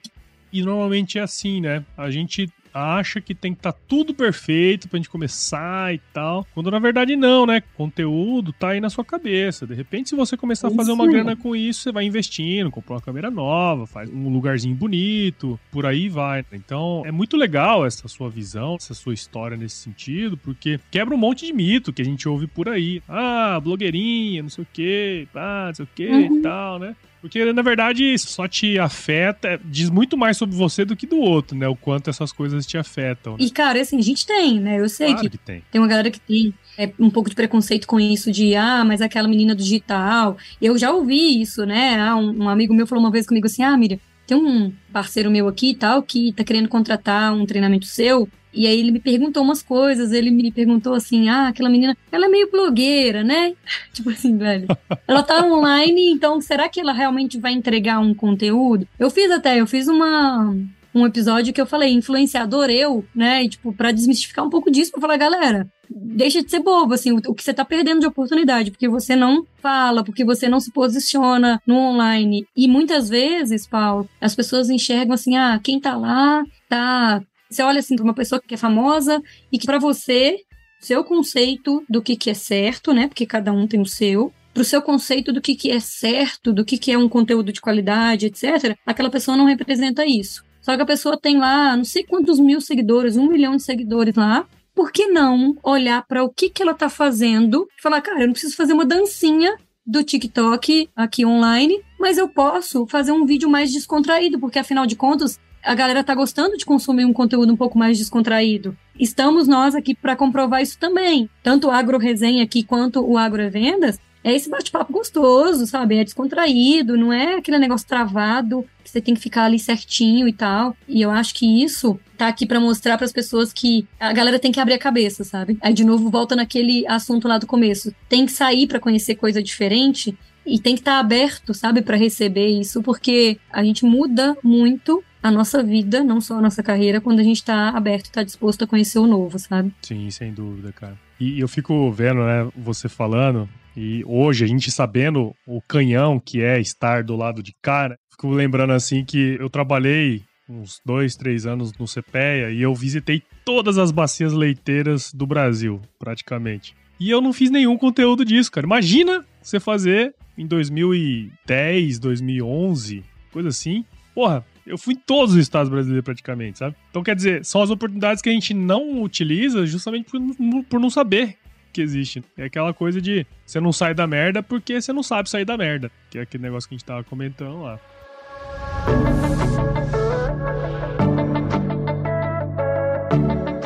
E 0.52 0.62
normalmente 0.62 1.18
é 1.18 1.22
assim, 1.22 1.60
né? 1.60 1.84
A 1.96 2.10
gente 2.10 2.48
acha 2.76 3.20
que 3.20 3.34
tem 3.34 3.52
que 3.52 3.60
estar 3.60 3.72
tá 3.72 3.78
tudo 3.88 4.12
perfeito 4.12 4.88
pra 4.88 4.98
gente 4.98 5.08
começar 5.08 5.94
e 5.94 5.98
tal. 6.12 6.46
Quando 6.52 6.70
na 6.70 6.78
verdade 6.78 7.16
não, 7.16 7.46
né? 7.46 7.62
Conteúdo 7.74 8.52
tá 8.52 8.70
aí 8.70 8.80
na 8.80 8.90
sua 8.90 9.04
cabeça. 9.04 9.66
De 9.66 9.74
repente, 9.74 10.10
se 10.10 10.16
você 10.16 10.36
começar 10.36 10.68
a 10.68 10.70
fazer 10.70 10.92
uma 10.92 11.06
grana 11.06 11.34
com 11.34 11.56
isso, 11.56 11.80
você 11.80 11.92
vai 11.92 12.04
investindo, 12.04 12.70
compra 12.70 12.94
uma 12.94 13.00
câmera 13.00 13.30
nova, 13.30 13.86
faz 13.86 14.10
um 14.10 14.28
lugarzinho 14.28 14.74
bonito, 14.74 15.58
por 15.70 15.86
aí 15.86 16.08
vai. 16.08 16.44
Então, 16.52 17.02
é 17.06 17.10
muito 17.10 17.36
legal 17.36 17.86
essa 17.86 18.06
sua 18.08 18.28
visão, 18.28 18.76
essa 18.76 18.94
sua 18.94 19.14
história 19.14 19.56
nesse 19.56 19.76
sentido, 19.76 20.36
porque 20.36 20.78
quebra 20.90 21.14
um 21.14 21.18
monte 21.18 21.46
de 21.46 21.52
mito 21.52 21.92
que 21.92 22.02
a 22.02 22.04
gente 22.04 22.28
ouve 22.28 22.46
por 22.46 22.68
aí. 22.68 23.02
Ah, 23.08 23.58
blogueirinha, 23.62 24.42
não 24.42 24.50
sei 24.50 24.64
o 24.64 24.66
quê, 24.72 25.28
ah, 25.34 25.66
não 25.68 25.74
sei 25.74 25.84
o 25.84 25.88
quê 25.94 26.08
uhum. 26.08 26.38
e 26.38 26.42
tal, 26.42 26.78
né? 26.78 26.96
Porque, 27.20 27.52
na 27.52 27.62
verdade, 27.62 28.04
isso 28.04 28.28
só 28.28 28.46
te 28.46 28.78
afeta, 28.78 29.60
diz 29.64 29.90
muito 29.90 30.16
mais 30.16 30.36
sobre 30.36 30.54
você 30.54 30.84
do 30.84 30.96
que 30.96 31.06
do 31.06 31.18
outro, 31.18 31.56
né? 31.56 31.66
O 31.68 31.76
quanto 31.76 32.10
essas 32.10 32.32
coisas 32.32 32.66
te 32.66 32.78
afetam. 32.78 33.32
Né? 33.32 33.38
E, 33.40 33.50
cara, 33.50 33.80
assim, 33.80 33.98
a 33.98 34.02
gente 34.02 34.26
tem, 34.26 34.60
né? 34.60 34.80
Eu 34.80 34.88
sei 34.88 35.08
claro 35.08 35.22
que, 35.22 35.30
que 35.30 35.38
tem. 35.38 35.62
tem 35.70 35.80
uma 35.80 35.88
galera 35.88 36.10
que 36.10 36.20
tem 36.20 36.54
é, 36.78 36.92
um 36.98 37.10
pouco 37.10 37.28
de 37.28 37.36
preconceito 37.36 37.86
com 37.86 37.98
isso, 37.98 38.30
de, 38.30 38.54
ah, 38.54 38.84
mas 38.84 39.00
aquela 39.00 39.28
menina 39.28 39.54
do 39.54 39.62
digital. 39.62 40.36
Eu 40.60 40.76
já 40.78 40.92
ouvi 40.92 41.40
isso, 41.40 41.64
né? 41.64 41.98
Ah, 41.98 42.16
um, 42.16 42.44
um 42.44 42.48
amigo 42.48 42.74
meu 42.74 42.86
falou 42.86 43.02
uma 43.02 43.10
vez 43.10 43.26
comigo 43.26 43.46
assim, 43.46 43.62
ah, 43.62 43.76
Miriam, 43.76 43.98
tem 44.26 44.36
um 44.36 44.72
parceiro 44.92 45.30
meu 45.30 45.46
aqui 45.48 45.70
e 45.70 45.74
tal 45.74 46.02
que 46.02 46.32
tá 46.32 46.42
querendo 46.42 46.68
contratar 46.68 47.32
um 47.32 47.46
treinamento 47.46 47.86
seu 47.86 48.28
e 48.56 48.66
aí 48.66 48.80
ele 48.80 48.90
me 48.90 49.00
perguntou 49.00 49.42
umas 49.42 49.62
coisas, 49.62 50.12
ele 50.12 50.30
me 50.30 50.50
perguntou 50.50 50.94
assim: 50.94 51.28
ah, 51.28 51.48
aquela 51.48 51.68
menina, 51.68 51.96
ela 52.10 52.26
é 52.26 52.28
meio 52.28 52.50
blogueira, 52.50 53.22
né? 53.22 53.54
tipo 53.92 54.10
assim, 54.10 54.36
velho. 54.36 54.66
Ela 55.06 55.22
tá 55.22 55.44
online, 55.44 56.10
então 56.10 56.40
será 56.40 56.68
que 56.68 56.80
ela 56.80 56.92
realmente 56.92 57.38
vai 57.38 57.52
entregar 57.52 58.00
um 58.00 58.14
conteúdo? 58.14 58.88
Eu 58.98 59.10
fiz 59.10 59.30
até, 59.30 59.60
eu 59.60 59.66
fiz 59.66 59.86
uma 59.86 60.54
um 60.96 61.04
episódio 61.04 61.52
que 61.52 61.60
eu 61.60 61.66
falei, 61.66 61.92
influenciador 61.92 62.70
eu, 62.70 63.04
né? 63.14 63.44
E, 63.44 63.50
tipo, 63.50 63.70
pra 63.70 63.92
desmistificar 63.92 64.42
um 64.46 64.48
pouco 64.48 64.70
disso, 64.70 64.90
pra 64.92 65.00
falar, 65.02 65.18
galera, 65.18 65.68
deixa 65.90 66.42
de 66.42 66.50
ser 66.50 66.60
bobo, 66.60 66.94
assim, 66.94 67.12
o, 67.12 67.18
o, 67.18 67.34
que 67.34 67.42
você 67.42 67.52
tá 67.52 67.66
perdendo 67.66 68.00
de 68.00 68.06
oportunidade, 68.06 68.70
porque 68.70 68.88
você 68.88 69.14
não 69.14 69.46
fala, 69.60 70.02
porque 70.02 70.24
você 70.24 70.48
não 70.48 70.58
se 70.58 70.72
posiciona 70.72 71.60
no 71.66 71.76
online. 71.76 72.46
E 72.56 72.66
muitas 72.66 73.10
vezes, 73.10 73.66
Paulo, 73.66 74.08
as 74.18 74.34
pessoas 74.34 74.70
enxergam 74.70 75.12
assim, 75.12 75.36
ah, 75.36 75.60
quem 75.62 75.78
tá 75.78 75.94
lá 75.94 76.42
tá 76.66 77.22
você 77.48 77.62
olha 77.62 77.80
assim 77.80 77.96
para 77.96 78.04
uma 78.04 78.14
pessoa 78.14 78.40
que 78.40 78.54
é 78.54 78.56
famosa 78.56 79.22
e 79.50 79.58
que 79.58 79.66
para 79.66 79.78
você, 79.78 80.38
seu 80.80 81.04
conceito 81.04 81.84
do 81.88 82.02
que, 82.02 82.16
que 82.16 82.30
é 82.30 82.34
certo, 82.34 82.92
né? 82.92 83.08
Porque 83.08 83.26
cada 83.26 83.52
um 83.52 83.66
tem 83.66 83.80
o 83.80 83.86
seu, 83.86 84.32
para 84.52 84.62
o 84.62 84.64
seu 84.64 84.80
conceito 84.80 85.32
do 85.32 85.40
que, 85.40 85.54
que 85.54 85.70
é 85.70 85.78
certo, 85.78 86.52
do 86.52 86.64
que, 86.64 86.78
que 86.78 86.90
é 86.90 86.96
um 86.96 87.08
conteúdo 87.08 87.52
de 87.52 87.60
qualidade, 87.60 88.26
etc., 88.26 88.76
aquela 88.86 89.10
pessoa 89.10 89.36
não 89.36 89.44
representa 89.44 90.06
isso. 90.06 90.44
Só 90.62 90.74
que 90.74 90.82
a 90.82 90.86
pessoa 90.86 91.20
tem 91.20 91.36
lá 91.36 91.76
não 91.76 91.84
sei 91.84 92.02
quantos 92.02 92.40
mil 92.40 92.60
seguidores, 92.60 93.16
um 93.16 93.28
milhão 93.28 93.54
de 93.54 93.62
seguidores 93.62 94.14
lá. 94.14 94.46
Por 94.74 94.90
que 94.90 95.06
não 95.06 95.56
olhar 95.62 96.04
para 96.06 96.24
o 96.24 96.30
que, 96.30 96.50
que 96.50 96.62
ela 96.62 96.72
está 96.72 96.88
fazendo 96.88 97.68
e 97.78 97.82
falar, 97.82 98.00
cara, 98.00 98.22
eu 98.22 98.26
não 98.26 98.32
preciso 98.32 98.56
fazer 98.56 98.72
uma 98.72 98.84
dancinha 98.84 99.56
do 99.86 100.02
TikTok 100.02 100.88
aqui 100.96 101.24
online, 101.24 101.80
mas 102.00 102.18
eu 102.18 102.28
posso 102.28 102.86
fazer 102.86 103.12
um 103.12 103.24
vídeo 103.24 103.48
mais 103.48 103.72
descontraído, 103.72 104.40
porque 104.40 104.58
afinal 104.58 104.84
de 104.86 104.96
contas, 104.96 105.38
a 105.66 105.74
galera 105.74 106.04
tá 106.04 106.14
gostando 106.14 106.56
de 106.56 106.64
consumir 106.64 107.04
um 107.04 107.12
conteúdo 107.12 107.52
um 107.52 107.56
pouco 107.56 107.76
mais 107.76 107.98
descontraído. 107.98 108.76
Estamos 108.98 109.48
nós 109.48 109.74
aqui 109.74 109.96
para 109.96 110.14
comprovar 110.14 110.62
isso 110.62 110.78
também. 110.78 111.28
Tanto 111.42 111.66
o 111.66 111.70
Agro 111.72 111.98
Resenha 111.98 112.44
aqui 112.44 112.62
quanto 112.62 113.04
o 113.04 113.18
Agro 113.18 113.50
Vendas 113.50 113.98
é 114.22 114.34
esse 114.34 114.48
bate-papo 114.48 114.92
gostoso, 114.92 115.66
sabe? 115.66 115.98
É 115.98 116.04
descontraído, 116.04 116.96
não 116.96 117.12
é 117.12 117.34
aquele 117.34 117.58
negócio 117.58 117.86
travado 117.86 118.64
que 118.82 118.90
você 118.90 119.00
tem 119.00 119.14
que 119.14 119.20
ficar 119.20 119.44
ali 119.44 119.58
certinho 119.58 120.28
e 120.28 120.32
tal. 120.32 120.76
E 120.88 121.02
eu 121.02 121.10
acho 121.10 121.34
que 121.34 121.62
isso 121.62 121.98
tá 122.16 122.28
aqui 122.28 122.46
para 122.46 122.60
mostrar 122.60 122.96
para 122.96 123.04
as 123.04 123.12
pessoas 123.12 123.52
que 123.52 123.86
a 123.98 124.12
galera 124.12 124.38
tem 124.38 124.52
que 124.52 124.60
abrir 124.60 124.74
a 124.74 124.78
cabeça, 124.78 125.24
sabe? 125.24 125.58
Aí 125.60 125.74
de 125.74 125.84
novo 125.84 126.10
volta 126.10 126.36
naquele 126.36 126.86
assunto 126.86 127.26
lá 127.26 127.38
do 127.38 127.46
começo. 127.46 127.92
Tem 128.08 128.24
que 128.24 128.32
sair 128.32 128.68
para 128.68 128.80
conhecer 128.80 129.16
coisa 129.16 129.42
diferente 129.42 130.16
e 130.46 130.60
tem 130.60 130.74
que 130.74 130.80
estar 130.80 130.94
tá 130.94 131.00
aberto, 131.00 131.52
sabe, 131.52 131.82
para 131.82 131.96
receber 131.96 132.46
isso, 132.46 132.80
porque 132.82 133.38
a 133.52 133.64
gente 133.64 133.84
muda 133.84 134.36
muito 134.42 135.02
a 135.26 135.30
nossa 135.30 135.60
vida, 135.60 136.04
não 136.04 136.20
só 136.20 136.38
a 136.38 136.40
nossa 136.40 136.62
carreira, 136.62 137.00
quando 137.00 137.18
a 137.18 137.22
gente 137.24 137.44
tá 137.44 137.70
aberto 137.70 138.06
e 138.06 138.12
tá 138.12 138.22
disposto 138.22 138.62
a 138.62 138.66
conhecer 138.66 139.00
o 139.00 139.08
novo, 139.08 139.38
sabe? 139.40 139.74
Sim, 139.82 140.08
sem 140.10 140.32
dúvida, 140.32 140.72
cara. 140.72 140.96
E 141.18 141.40
eu 141.40 141.48
fico 141.48 141.90
vendo, 141.90 142.20
né, 142.24 142.48
você 142.56 142.88
falando, 142.88 143.48
e 143.76 144.04
hoje 144.06 144.44
a 144.44 144.46
gente 144.46 144.70
sabendo 144.70 145.34
o 145.44 145.60
canhão 145.60 146.20
que 146.20 146.42
é 146.42 146.60
estar 146.60 147.02
do 147.02 147.16
lado 147.16 147.42
de 147.42 147.52
cara, 147.60 147.98
fico 148.08 148.28
lembrando 148.28 148.72
assim 148.72 149.04
que 149.04 149.36
eu 149.40 149.50
trabalhei 149.50 150.22
uns 150.48 150.80
dois, 150.86 151.16
três 151.16 151.44
anos 151.44 151.72
no 151.76 151.86
CPEA 151.86 152.52
e 152.52 152.62
eu 152.62 152.72
visitei 152.72 153.20
todas 153.44 153.78
as 153.78 153.90
bacias 153.90 154.32
leiteiras 154.32 155.12
do 155.12 155.26
Brasil, 155.26 155.80
praticamente. 155.98 156.72
E 157.00 157.10
eu 157.10 157.20
não 157.20 157.32
fiz 157.32 157.50
nenhum 157.50 157.76
conteúdo 157.76 158.24
disso, 158.24 158.50
cara. 158.52 158.64
Imagina 158.64 159.24
você 159.42 159.58
fazer 159.58 160.14
em 160.38 160.46
2010, 160.46 161.98
2011, 161.98 163.02
coisa 163.32 163.48
assim. 163.48 163.84
Porra, 164.14 164.44
eu 164.66 164.76
fui 164.76 164.94
em 164.94 164.96
todos 164.96 165.34
os 165.34 165.40
estados 165.40 165.70
brasileiros 165.70 166.04
praticamente, 166.04 166.58
sabe? 166.58 166.74
Então, 166.90 167.02
quer 167.02 167.14
dizer, 167.14 167.44
são 167.44 167.62
as 167.62 167.70
oportunidades 167.70 168.20
que 168.20 168.28
a 168.28 168.32
gente 168.32 168.52
não 168.52 169.00
utiliza 169.02 169.64
justamente 169.64 170.10
por, 170.10 170.20
por 170.64 170.80
não 170.80 170.90
saber 170.90 171.38
que 171.72 171.80
existe. 171.80 172.24
É 172.36 172.44
aquela 172.44 172.74
coisa 172.74 173.00
de 173.00 173.24
você 173.46 173.60
não 173.60 173.72
sai 173.72 173.94
da 173.94 174.06
merda 174.06 174.42
porque 174.42 174.80
você 174.80 174.92
não 174.92 175.02
sabe 175.02 175.30
sair 175.30 175.44
da 175.44 175.56
merda. 175.56 175.90
Que 176.10 176.18
é 176.18 176.22
aquele 176.22 176.42
negócio 176.42 176.68
que 176.68 176.74
a 176.74 176.78
gente 176.78 176.84
tava 176.84 177.04
comentando 177.04 177.62
lá. 177.62 177.78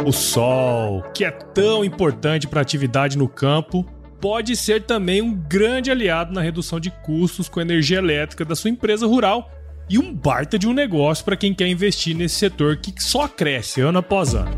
O 0.04 0.12
sol, 0.12 1.02
que 1.14 1.24
é 1.24 1.30
tão 1.30 1.84
importante 1.84 2.48
para 2.48 2.60
atividade 2.60 3.16
no 3.16 3.28
campo, 3.28 3.84
pode 4.20 4.56
ser 4.56 4.82
também 4.82 5.22
um 5.22 5.32
grande 5.32 5.90
aliado 5.90 6.32
na 6.32 6.40
redução 6.40 6.80
de 6.80 6.90
custos 6.90 7.48
com 7.48 7.60
energia 7.60 7.98
elétrica 7.98 8.44
da 8.44 8.56
sua 8.56 8.70
empresa 8.70 9.06
rural 9.06 9.50
e 9.90 9.98
um 9.98 10.14
baita 10.14 10.56
de 10.56 10.68
um 10.68 10.72
negócio 10.72 11.24
para 11.24 11.36
quem 11.36 11.52
quer 11.52 11.66
investir 11.66 12.16
nesse 12.16 12.36
setor 12.36 12.76
que 12.76 12.94
só 13.02 13.26
cresce 13.26 13.80
ano 13.80 13.98
após 13.98 14.34
ano. 14.34 14.52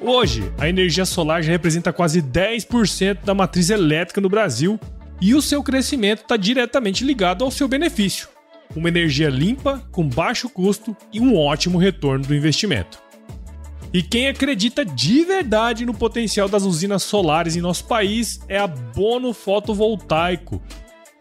Hoje, 0.00 0.52
a 0.58 0.68
energia 0.68 1.04
solar 1.04 1.42
já 1.42 1.52
representa 1.52 1.92
quase 1.92 2.20
10% 2.20 3.24
da 3.24 3.34
matriz 3.34 3.70
elétrica 3.70 4.20
no 4.20 4.28
Brasil 4.28 4.78
e 5.20 5.34
o 5.34 5.42
seu 5.42 5.62
crescimento 5.62 6.22
está 6.22 6.36
diretamente 6.36 7.04
ligado 7.04 7.44
ao 7.44 7.50
seu 7.50 7.68
benefício: 7.68 8.28
uma 8.74 8.88
energia 8.88 9.28
limpa, 9.28 9.82
com 9.92 10.08
baixo 10.08 10.48
custo 10.48 10.96
e 11.12 11.20
um 11.20 11.36
ótimo 11.36 11.78
retorno 11.78 12.24
do 12.24 12.34
investimento. 12.34 13.05
E 13.92 14.02
quem 14.02 14.28
acredita 14.28 14.84
de 14.84 15.24
verdade 15.24 15.86
no 15.86 15.94
potencial 15.94 16.48
das 16.48 16.64
usinas 16.64 17.02
solares 17.02 17.56
em 17.56 17.60
nosso 17.60 17.84
país 17.86 18.40
é 18.48 18.58
a 18.58 18.66
Bono 18.66 19.32
Fotovoltaico, 19.32 20.60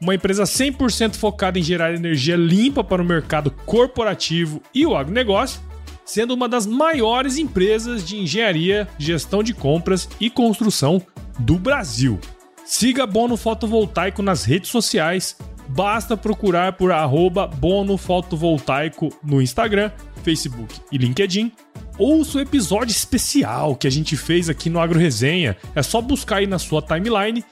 uma 0.02 0.16
empresa 0.16 0.44
100% 0.44 1.16
focada 1.16 1.58
em 1.58 1.64
gerar 1.64 1.94
energia 1.94 2.36
limpa 2.36 2.84
para 2.84 3.02
o 3.02 3.06
mercado 3.06 3.50
corporativo 3.66 4.62
e 4.74 4.86
o 4.86 4.96
agronegócio, 4.96 5.62
sendo 6.06 6.34
uma 6.34 6.50
das 6.50 6.68
maiores 6.68 7.38
empresas 7.38 8.06
de 8.06 8.18
engenharia, 8.18 8.88
gestão 9.00 9.42
de 9.42 9.54
compras 9.54 10.10
e 10.20 10.30
construção 10.30 11.02
do 11.40 11.56
Brasil. 11.58 12.20
Siga 12.66 13.08
Bono 13.08 13.38
Fotovoltaico 13.38 14.22
nas 14.22 14.44
redes 14.44 14.70
sociais, 14.70 15.38
basta 15.70 16.18
procurar 16.18 16.74
por 16.74 16.92
arroba 16.92 17.48
Bono 17.48 17.98
Fotovoltaico 17.98 19.10
no 19.24 19.42
Instagram, 19.42 19.92
Facebook 20.24 20.76
e 20.92 20.98
LinkedIn 20.98 21.52
ouça 21.98 22.38
o 22.38 22.42
episódio 22.42 22.92
especial 22.92 23.76
que 23.76 23.88
a 23.88 23.90
gente 23.90 24.16
fez 24.18 24.50
aqui 24.50 24.70
no 24.70 24.80
Agro 24.80 25.00
Resenha. 25.00 25.58
É 25.74 25.84
só 25.84 26.02
buscar 26.02 26.36
aí 26.38 26.48
na 26.48 26.60
sua 26.60 26.82
timeline 26.82 27.44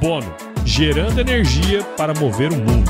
Bono, 0.00 0.32
gerando 0.64 1.20
energia 1.20 1.82
para 1.96 2.14
mover 2.14 2.52
o 2.52 2.56
mundo. 2.56 2.88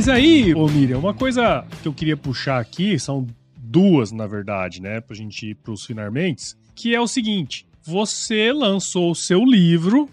Mas 0.00 0.08
aí, 0.08 0.54
ô 0.54 0.66
Miriam, 0.66 0.98
uma 0.98 1.12
coisa 1.12 1.62
que 1.82 1.86
eu 1.86 1.92
queria 1.92 2.16
puxar 2.16 2.58
aqui, 2.58 2.98
são 2.98 3.26
duas, 3.54 4.10
na 4.10 4.26
verdade, 4.26 4.80
né, 4.80 4.98
pra 4.98 5.14
gente 5.14 5.50
ir 5.50 5.56
pros 5.56 5.84
finalmente, 5.84 6.54
que 6.74 6.94
é 6.94 7.00
o 7.02 7.06
seguinte: 7.06 7.66
você 7.82 8.50
lançou 8.50 9.10
o 9.10 9.14
seu 9.14 9.44
livro 9.44 10.08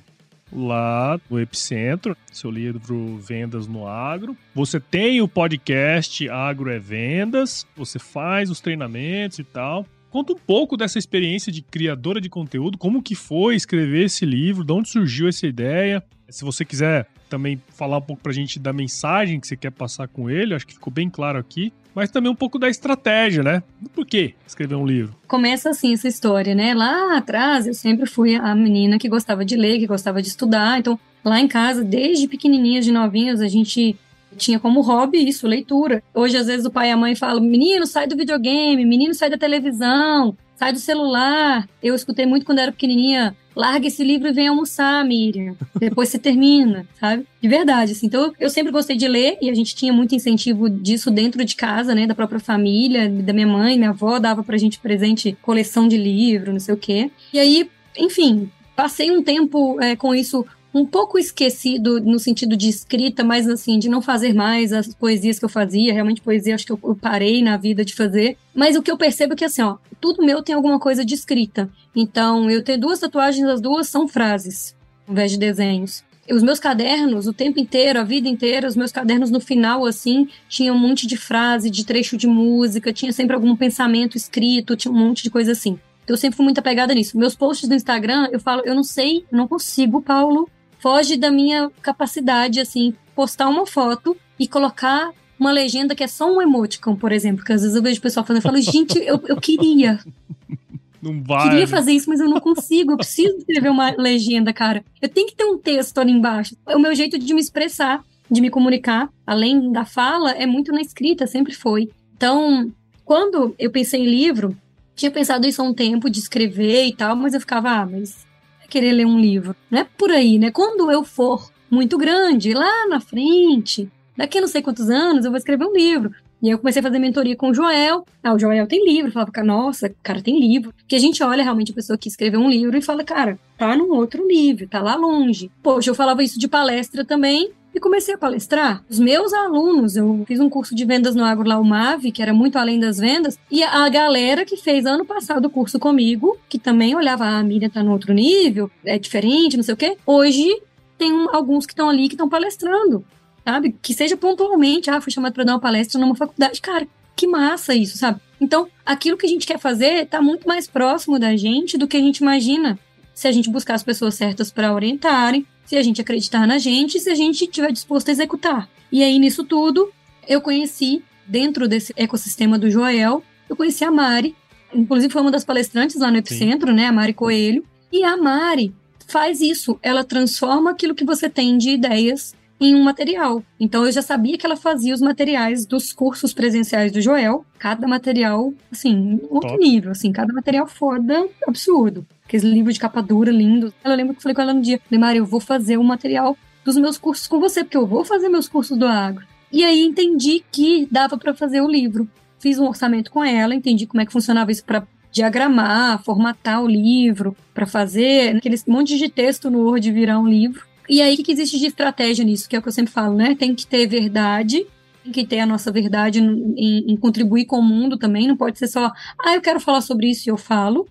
lá 0.51 1.17
no 1.29 1.39
Epicentro, 1.39 2.17
seu 2.33 2.51
livro 2.51 3.17
Vendas 3.17 3.65
no 3.65 3.87
Agro. 3.87 4.35
Você 4.53 4.77
tem 4.77 5.21
o 5.21 5.27
podcast 5.27 6.27
Agro 6.27 6.69
é 6.69 6.79
Vendas, 6.79 7.65
você 7.73 7.97
faz 7.97 8.49
os 8.49 8.59
treinamentos 8.59 9.39
e 9.39 9.43
tal. 9.45 9.85
Conta 10.09 10.33
um 10.33 10.37
pouco 10.37 10.75
dessa 10.75 10.99
experiência 10.99 11.49
de 11.49 11.61
criadora 11.61 12.19
de 12.19 12.27
conteúdo, 12.27 12.77
como 12.77 13.01
que 13.01 13.15
foi 13.15 13.55
escrever 13.55 14.03
esse 14.03 14.25
livro, 14.25 14.65
de 14.65 14.73
onde 14.73 14.89
surgiu 14.89 15.29
essa 15.29 15.47
ideia. 15.47 16.03
Se 16.29 16.43
você 16.43 16.65
quiser 16.65 17.07
também 17.27 17.61
falar 17.69 17.97
um 17.97 18.01
pouco 18.01 18.21
pra 18.21 18.31
gente 18.31 18.59
da 18.59 18.73
mensagem 18.73 19.39
que 19.39 19.47
você 19.47 19.55
quer 19.55 19.71
passar 19.71 20.07
com 20.07 20.29
ele, 20.29 20.53
acho 20.53 20.65
que 20.65 20.73
ficou 20.73 20.91
bem 20.91 21.09
claro 21.09 21.37
aqui, 21.37 21.71
mas 21.93 22.11
também 22.11 22.31
um 22.31 22.35
pouco 22.35 22.59
da 22.59 22.69
estratégia, 22.69 23.43
né? 23.43 23.63
Por 23.93 24.05
que 24.05 24.33
escrever 24.45 24.75
um 24.75 24.85
livro? 24.85 25.15
Começa 25.27 25.69
assim 25.69 25.93
essa 25.93 26.07
história, 26.07 26.53
né? 26.53 26.73
Lá 26.73 27.17
atrás 27.17 27.67
eu 27.67 27.73
sempre 27.73 28.05
fui 28.05 28.35
a 28.35 28.53
menina 28.53 28.97
que 28.97 29.09
gostava 29.09 29.43
de 29.43 29.55
ler, 29.55 29.79
que 29.79 29.87
gostava 29.87 30.21
de 30.21 30.27
estudar, 30.27 30.79
então 30.79 30.99
lá 31.23 31.39
em 31.39 31.47
casa, 31.47 31.83
desde 31.83 32.27
pequenininhas, 32.27 32.85
de 32.85 32.91
novinhos, 32.91 33.41
a 33.41 33.47
gente 33.47 33.97
tinha 34.37 34.59
como 34.59 34.81
hobby 34.81 35.27
isso, 35.27 35.47
leitura. 35.47 36.03
Hoje, 36.13 36.37
às 36.37 36.47
vezes, 36.47 36.65
o 36.65 36.71
pai 36.71 36.89
e 36.89 36.91
a 36.91 36.97
mãe 36.97 37.15
falam: 37.15 37.41
menino, 37.41 37.85
sai 37.85 38.07
do 38.07 38.15
videogame, 38.15 38.85
menino, 38.85 39.13
sai 39.13 39.29
da 39.29 39.37
televisão, 39.37 40.37
sai 40.57 40.73
do 40.73 40.79
celular. 40.79 41.67
Eu 41.81 41.95
escutei 41.95 42.25
muito 42.25 42.45
quando 42.45 42.59
era 42.59 42.71
pequenininha 42.71 43.35
larga 43.55 43.87
esse 43.87 44.03
livro 44.03 44.27
e 44.27 44.33
vem 44.33 44.47
almoçar, 44.47 45.03
Miriam. 45.05 45.55
Depois 45.79 46.09
você 46.09 46.19
termina, 46.19 46.85
sabe? 46.99 47.25
De 47.41 47.47
verdade, 47.47 47.93
assim. 47.93 48.07
Então, 48.07 48.33
eu 48.39 48.49
sempre 48.49 48.71
gostei 48.71 48.95
de 48.95 49.07
ler 49.07 49.37
e 49.41 49.49
a 49.49 49.53
gente 49.53 49.75
tinha 49.75 49.93
muito 49.93 50.13
incentivo 50.13 50.69
disso 50.69 51.09
dentro 51.09 51.43
de 51.43 51.55
casa, 51.55 51.95
né? 51.95 52.05
Da 52.05 52.13
própria 52.13 52.39
família, 52.39 53.09
da 53.09 53.33
minha 53.33 53.47
mãe, 53.47 53.77
minha 53.77 53.91
avó 53.91 54.19
dava 54.19 54.43
pra 54.43 54.57
gente 54.57 54.79
presente 54.79 55.37
coleção 55.41 55.87
de 55.87 55.97
livro, 55.97 56.51
não 56.51 56.59
sei 56.59 56.73
o 56.73 56.77
quê. 56.77 57.09
E 57.33 57.39
aí, 57.39 57.69
enfim, 57.97 58.51
passei 58.75 59.09
um 59.09 59.23
tempo 59.23 59.81
é, 59.81 59.95
com 59.95 60.13
isso 60.13 60.45
um 60.73 60.85
pouco 60.85 61.17
esquecido 61.17 61.99
no 61.99 62.19
sentido 62.19 62.55
de 62.55 62.69
escrita, 62.69 63.23
mas 63.23 63.47
assim, 63.47 63.79
de 63.79 63.89
não 63.89 64.01
fazer 64.01 64.33
mais 64.33 64.71
as 64.73 64.93
poesias 64.93 65.39
que 65.39 65.45
eu 65.45 65.49
fazia. 65.49 65.93
Realmente, 65.93 66.21
poesia 66.21 66.55
acho 66.55 66.65
que 66.65 66.71
eu, 66.71 66.97
parei 66.99 67.41
na 67.41 67.57
vida 67.57 67.83
de 67.83 67.95
fazer. 67.95 68.37
Mas 68.53 68.75
o 68.75 68.81
que 68.81 68.91
eu 68.91 68.97
percebo 68.97 69.33
é 69.33 69.35
que, 69.35 69.45
assim, 69.45 69.61
ó, 69.61 69.77
tudo 69.99 70.25
meu 70.25 70.43
tem 70.43 70.55
alguma 70.55 70.79
coisa 70.79 71.03
de 71.03 71.13
escrita. 71.13 71.69
Então, 71.95 72.49
eu 72.49 72.63
tenho 72.63 72.79
duas 72.79 72.99
tatuagens, 72.99 73.47
as 73.47 73.61
duas 73.61 73.87
são 73.87 74.07
frases, 74.07 74.75
ao 75.07 75.13
invés 75.13 75.31
de 75.31 75.37
desenhos. 75.37 76.03
Os 76.29 76.43
meus 76.43 76.59
cadernos, 76.59 77.25
o 77.25 77.33
tempo 77.33 77.57
inteiro, 77.57 77.99
a 77.99 78.03
vida 78.03 78.27
inteira, 78.27 78.67
os 78.67 78.75
meus 78.75 78.91
cadernos 78.91 79.31
no 79.31 79.39
final, 79.39 79.85
assim, 79.85 80.27
tinha 80.49 80.73
um 80.73 80.77
monte 80.77 81.07
de 81.07 81.15
frase, 81.15 81.69
de 81.69 81.85
trecho 81.85 82.17
de 82.17 82.27
música, 82.27 82.91
tinha 82.91 83.13
sempre 83.13 83.33
algum 83.33 83.55
pensamento 83.55 84.17
escrito, 84.17 84.75
tinha 84.75 84.91
um 84.91 84.97
monte 84.97 85.23
de 85.23 85.29
coisa 85.29 85.53
assim. 85.53 85.79
Eu 86.05 86.17
sempre 86.17 86.35
fui 86.35 86.43
muito 86.43 86.59
apegada 86.59 86.93
nisso. 86.93 87.17
Meus 87.17 87.33
posts 87.33 87.67
do 87.67 87.75
Instagram, 87.75 88.27
eu 88.31 88.39
falo, 88.39 88.61
eu 88.65 88.75
não 88.75 88.83
sei, 88.83 89.25
eu 89.31 89.37
não 89.37 89.47
consigo, 89.47 90.01
Paulo, 90.01 90.49
foge 90.87 91.17
da 91.17 91.29
minha 91.29 91.69
capacidade, 91.81 92.61
assim, 92.61 92.93
postar 93.13 93.49
uma 93.49 93.65
foto 93.65 94.15
e 94.39 94.47
colocar 94.47 95.11
uma 95.37 95.51
legenda 95.51 95.93
que 95.93 96.01
é 96.01 96.07
só 96.07 96.33
um 96.33 96.41
emoticon, 96.41 96.95
por 96.95 97.11
exemplo, 97.11 97.43
que 97.43 97.51
às 97.51 97.61
vezes 97.61 97.75
eu 97.75 97.83
vejo 97.83 97.99
o 97.99 98.01
pessoal 98.01 98.25
falando, 98.25 98.41
eu 98.41 98.49
falo, 98.49 98.61
gente, 98.61 98.97
eu, 98.99 99.21
eu 99.27 99.35
queria. 99.35 99.99
Não 101.03 101.21
vai. 101.21 101.49
Queria 101.49 101.67
fazer 101.67 101.91
isso, 101.91 102.09
mas 102.09 102.19
eu 102.19 102.27
não 102.27 102.39
consigo. 102.39 102.93
Eu 102.93 102.97
preciso 102.97 103.37
escrever 103.37 103.69
uma 103.69 103.91
legenda, 103.91 104.51
cara. 104.51 104.83
Eu 104.99 105.07
tenho 105.07 105.27
que 105.27 105.35
ter 105.35 105.43
um 105.43 105.55
texto 105.55 105.99
ali 105.99 106.11
embaixo. 106.11 106.55
É 106.65 106.75
o 106.75 106.79
meu 106.79 106.95
jeito 106.95 107.19
de 107.19 107.33
me 107.35 107.39
expressar, 107.39 108.03
de 108.31 108.41
me 108.41 108.49
comunicar, 108.49 109.07
além 109.25 109.71
da 109.71 109.85
fala, 109.85 110.31
é 110.31 110.47
muito 110.47 110.71
na 110.71 110.81
escrita, 110.81 111.27
sempre 111.27 111.53
foi. 111.53 111.91
Então, 112.15 112.71
quando 113.05 113.53
eu 113.59 113.69
pensei 113.69 114.01
em 114.01 114.09
livro, 114.09 114.57
tinha 114.95 115.11
pensado 115.11 115.45
isso 115.47 115.61
há 115.61 115.65
um 115.65 115.73
tempo, 115.73 116.09
de 116.09 116.17
escrever 116.17 116.85
e 116.85 116.95
tal, 116.95 117.15
mas 117.15 117.35
eu 117.35 117.39
ficava, 117.39 117.69
ah, 117.69 117.85
mas 117.85 118.25
querer 118.67 118.91
ler 118.91 119.05
um 119.05 119.19
livro. 119.19 119.55
Não 119.69 119.79
é 119.79 119.87
por 119.97 120.11
aí, 120.11 120.37
né? 120.37 120.51
Quando 120.51 120.91
eu 120.91 121.03
for 121.03 121.49
muito 121.69 121.97
grande, 121.97 122.53
lá 122.53 122.87
na 122.87 122.99
frente, 122.99 123.89
daqui 124.15 124.37
a 124.37 124.41
não 124.41 124.47
sei 124.47 124.61
quantos 124.61 124.89
anos, 124.89 125.25
eu 125.25 125.31
vou 125.31 125.37
escrever 125.37 125.65
um 125.65 125.73
livro. 125.73 126.11
E 126.41 126.47
aí 126.47 126.51
eu 126.51 126.59
comecei 126.59 126.79
a 126.79 126.83
fazer 126.83 126.99
mentoria 126.99 127.35
com 127.35 127.49
o 127.49 127.53
Joel. 127.53 128.05
Ah, 128.23 128.33
o 128.33 128.39
Joel 128.39 128.67
tem 128.67 128.85
livro. 128.85 129.07
Eu 129.09 129.13
falava, 129.13 129.31
nossa, 129.43 129.93
cara, 130.03 130.21
tem 130.21 130.39
livro. 130.39 130.71
Porque 130.77 130.95
a 130.95 130.99
gente 130.99 131.23
olha 131.23 131.43
realmente 131.43 131.71
a 131.71 131.75
pessoa 131.75 131.97
que 131.97 132.07
escreveu 132.07 132.39
um 132.39 132.49
livro 132.49 132.77
e 132.77 132.81
fala, 132.81 133.03
cara, 133.03 133.39
tá 133.57 133.75
num 133.75 133.91
outro 133.91 134.25
nível, 134.25 134.67
tá 134.67 134.79
lá 134.81 134.95
longe. 134.95 135.49
Poxa, 135.63 135.89
eu 135.89 135.95
falava 135.95 136.23
isso 136.23 136.37
de 136.37 136.47
palestra 136.47 137.03
também 137.03 137.51
e 137.77 137.79
comecei 137.79 138.13
a 138.13 138.17
palestrar. 138.17 138.83
Os 138.89 138.99
meus 138.99 139.33
alunos, 139.33 139.95
eu 139.95 140.23
fiz 140.27 140.39
um 140.39 140.49
curso 140.49 140.75
de 140.75 140.83
vendas 140.85 141.15
no 141.15 141.23
Agro 141.23 141.63
MAV, 141.63 142.11
que 142.11 142.21
era 142.21 142.33
muito 142.33 142.57
além 142.57 142.79
das 142.79 142.97
vendas, 142.97 143.39
e 143.49 143.63
a 143.63 143.87
galera 143.89 144.45
que 144.45 144.57
fez 144.57 144.85
ano 144.85 145.05
passado 145.05 145.45
o 145.45 145.49
curso 145.49 145.79
comigo, 145.79 146.37
que 146.49 146.59
também 146.59 146.95
olhava, 146.95 147.25
ah, 147.25 147.39
a 147.39 147.43
Miriam 147.43 147.69
tá 147.69 147.83
no 147.83 147.91
outro 147.91 148.13
nível, 148.13 148.69
é 148.83 148.97
diferente, 148.97 149.57
não 149.57 149.63
sei 149.63 149.73
o 149.73 149.77
quê, 149.77 149.97
hoje 150.05 150.61
tem 150.97 151.13
um, 151.13 151.33
alguns 151.33 151.65
que 151.65 151.73
estão 151.73 151.89
ali 151.89 152.07
que 152.07 152.15
estão 152.15 152.27
palestrando, 152.27 153.05
sabe? 153.45 153.75
Que 153.81 153.93
seja 153.93 154.17
pontualmente, 154.17 154.89
ah, 154.89 154.99
fui 154.99 155.11
chamado 155.11 155.33
para 155.33 155.43
dar 155.43 155.53
uma 155.53 155.59
palestra 155.59 155.99
numa 156.01 156.15
faculdade. 156.15 156.59
Cara, 156.59 156.87
que 157.15 157.27
massa 157.27 157.75
isso, 157.75 157.97
sabe? 157.97 158.19
Então, 158.39 158.67
aquilo 158.85 159.17
que 159.17 159.25
a 159.25 159.29
gente 159.29 159.47
quer 159.47 159.59
fazer 159.59 160.03
está 160.03 160.21
muito 160.21 160.47
mais 160.47 160.67
próximo 160.67 161.17
da 161.19 161.35
gente 161.35 161.77
do 161.77 161.87
que 161.87 161.97
a 161.97 162.01
gente 162.01 162.17
imagina 162.17 162.77
se 163.13 163.27
a 163.27 163.31
gente 163.31 163.49
buscar 163.49 163.73
as 163.73 163.81
pessoas 163.81 164.13
certas 164.13 164.51
para 164.51 164.73
orientarem, 164.73 165.45
se 165.67 165.75
a 165.75 165.83
gente 165.83 166.01
acreditar 166.01 166.47
na 166.47 166.57
gente, 166.57 166.99
se 166.99 167.09
a 167.09 167.15
gente 167.15 167.43
estiver 167.43 167.71
disposto 167.71 168.07
a 168.07 168.11
executar. 168.13 168.69
E 168.89 169.03
aí, 169.03 169.19
nisso 169.19 169.43
tudo, 169.43 169.91
eu 170.27 170.41
conheci, 170.41 171.03
dentro 171.27 171.67
desse 171.67 171.93
ecossistema 171.97 172.57
do 172.57 172.71
Joel, 172.71 173.21
eu 173.49 173.55
conheci 173.55 173.83
a 173.83 173.91
Mari, 173.91 174.33
inclusive 174.73 175.11
foi 175.11 175.21
uma 175.21 175.31
das 175.31 175.43
palestrantes 175.43 175.97
lá 175.97 176.09
no 176.09 176.17
Epicentro, 176.17 176.69
Sim. 176.69 176.75
né, 176.75 176.87
a 176.87 176.91
Mari 176.91 177.13
Coelho. 177.13 177.65
E 177.91 178.03
a 178.03 178.15
Mari 178.15 178.73
faz 179.07 179.41
isso, 179.41 179.77
ela 179.83 180.05
transforma 180.05 180.71
aquilo 180.71 180.95
que 180.95 181.05
você 181.05 181.29
tem 181.29 181.57
de 181.57 181.71
ideias 181.71 182.33
em 182.59 182.73
um 182.73 182.83
material. 182.83 183.43
Então 183.59 183.85
eu 183.85 183.91
já 183.91 184.01
sabia 184.01 184.37
que 184.37 184.45
ela 184.45 184.55
fazia 184.55 184.93
os 184.93 185.01
materiais 185.01 185.65
dos 185.65 185.91
cursos 185.91 186.33
presenciais 186.33 186.93
do 186.93 187.01
Joel, 187.01 187.45
cada 187.59 187.85
material, 187.87 188.53
assim, 188.71 189.19
outro 189.29 189.49
Top. 189.49 189.59
nível, 189.59 189.91
assim, 189.91 190.13
cada 190.13 190.33
material 190.33 190.65
foda, 190.65 191.27
absurdo 191.45 192.05
aqueles 192.27 192.43
livros 192.43 192.75
de 192.75 192.79
capa 192.79 193.01
dura, 193.01 193.31
lindos. 193.31 193.73
Ela 193.83 193.95
lembra 193.95 194.13
que 194.13 194.19
eu 194.19 194.23
falei 194.23 194.35
com 194.35 194.41
ela 194.41 194.53
no 194.53 194.61
dia, 194.61 194.79
falei, 194.89 195.19
eu 195.19 195.25
vou 195.25 195.39
fazer 195.39 195.77
o 195.77 195.83
material 195.83 196.37
dos 196.63 196.75
meus 196.75 196.97
cursos 196.97 197.25
com 197.25 197.39
você, 197.39 197.63
porque 197.63 197.77
eu 197.77 197.87
vou 197.87 198.03
fazer 198.03 198.27
meus 198.27 198.49
cursos 198.49 198.77
do 198.77 198.85
agro. 198.85 199.25
E 199.51 199.63
aí 199.63 199.85
entendi 199.85 200.43
que 200.51 200.87
dava 200.91 201.17
para 201.17 201.33
fazer 201.33 201.61
o 201.61 201.69
livro. 201.69 202.07
Fiz 202.39 202.59
um 202.59 202.67
orçamento 202.67 203.09
com 203.09 203.23
ela, 203.23 203.55
entendi 203.55 203.87
como 203.87 204.01
é 204.01 204.05
que 204.05 204.11
funcionava 204.11 204.51
isso 204.51 204.63
para 204.63 204.85
diagramar, 205.09 206.03
formatar 206.03 206.61
o 206.61 206.67
livro, 206.67 207.35
para 207.53 207.65
fazer 207.65 208.35
aquele 208.35 208.57
monte 208.67 208.97
de 208.97 209.09
texto 209.09 209.49
no 209.49 209.61
Word 209.61 209.89
virar 209.91 210.19
um 210.19 210.27
livro. 210.27 210.65
E 210.89 211.01
aí, 211.01 211.15
o 211.15 211.23
que 211.23 211.31
existe 211.31 211.57
de 211.57 211.65
estratégia 211.67 212.23
nisso? 212.23 212.47
Que 212.47 212.55
é 212.55 212.59
o 212.59 212.61
que 212.61 212.67
eu 212.67 212.73
sempre 212.73 212.91
falo, 212.91 213.15
né? 213.15 213.35
Tem 213.35 213.55
que 213.55 213.65
ter 213.65 213.87
verdade, 213.87 214.65
tem 215.03 215.11
que 215.11 215.25
ter 215.25 215.39
a 215.39 215.45
nossa 215.45 215.71
verdade 215.71 216.19
em, 216.19 216.91
em 216.91 216.97
contribuir 216.97 217.45
com 217.45 217.59
o 217.59 217.63
mundo 217.63 217.97
também. 217.97 218.27
Não 218.27 218.37
pode 218.37 218.59
ser 218.59 218.67
só, 218.67 218.91
ah, 219.17 219.35
eu 219.35 219.41
quero 219.41 219.59
falar 219.59 219.81
sobre 219.81 220.09
isso 220.09 220.29
e 220.29 220.31
eu 220.31 220.37
falo. 220.37 220.87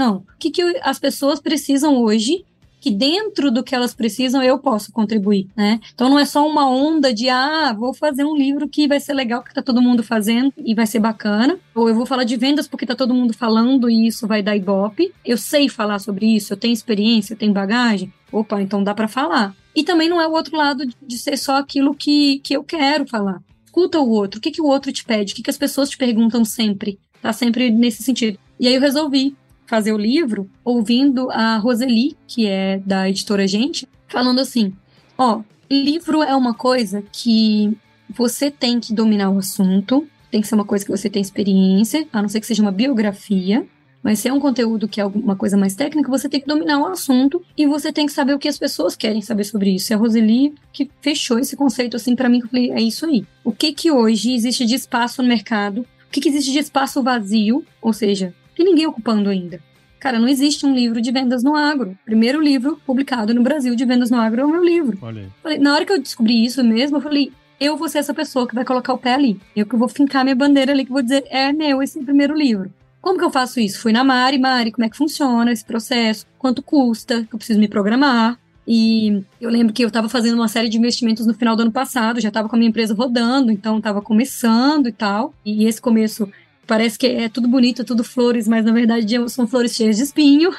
Não. 0.00 0.16
O 0.16 0.38
que, 0.38 0.50
que 0.50 0.62
as 0.82 0.98
pessoas 0.98 1.40
precisam 1.40 2.02
hoje 2.02 2.42
que 2.80 2.90
dentro 2.90 3.50
do 3.50 3.62
que 3.62 3.74
elas 3.74 3.92
precisam 3.92 4.42
eu 4.42 4.58
posso 4.58 4.90
contribuir, 4.90 5.46
né? 5.54 5.78
Então 5.94 6.08
não 6.08 6.18
é 6.18 6.24
só 6.24 6.48
uma 6.48 6.66
onda 6.66 7.12
de 7.12 7.28
ah, 7.28 7.74
vou 7.78 7.92
fazer 7.92 8.24
um 8.24 8.34
livro 8.34 8.66
que 8.66 8.88
vai 8.88 8.98
ser 8.98 9.12
legal 9.12 9.42
que 9.42 9.52
tá 9.52 9.60
todo 9.60 9.82
mundo 9.82 10.02
fazendo 10.02 10.50
e 10.56 10.74
vai 10.74 10.86
ser 10.86 10.98
bacana, 10.98 11.58
ou 11.74 11.90
eu 11.90 11.94
vou 11.94 12.06
falar 12.06 12.24
de 12.24 12.38
vendas 12.38 12.66
porque 12.66 12.86
tá 12.86 12.94
todo 12.94 13.12
mundo 13.12 13.34
falando 13.34 13.90
e 13.90 14.06
isso 14.06 14.26
vai 14.26 14.42
dar 14.42 14.56
ibope. 14.56 15.12
Eu 15.22 15.36
sei 15.36 15.68
falar 15.68 15.98
sobre 15.98 16.34
isso, 16.34 16.54
eu 16.54 16.56
tenho 16.56 16.72
experiência, 16.72 17.34
eu 17.34 17.38
tenho 17.38 17.52
bagagem. 17.52 18.10
Opa, 18.32 18.62
então 18.62 18.82
dá 18.82 18.94
para 18.94 19.06
falar. 19.06 19.54
E 19.76 19.84
também 19.84 20.08
não 20.08 20.18
é 20.18 20.26
o 20.26 20.32
outro 20.32 20.56
lado 20.56 20.86
de 21.02 21.18
ser 21.18 21.36
só 21.36 21.58
aquilo 21.58 21.94
que, 21.94 22.38
que 22.38 22.56
eu 22.56 22.64
quero 22.64 23.06
falar. 23.06 23.42
Escuta 23.66 24.00
o 24.00 24.08
outro, 24.08 24.38
o 24.38 24.40
que, 24.40 24.50
que 24.50 24.62
o 24.62 24.66
outro 24.66 24.90
te 24.90 25.04
pede, 25.04 25.34
o 25.34 25.36
que, 25.36 25.42
que 25.42 25.50
as 25.50 25.58
pessoas 25.58 25.90
te 25.90 25.98
perguntam 25.98 26.46
sempre. 26.46 26.98
Tá 27.20 27.30
sempre 27.34 27.70
nesse 27.70 28.02
sentido. 28.02 28.38
E 28.58 28.66
aí 28.66 28.74
eu 28.74 28.80
resolvi 28.80 29.36
fazer 29.70 29.92
o 29.92 29.96
livro 29.96 30.50
ouvindo 30.64 31.30
a 31.30 31.56
Roseli, 31.56 32.16
que 32.26 32.44
é 32.44 32.82
da 32.84 33.08
editora 33.08 33.46
Gente, 33.46 33.88
falando 34.08 34.40
assim: 34.40 34.72
ó, 35.16 35.42
livro 35.70 36.24
é 36.24 36.34
uma 36.34 36.52
coisa 36.52 37.04
que 37.12 37.78
você 38.08 38.50
tem 38.50 38.80
que 38.80 38.92
dominar 38.92 39.30
o 39.30 39.38
assunto, 39.38 40.08
tem 40.28 40.40
que 40.40 40.48
ser 40.48 40.56
uma 40.56 40.64
coisa 40.64 40.84
que 40.84 40.90
você 40.90 41.08
tem 41.08 41.22
experiência, 41.22 42.04
a 42.12 42.20
não 42.20 42.28
ser 42.28 42.40
que 42.40 42.46
seja 42.46 42.60
uma 42.60 42.72
biografia. 42.72 43.64
Mas 44.02 44.18
se 44.18 44.28
é 44.28 44.32
um 44.32 44.40
conteúdo 44.40 44.88
que 44.88 44.98
é 44.98 45.02
alguma 45.04 45.36
coisa 45.36 45.58
mais 45.58 45.74
técnica, 45.74 46.10
você 46.10 46.26
tem 46.26 46.40
que 46.40 46.46
dominar 46.46 46.80
o 46.80 46.86
assunto 46.86 47.44
e 47.54 47.66
você 47.66 47.92
tem 47.92 48.06
que 48.06 48.12
saber 48.12 48.32
o 48.32 48.38
que 48.38 48.48
as 48.48 48.58
pessoas 48.58 48.96
querem 48.96 49.20
saber 49.20 49.44
sobre 49.44 49.74
isso. 49.74 49.92
E 49.92 49.94
a 49.94 49.98
Roseli 49.98 50.54
que 50.72 50.90
fechou 51.02 51.38
esse 51.38 51.54
conceito 51.54 51.96
assim 51.96 52.16
para 52.16 52.26
mim, 52.26 52.40
eu 52.40 52.48
falei, 52.48 52.72
é 52.72 52.80
isso 52.80 53.04
aí. 53.04 53.26
O 53.44 53.52
que 53.52 53.74
que 53.74 53.92
hoje 53.92 54.32
existe 54.32 54.64
de 54.64 54.74
espaço 54.74 55.22
no 55.22 55.28
mercado? 55.28 55.82
O 55.82 56.10
que, 56.10 56.20
que 56.20 56.30
existe 56.30 56.50
de 56.50 56.58
espaço 56.58 57.02
vazio? 57.02 57.62
Ou 57.80 57.92
seja, 57.92 58.34
tem 58.60 58.66
ninguém 58.66 58.86
ocupando 58.86 59.30
ainda. 59.30 59.58
Cara, 59.98 60.18
não 60.18 60.28
existe 60.28 60.66
um 60.66 60.74
livro 60.74 61.00
de 61.00 61.10
vendas 61.10 61.42
no 61.42 61.56
agro. 61.56 61.96
Primeiro 62.04 62.40
livro 62.40 62.80
publicado 62.86 63.34
no 63.34 63.42
Brasil 63.42 63.74
de 63.74 63.84
vendas 63.86 64.10
no 64.10 64.18
agro 64.18 64.42
é 64.42 64.44
o 64.44 64.50
meu 64.50 64.62
livro. 64.62 64.98
Falei, 65.42 65.58
na 65.58 65.74
hora 65.74 65.84
que 65.84 65.92
eu 65.92 66.00
descobri 66.00 66.44
isso 66.44 66.62
mesmo, 66.62 66.98
eu 66.98 67.00
falei, 67.00 67.32
eu 67.58 67.76
vou 67.76 67.88
ser 67.88 67.98
essa 67.98 68.12
pessoa 68.12 68.46
que 68.46 68.54
vai 68.54 68.64
colocar 68.64 68.92
o 68.92 68.98
pé 68.98 69.14
ali. 69.14 69.40
Eu 69.56 69.66
que 69.66 69.76
vou 69.76 69.88
fincar 69.88 70.24
minha 70.24 70.36
bandeira 70.36 70.72
ali, 70.72 70.84
que 70.84 70.92
vou 70.92 71.02
dizer, 71.02 71.24
é 71.30 71.52
meu 71.52 71.82
esse 71.82 72.02
primeiro 72.02 72.34
livro. 72.34 72.70
Como 73.00 73.18
que 73.18 73.24
eu 73.24 73.30
faço 73.30 73.60
isso? 73.60 73.80
Fui 73.80 73.92
na 73.92 74.04
Mari, 74.04 74.38
Mari, 74.38 74.72
como 74.72 74.84
é 74.84 74.90
que 74.90 74.96
funciona 74.96 75.52
esse 75.52 75.64
processo? 75.64 76.26
Quanto 76.38 76.62
custa? 76.62 77.24
Que 77.24 77.34
eu 77.34 77.38
preciso 77.38 77.58
me 77.58 77.68
programar. 77.68 78.38
E 78.66 79.22
eu 79.40 79.50
lembro 79.50 79.72
que 79.72 79.82
eu 79.82 79.88
estava 79.88 80.08
fazendo 80.08 80.34
uma 80.34 80.48
série 80.48 80.68
de 80.68 80.78
investimentos 80.78 81.26
no 81.26 81.34
final 81.34 81.56
do 81.56 81.62
ano 81.62 81.72
passado, 81.72 82.20
já 82.20 82.28
estava 82.28 82.48
com 82.48 82.56
a 82.56 82.58
minha 82.58 82.68
empresa 82.68 82.94
rodando, 82.94 83.50
então 83.50 83.78
estava 83.78 84.02
começando 84.02 84.86
e 84.86 84.92
tal. 84.92 85.34
E 85.44 85.64
esse 85.64 85.80
começo 85.80 86.30
parece 86.70 86.96
que 86.96 87.08
é 87.08 87.28
tudo 87.28 87.48
bonito, 87.48 87.84
tudo 87.84 88.04
flores, 88.04 88.46
mas 88.46 88.64
na 88.64 88.70
verdade 88.70 89.16
são 89.28 89.44
flores 89.44 89.74
cheias 89.74 89.96
de 89.96 90.04
espinho. 90.04 90.52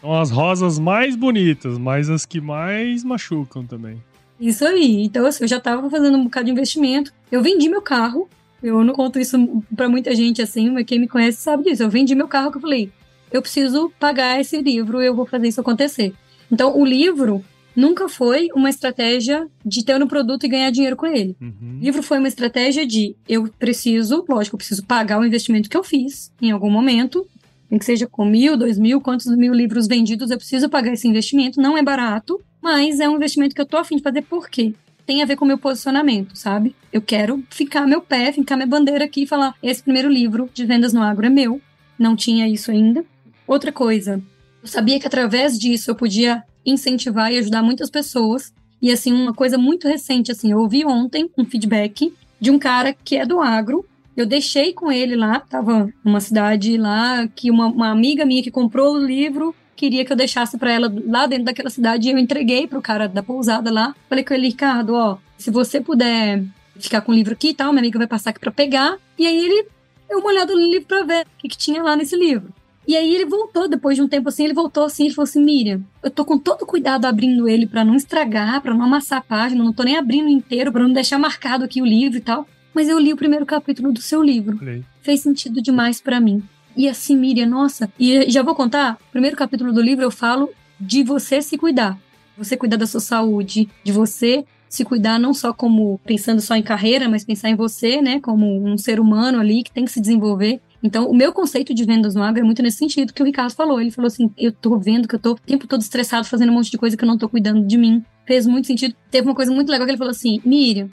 são 0.00 0.12
as 0.20 0.32
rosas 0.32 0.80
mais 0.80 1.14
bonitas, 1.14 1.78
mas 1.78 2.10
as 2.10 2.26
que 2.26 2.40
mais 2.40 3.04
machucam 3.04 3.64
também. 3.64 4.02
Isso 4.40 4.64
aí. 4.66 5.04
Então, 5.04 5.24
assim, 5.24 5.44
eu 5.44 5.48
já 5.48 5.58
estava 5.58 5.88
fazendo 5.88 6.18
um 6.18 6.24
bocado 6.24 6.46
de 6.46 6.50
investimento. 6.50 7.12
Eu 7.30 7.40
vendi 7.40 7.68
meu 7.68 7.80
carro. 7.80 8.28
Eu 8.60 8.82
não 8.82 8.92
conto 8.92 9.20
isso 9.20 9.62
para 9.76 9.88
muita 9.88 10.12
gente 10.12 10.42
assim, 10.42 10.70
mas 10.70 10.84
quem 10.84 10.98
me 10.98 11.06
conhece 11.06 11.40
sabe 11.40 11.62
disso. 11.62 11.84
Eu 11.84 11.88
vendi 11.88 12.16
meu 12.16 12.26
carro 12.26 12.50
que 12.50 12.56
eu 12.56 12.60
falei, 12.60 12.90
eu 13.30 13.40
preciso 13.40 13.92
pagar 14.00 14.40
esse 14.40 14.60
livro, 14.60 15.00
eu 15.00 15.14
vou 15.14 15.24
fazer 15.24 15.46
isso 15.46 15.60
acontecer. 15.60 16.12
Então, 16.50 16.76
o 16.76 16.84
livro, 16.84 17.44
nunca 17.78 18.08
foi 18.08 18.48
uma 18.56 18.68
estratégia 18.68 19.46
de 19.64 19.84
ter 19.84 20.02
um 20.02 20.08
produto 20.08 20.44
e 20.44 20.48
ganhar 20.48 20.68
dinheiro 20.70 20.96
com 20.96 21.06
ele. 21.06 21.36
Uhum. 21.40 21.78
O 21.80 21.84
livro 21.84 22.02
foi 22.02 22.18
uma 22.18 22.26
estratégia 22.26 22.84
de 22.84 23.14
eu 23.28 23.48
preciso, 23.56 24.24
lógico, 24.28 24.56
eu 24.56 24.58
preciso 24.58 24.84
pagar 24.84 25.20
o 25.20 25.24
investimento 25.24 25.70
que 25.70 25.76
eu 25.76 25.84
fiz 25.84 26.32
em 26.42 26.50
algum 26.50 26.68
momento, 26.68 27.24
nem 27.70 27.78
que 27.78 27.84
seja 27.84 28.08
com 28.08 28.24
mil, 28.24 28.56
dois 28.56 28.78
mil, 28.78 29.00
quantos 29.00 29.26
mil 29.26 29.54
livros 29.54 29.86
vendidos, 29.86 30.32
eu 30.32 30.36
preciso 30.36 30.68
pagar 30.68 30.92
esse 30.92 31.06
investimento. 31.06 31.60
Não 31.60 31.78
é 31.78 31.82
barato, 31.82 32.40
mas 32.60 32.98
é 32.98 33.08
um 33.08 33.14
investimento 33.14 33.54
que 33.54 33.60
eu 33.60 33.66
tô 33.66 33.76
afim 33.76 33.96
de 33.96 34.02
fazer 34.02 34.22
por 34.22 34.50
quê? 34.50 34.74
Tem 35.06 35.22
a 35.22 35.24
ver 35.24 35.36
com 35.36 35.44
o 35.44 35.48
meu 35.48 35.56
posicionamento, 35.56 36.36
sabe? 36.36 36.74
Eu 36.92 37.00
quero 37.00 37.44
ficar 37.48 37.86
meu 37.86 38.00
pé, 38.00 38.32
ficar 38.32 38.56
minha 38.56 38.66
bandeira 38.66 39.04
aqui 39.04 39.22
e 39.22 39.26
falar: 39.26 39.54
esse 39.62 39.84
primeiro 39.84 40.08
livro 40.08 40.50
de 40.52 40.66
vendas 40.66 40.92
no 40.92 41.00
agro 41.00 41.26
é 41.26 41.30
meu. 41.30 41.60
Não 41.96 42.16
tinha 42.16 42.48
isso 42.48 42.72
ainda. 42.72 43.04
Outra 43.46 43.70
coisa, 43.70 44.20
eu 44.62 44.68
sabia 44.68 44.98
que 44.98 45.06
através 45.06 45.56
disso 45.56 45.90
eu 45.90 45.94
podia 45.94 46.42
incentivar 46.70 47.32
e 47.32 47.38
ajudar 47.38 47.62
muitas 47.62 47.90
pessoas. 47.90 48.52
E 48.80 48.90
assim, 48.90 49.12
uma 49.12 49.34
coisa 49.34 49.58
muito 49.58 49.88
recente, 49.88 50.30
assim, 50.30 50.52
eu 50.52 50.58
ouvi 50.58 50.84
ontem 50.84 51.28
um 51.36 51.44
feedback 51.44 52.12
de 52.40 52.50
um 52.50 52.58
cara 52.58 52.92
que 52.92 53.16
é 53.16 53.26
do 53.26 53.40
agro. 53.40 53.84
Eu 54.16 54.26
deixei 54.26 54.72
com 54.72 54.90
ele 54.90 55.16
lá, 55.16 55.40
tava 55.40 55.88
numa 56.04 56.20
cidade 56.20 56.76
lá, 56.76 57.28
que 57.28 57.50
uma, 57.50 57.66
uma 57.66 57.90
amiga 57.90 58.24
minha 58.24 58.42
que 58.42 58.50
comprou 58.50 58.94
o 58.94 59.04
livro 59.04 59.54
queria 59.76 60.04
que 60.04 60.12
eu 60.12 60.16
deixasse 60.16 60.58
para 60.58 60.72
ela 60.72 60.92
lá 61.06 61.26
dentro 61.26 61.44
daquela 61.44 61.70
cidade 61.70 62.08
e 62.08 62.10
eu 62.10 62.18
entreguei 62.18 62.66
pro 62.66 62.82
cara 62.82 63.06
da 63.06 63.22
pousada 63.22 63.70
lá. 63.70 63.94
Falei 64.08 64.24
com 64.24 64.34
ele, 64.34 64.48
Ricardo, 64.48 64.94
ó, 64.94 65.18
se 65.36 65.52
você 65.52 65.80
puder 65.80 66.42
ficar 66.76 67.00
com 67.00 67.12
o 67.12 67.14
livro 67.14 67.32
aqui 67.32 67.50
e 67.50 67.54
tal, 67.54 67.72
minha 67.72 67.80
amiga 67.80 67.98
vai 67.98 68.08
passar 68.08 68.30
aqui 68.30 68.40
para 68.40 68.50
pegar. 68.50 68.98
E 69.16 69.24
aí 69.24 69.36
ele 69.36 69.68
deu 70.08 70.18
uma 70.18 70.28
olhada 70.30 70.52
no 70.52 70.60
livro 70.60 70.86
para 70.86 71.04
ver 71.04 71.22
o 71.22 71.38
que, 71.38 71.48
que 71.48 71.56
tinha 71.56 71.80
lá 71.80 71.94
nesse 71.94 72.16
livro. 72.16 72.52
E 72.88 72.96
aí 72.96 73.14
ele 73.14 73.26
voltou, 73.26 73.68
depois 73.68 73.96
de 73.96 74.02
um 74.02 74.08
tempo 74.08 74.30
assim, 74.30 74.44
ele 74.44 74.54
voltou 74.54 74.84
assim, 74.84 75.04
ele 75.04 75.14
falou 75.14 75.28
assim, 75.28 75.44
Miriam, 75.44 75.82
eu 76.02 76.10
tô 76.10 76.24
com 76.24 76.38
todo 76.38 76.64
cuidado 76.64 77.04
abrindo 77.04 77.46
ele 77.46 77.66
para 77.66 77.84
não 77.84 77.94
estragar, 77.94 78.62
para 78.62 78.72
não 78.72 78.82
amassar 78.82 79.18
a 79.18 79.22
página, 79.22 79.62
não 79.62 79.74
tô 79.74 79.82
nem 79.82 79.98
abrindo 79.98 80.26
inteiro, 80.26 80.72
para 80.72 80.82
não 80.82 80.94
deixar 80.94 81.18
marcado 81.18 81.64
aqui 81.64 81.82
o 81.82 81.84
livro 81.84 82.16
e 82.16 82.22
tal. 82.22 82.48
Mas 82.72 82.88
eu 82.88 82.98
li 82.98 83.12
o 83.12 83.16
primeiro 83.16 83.44
capítulo 83.44 83.92
do 83.92 84.00
seu 84.00 84.22
livro. 84.22 84.56
Fez 85.02 85.20
sentido 85.20 85.60
demais 85.60 86.00
para 86.00 86.18
mim. 86.18 86.42
E 86.74 86.88
assim, 86.88 87.14
Miriam, 87.14 87.46
nossa, 87.46 87.92
e 88.00 88.30
já 88.30 88.42
vou 88.42 88.54
contar, 88.54 88.96
o 89.08 89.12
primeiro 89.12 89.36
capítulo 89.36 89.70
do 89.70 89.82
livro 89.82 90.02
eu 90.02 90.10
falo 90.10 90.48
de 90.80 91.02
você 91.02 91.42
se 91.42 91.58
cuidar. 91.58 91.98
Você 92.38 92.56
cuidar 92.56 92.78
da 92.78 92.86
sua 92.86 93.00
saúde, 93.00 93.68
de 93.84 93.92
você 93.92 94.46
se 94.66 94.82
cuidar 94.82 95.18
não 95.18 95.34
só 95.34 95.52
como 95.52 96.00
pensando 96.06 96.40
só 96.40 96.54
em 96.54 96.62
carreira, 96.62 97.06
mas 97.06 97.24
pensar 97.24 97.50
em 97.50 97.54
você, 97.54 98.00
né, 98.00 98.18
como 98.20 98.46
um 98.66 98.78
ser 98.78 98.98
humano 98.98 99.40
ali 99.40 99.62
que 99.62 99.72
tem 99.72 99.84
que 99.84 99.90
se 99.90 100.00
desenvolver. 100.00 100.60
Então, 100.82 101.10
o 101.10 101.14
meu 101.14 101.32
conceito 101.32 101.74
de 101.74 101.84
vendas 101.84 102.14
no 102.14 102.22
agro 102.22 102.40
é 102.40 102.44
muito 102.44 102.62
nesse 102.62 102.78
sentido 102.78 103.12
que 103.12 103.22
o 103.22 103.26
Ricardo 103.26 103.52
falou. 103.52 103.80
Ele 103.80 103.90
falou 103.90 104.06
assim: 104.06 104.30
eu 104.36 104.52
tô 104.52 104.78
vendo 104.78 105.08
que 105.08 105.14
eu 105.14 105.18
tô 105.18 105.32
o 105.32 105.34
tempo 105.34 105.66
todo 105.66 105.80
estressado 105.80 106.26
fazendo 106.26 106.50
um 106.50 106.54
monte 106.54 106.70
de 106.70 106.78
coisa 106.78 106.96
que 106.96 107.04
eu 107.04 107.08
não 107.08 107.18
tô 107.18 107.28
cuidando 107.28 107.66
de 107.66 107.76
mim. 107.76 108.04
Fez 108.26 108.46
muito 108.46 108.66
sentido. 108.66 108.94
Teve 109.10 109.26
uma 109.26 109.34
coisa 109.34 109.50
muito 109.50 109.70
legal 109.70 109.86
que 109.86 109.90
ele 109.90 109.98
falou 109.98 110.12
assim: 110.12 110.40
Miriam, 110.44 110.88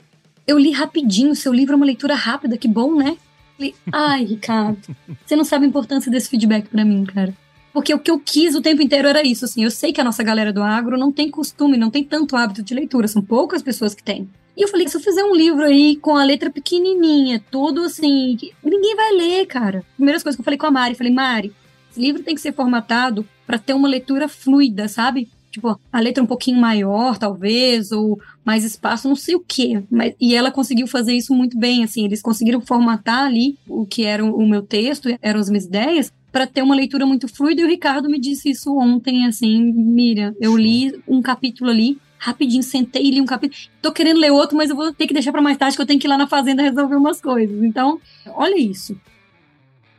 eu 0.46 0.58
li 0.58 0.70
rapidinho, 0.70 1.34
seu 1.34 1.52
livro 1.52 1.74
é 1.74 1.76
uma 1.76 1.86
leitura 1.86 2.14
rápida, 2.14 2.56
que 2.56 2.68
bom, 2.68 2.96
né? 2.96 3.16
Falei, 3.56 3.74
ai, 3.90 4.24
Ricardo, 4.24 4.78
você 5.24 5.34
não 5.34 5.44
sabe 5.44 5.64
a 5.64 5.68
importância 5.68 6.10
desse 6.10 6.28
feedback 6.28 6.68
para 6.68 6.84
mim, 6.84 7.04
cara. 7.04 7.34
Porque 7.72 7.92
o 7.92 7.98
que 7.98 8.10
eu 8.10 8.18
quis 8.18 8.54
o 8.54 8.62
tempo 8.62 8.82
inteiro 8.82 9.08
era 9.08 9.26
isso, 9.26 9.44
assim. 9.44 9.64
Eu 9.64 9.70
sei 9.70 9.92
que 9.92 10.00
a 10.00 10.04
nossa 10.04 10.22
galera 10.22 10.52
do 10.52 10.62
agro 10.62 10.96
não 10.96 11.12
tem 11.12 11.30
costume, 11.30 11.76
não 11.76 11.90
tem 11.90 12.04
tanto 12.04 12.36
hábito 12.36 12.62
de 12.62 12.74
leitura, 12.74 13.08
são 13.08 13.22
poucas 13.22 13.62
pessoas 13.62 13.94
que 13.94 14.02
têm. 14.02 14.28
E 14.56 14.62
eu 14.62 14.68
falei, 14.68 14.88
se 14.88 14.96
eu 14.96 15.00
fizer 15.00 15.22
um 15.22 15.34
livro 15.34 15.64
aí 15.64 15.96
com 15.96 16.16
a 16.16 16.24
letra 16.24 16.50
pequenininha, 16.50 17.44
tudo 17.50 17.82
assim, 17.82 18.38
ninguém 18.64 18.96
vai 18.96 19.12
ler, 19.12 19.46
cara. 19.46 19.84
Primeiras 19.96 20.22
coisas 20.22 20.36
que 20.36 20.40
eu 20.40 20.44
falei 20.44 20.58
com 20.58 20.66
a 20.66 20.70
Mari, 20.70 20.94
falei, 20.94 21.12
Mari, 21.12 21.52
esse 21.90 22.00
livro 22.00 22.22
tem 22.22 22.34
que 22.34 22.40
ser 22.40 22.54
formatado 22.54 23.26
para 23.46 23.58
ter 23.58 23.74
uma 23.74 23.88
leitura 23.88 24.28
fluida, 24.28 24.88
sabe? 24.88 25.28
Tipo, 25.50 25.78
a 25.90 26.00
letra 26.00 26.22
um 26.22 26.26
pouquinho 26.26 26.60
maior, 26.60 27.16
talvez, 27.16 27.90
ou 27.92 28.20
mais 28.44 28.64
espaço, 28.64 29.08
não 29.08 29.16
sei 29.16 29.34
o 29.34 29.44
quê. 29.46 29.82
Mas, 29.90 30.14
e 30.20 30.34
ela 30.34 30.50
conseguiu 30.50 30.86
fazer 30.86 31.14
isso 31.14 31.34
muito 31.34 31.58
bem, 31.58 31.84
assim, 31.84 32.04
eles 32.04 32.20
conseguiram 32.20 32.60
formatar 32.60 33.24
ali 33.24 33.58
o 33.66 33.86
que 33.86 34.04
era 34.04 34.24
o 34.24 34.46
meu 34.46 34.62
texto, 34.62 35.08
eram 35.22 35.40
as 35.40 35.48
minhas 35.48 35.64
ideias, 35.64 36.12
para 36.30 36.46
ter 36.46 36.60
uma 36.60 36.74
leitura 36.74 37.06
muito 37.06 37.26
fluida. 37.28 37.62
E 37.62 37.64
o 37.64 37.68
Ricardo 37.68 38.10
me 38.10 38.20
disse 38.20 38.50
isso 38.50 38.76
ontem, 38.76 39.26
assim, 39.26 39.72
Miriam, 39.72 40.34
eu 40.38 40.54
li 40.56 40.94
um 41.08 41.22
capítulo 41.22 41.70
ali, 41.70 41.96
rapidinho, 42.18 42.62
sentei 42.62 43.02
e 43.02 43.10
li 43.10 43.20
um 43.20 43.26
capítulo. 43.26 43.60
Tô 43.80 43.92
querendo 43.92 44.18
ler 44.18 44.30
outro, 44.30 44.56
mas 44.56 44.70
eu 44.70 44.76
vou 44.76 44.92
ter 44.92 45.06
que 45.06 45.14
deixar 45.14 45.32
para 45.32 45.42
mais 45.42 45.56
tarde, 45.56 45.76
que 45.76 45.82
eu 45.82 45.86
tenho 45.86 46.00
que 46.00 46.06
ir 46.06 46.10
lá 46.10 46.18
na 46.18 46.26
fazenda 46.26 46.62
resolver 46.62 46.96
umas 46.96 47.20
coisas. 47.20 47.62
Então, 47.62 48.00
olha 48.28 48.56
isso. 48.58 48.98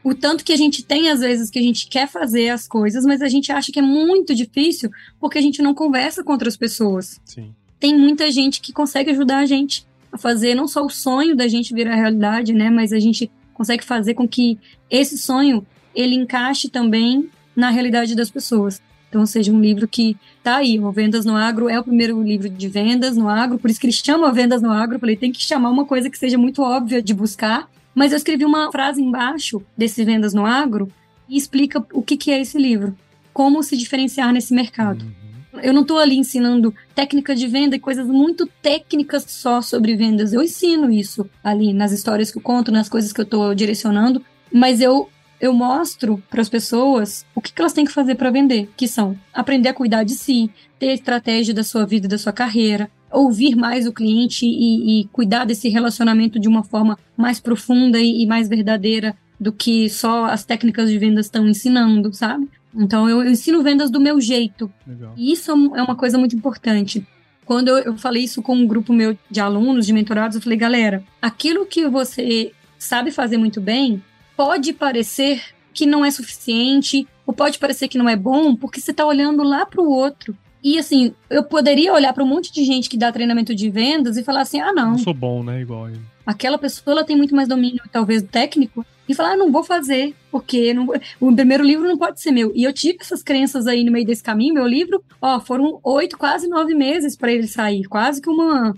O 0.03 0.15
tanto 0.15 0.43
que 0.43 0.53
a 0.53 0.57
gente 0.57 0.84
tem, 0.84 1.09
às 1.09 1.20
vezes, 1.20 1.49
que 1.49 1.59
a 1.59 1.61
gente 1.61 1.88
quer 1.88 2.07
fazer 2.07 2.49
as 2.49 2.68
coisas, 2.68 3.05
mas 3.05 3.22
a 3.22 3.28
gente 3.28 3.51
acha 3.51 3.72
que 3.72 3.80
é 3.80 3.82
muito 3.82 4.34
difícil 4.34 4.89
porque 5.20 5.38
a 5.38 5.41
gente 5.41 5.61
não 5.61 5.74
conversa 5.74 6.24
com 6.24 6.32
outras 6.32 6.55
pessoas. 6.55 7.20
Sim. 7.26 7.53
Tem 7.80 7.97
muita 7.97 8.32
gente 8.32 8.61
que 8.61 8.72
consegue 8.72 9.11
ajudar 9.11 9.39
a 9.39 9.45
gente 9.45 9.86
a 10.11 10.18
fazer 10.18 10.55
não 10.55 10.68
só 10.68 10.86
o 10.86 10.89
sonho 10.89 11.36
da 11.36 11.47
gente 11.47 11.74
virar 11.74 11.95
realidade, 11.95 12.53
né? 12.53 12.70
Mas 12.70 12.93
a 12.93 12.99
gente 12.99 13.30
consegue 13.53 13.84
fazer 13.84 14.13
com 14.13 14.28
que 14.28 14.57
esse 14.89 15.18
sonho 15.18 15.65
ele 15.93 16.15
encaixe 16.15 16.70
também 16.70 17.30
na 17.55 17.70
realidade 17.70 18.15
das 18.15 18.30
pessoas. 18.30 18.82
Então, 19.10 19.26
seja 19.26 19.51
um 19.51 19.62
livro 19.62 19.88
que 19.88 20.18
tá 20.43 20.58
aí, 20.58 20.80
o 20.80 20.91
Vendas 20.91 21.26
no 21.26 21.36
Agro 21.36 21.70
é 21.70 21.80
o 21.80 21.84
primeiro 21.84 22.22
livro 22.22 22.49
de 22.49 22.68
vendas 22.68 23.16
no 23.16 23.30
agro, 23.30 23.58
por 23.58 23.70
isso 23.70 23.80
que 23.80 23.86
ele 23.86 23.93
chama 23.93 24.32
Vendas 24.32 24.62
no 24.62 24.72
Agro, 24.72 24.95
eu 24.95 24.99
falei, 24.99 25.16
tem 25.16 25.32
que 25.32 25.41
chamar 25.41 25.70
uma 25.70 25.86
coisa 25.86 26.10
que 26.10 26.18
seja 26.18 26.38
muito 26.38 26.62
óbvia 26.62 27.01
de 27.01 27.14
buscar, 27.14 27.70
mas 27.95 28.12
eu 28.12 28.18
escrevi 28.18 28.43
uma 28.43 28.72
frase 28.72 29.01
embaixo 29.01 29.62
desse 29.78 30.03
Vendas 30.03 30.34
no 30.34 30.45
Agro 30.45 30.91
e 31.30 31.38
explica 31.38 31.84
o 31.93 32.01
que, 32.01 32.18
que 32.18 32.32
é 32.32 32.41
esse 32.41 32.58
livro, 32.58 32.95
como 33.34 33.64
se 33.64 33.78
diferenciar 33.78 34.34
nesse 34.34 34.53
mercado. 34.53 35.03
Uhum. 35.03 35.60
Eu 35.62 35.74
não 35.74 35.82
estou 35.82 35.97
ali 35.97 36.18
ensinando 36.18 36.74
técnica 36.93 37.36
de 37.36 37.47
venda 37.47 37.76
e 37.76 37.80
coisas 37.80 38.05
muito 38.05 38.47
técnicas 38.62 39.26
só 39.28 39.62
sobre 39.62 39.95
vendas. 39.95 40.34
Eu 40.34 40.43
ensino 40.43 40.91
isso 40.91 41.28
ali 41.43 41.74
nas 41.74 41.91
histórias 41.91 42.32
que 42.32 42.38
eu 42.38 42.41
conto, 42.41 42.72
nas 42.72 42.89
coisas 42.89 43.12
que 43.12 43.20
eu 43.20 43.24
estou 43.24 43.55
direcionando, 43.55 44.22
mas 44.51 44.82
eu 44.82 45.10
eu 45.40 45.54
mostro 45.54 46.22
para 46.30 46.42
as 46.42 46.50
pessoas 46.50 47.26
o 47.36 47.42
que, 47.42 47.54
que 47.54 47.62
elas 47.62 47.74
têm 47.74 47.86
que 47.86 47.92
fazer 47.92 48.16
para 48.16 48.32
vender, 48.32 48.70
que 48.76 48.88
são 48.88 49.18
aprender 49.34 49.70
a 49.70 49.74
cuidar 49.74 50.04
de 50.04 50.14
si, 50.14 50.50
ter 50.80 50.94
estratégia 50.94 51.54
da 51.54 51.64
sua 51.64 51.86
vida 51.86 52.08
e 52.08 52.10
da 52.10 52.18
sua 52.18 52.34
carreira, 52.34 52.90
ouvir 53.12 53.56
mais 53.56 53.88
o 53.88 53.94
cliente 53.94 54.46
e, 54.46 55.02
e, 55.02 55.06
cuidar 55.08 55.46
desse 55.46 55.70
relacionamento 55.70 56.40
de 56.40 56.48
uma 56.48 56.64
forma 56.64 56.98
mais 57.16 57.40
profunda 57.40 58.00
e, 58.00 58.24
e 58.24 58.26
mais 58.26 58.50
verdadeira 58.50 59.16
do 59.40 59.52
que 59.52 59.90
só 59.90 60.26
as 60.26 60.44
técnicas 60.44 60.90
de 60.90 60.98
vendas 60.98 61.28
estão 61.28 61.48
ensinando, 61.48 62.14
sabe? 62.14 62.50
Então 62.76 63.10
eu, 63.10 63.24
eu 63.24 63.32
ensino 63.32 63.64
vendas 63.64 63.90
do 63.90 64.00
meu 64.00 64.20
jeito. 64.20 64.72
Legal. 64.86 65.14
E 65.16 65.32
isso 65.32 65.52
é 65.52 65.82
uma 65.82 65.96
coisa 65.96 66.18
muito 66.18 66.36
importante. 66.36 67.06
Quando 67.46 67.70
eu, 67.70 67.78
eu 67.78 67.98
falei 67.98 68.24
isso 68.24 68.42
com 68.42 68.56
um 68.56 68.68
grupo 68.68 68.92
meu 68.92 69.18
de 69.32 69.40
alunos, 69.40 69.86
de 69.86 69.94
mentorados, 69.94 70.36
eu 70.36 70.42
falei, 70.42 70.58
galera, 70.58 71.04
aquilo 71.22 71.66
que 71.66 71.88
você 71.88 72.52
sabe 72.78 73.10
fazer 73.10 73.38
muito 73.38 73.62
bem 73.62 74.04
pode 74.38 74.72
parecer 74.72 75.42
que 75.74 75.86
não 75.86 76.06
é 76.06 76.12
suficiente, 76.12 77.08
ou 77.26 77.34
pode 77.34 77.60
parecer 77.60 77.88
que 77.88 77.98
não 77.98 78.08
é 78.08 78.16
bom, 78.16 78.56
porque 78.56 78.80
você 78.80 78.92
está 78.92 79.06
olhando 79.06 79.44
lá 79.44 79.66
para 79.66 79.82
o 79.82 79.92
outro. 79.92 80.38
E 80.64 80.78
assim, 80.78 81.14
eu 81.30 81.44
poderia 81.44 81.94
olhar 81.94 82.14
para 82.14 82.24
um 82.24 82.28
monte 82.28 82.52
de 82.52 82.64
gente 82.64 82.90
que 82.90 82.98
dá 82.98 83.12
treinamento 83.12 83.54
de 83.54 83.70
vendas 83.70 84.18
e 84.18 84.24
falar 84.24 84.42
assim: 84.42 84.60
ah, 84.60 84.74
não. 84.74 84.92
Não 84.92 84.98
sou 84.98 85.14
bom, 85.14 85.44
né? 85.44 85.62
Igual 85.62 85.90
ele. 85.90 86.00
Aquela 86.26 86.58
pessoa 86.58 86.94
ela 86.94 87.06
tem 87.06 87.16
muito 87.16 87.36
mais 87.36 87.48
domínio, 87.48 87.82
talvez, 87.92 88.24
técnico, 88.24 88.86
e 89.08 89.14
falar: 89.14 89.34
ah, 89.34 89.38
não 89.38 89.52
vou 89.52 89.64
fazer, 89.64 90.16
porque 90.32 90.74
não... 90.74 90.88
o 91.20 91.34
primeiro 91.34 91.64
livro 91.64 91.88
não 91.88 91.98
pode 91.98 92.20
ser 92.22 92.32
meu. 92.32 92.52
E 92.56 92.64
eu 92.64 92.74
tive 92.74 92.98
essas 93.02 93.22
crenças 93.22 93.68
aí 93.68 93.84
no 93.84 93.92
meio 93.92 94.06
desse 94.06 94.24
caminho. 94.24 94.56
Meu 94.56 94.68
livro, 94.68 95.04
ó, 95.22 95.40
foram 95.40 95.80
oito, 95.84 96.18
quase 96.18 96.48
nove 96.48 96.74
meses 96.74 97.16
para 97.16 97.32
ele 97.32 97.48
sair, 97.48 97.84
quase 97.86 98.22
que 98.22 98.30
uma. 98.30 98.76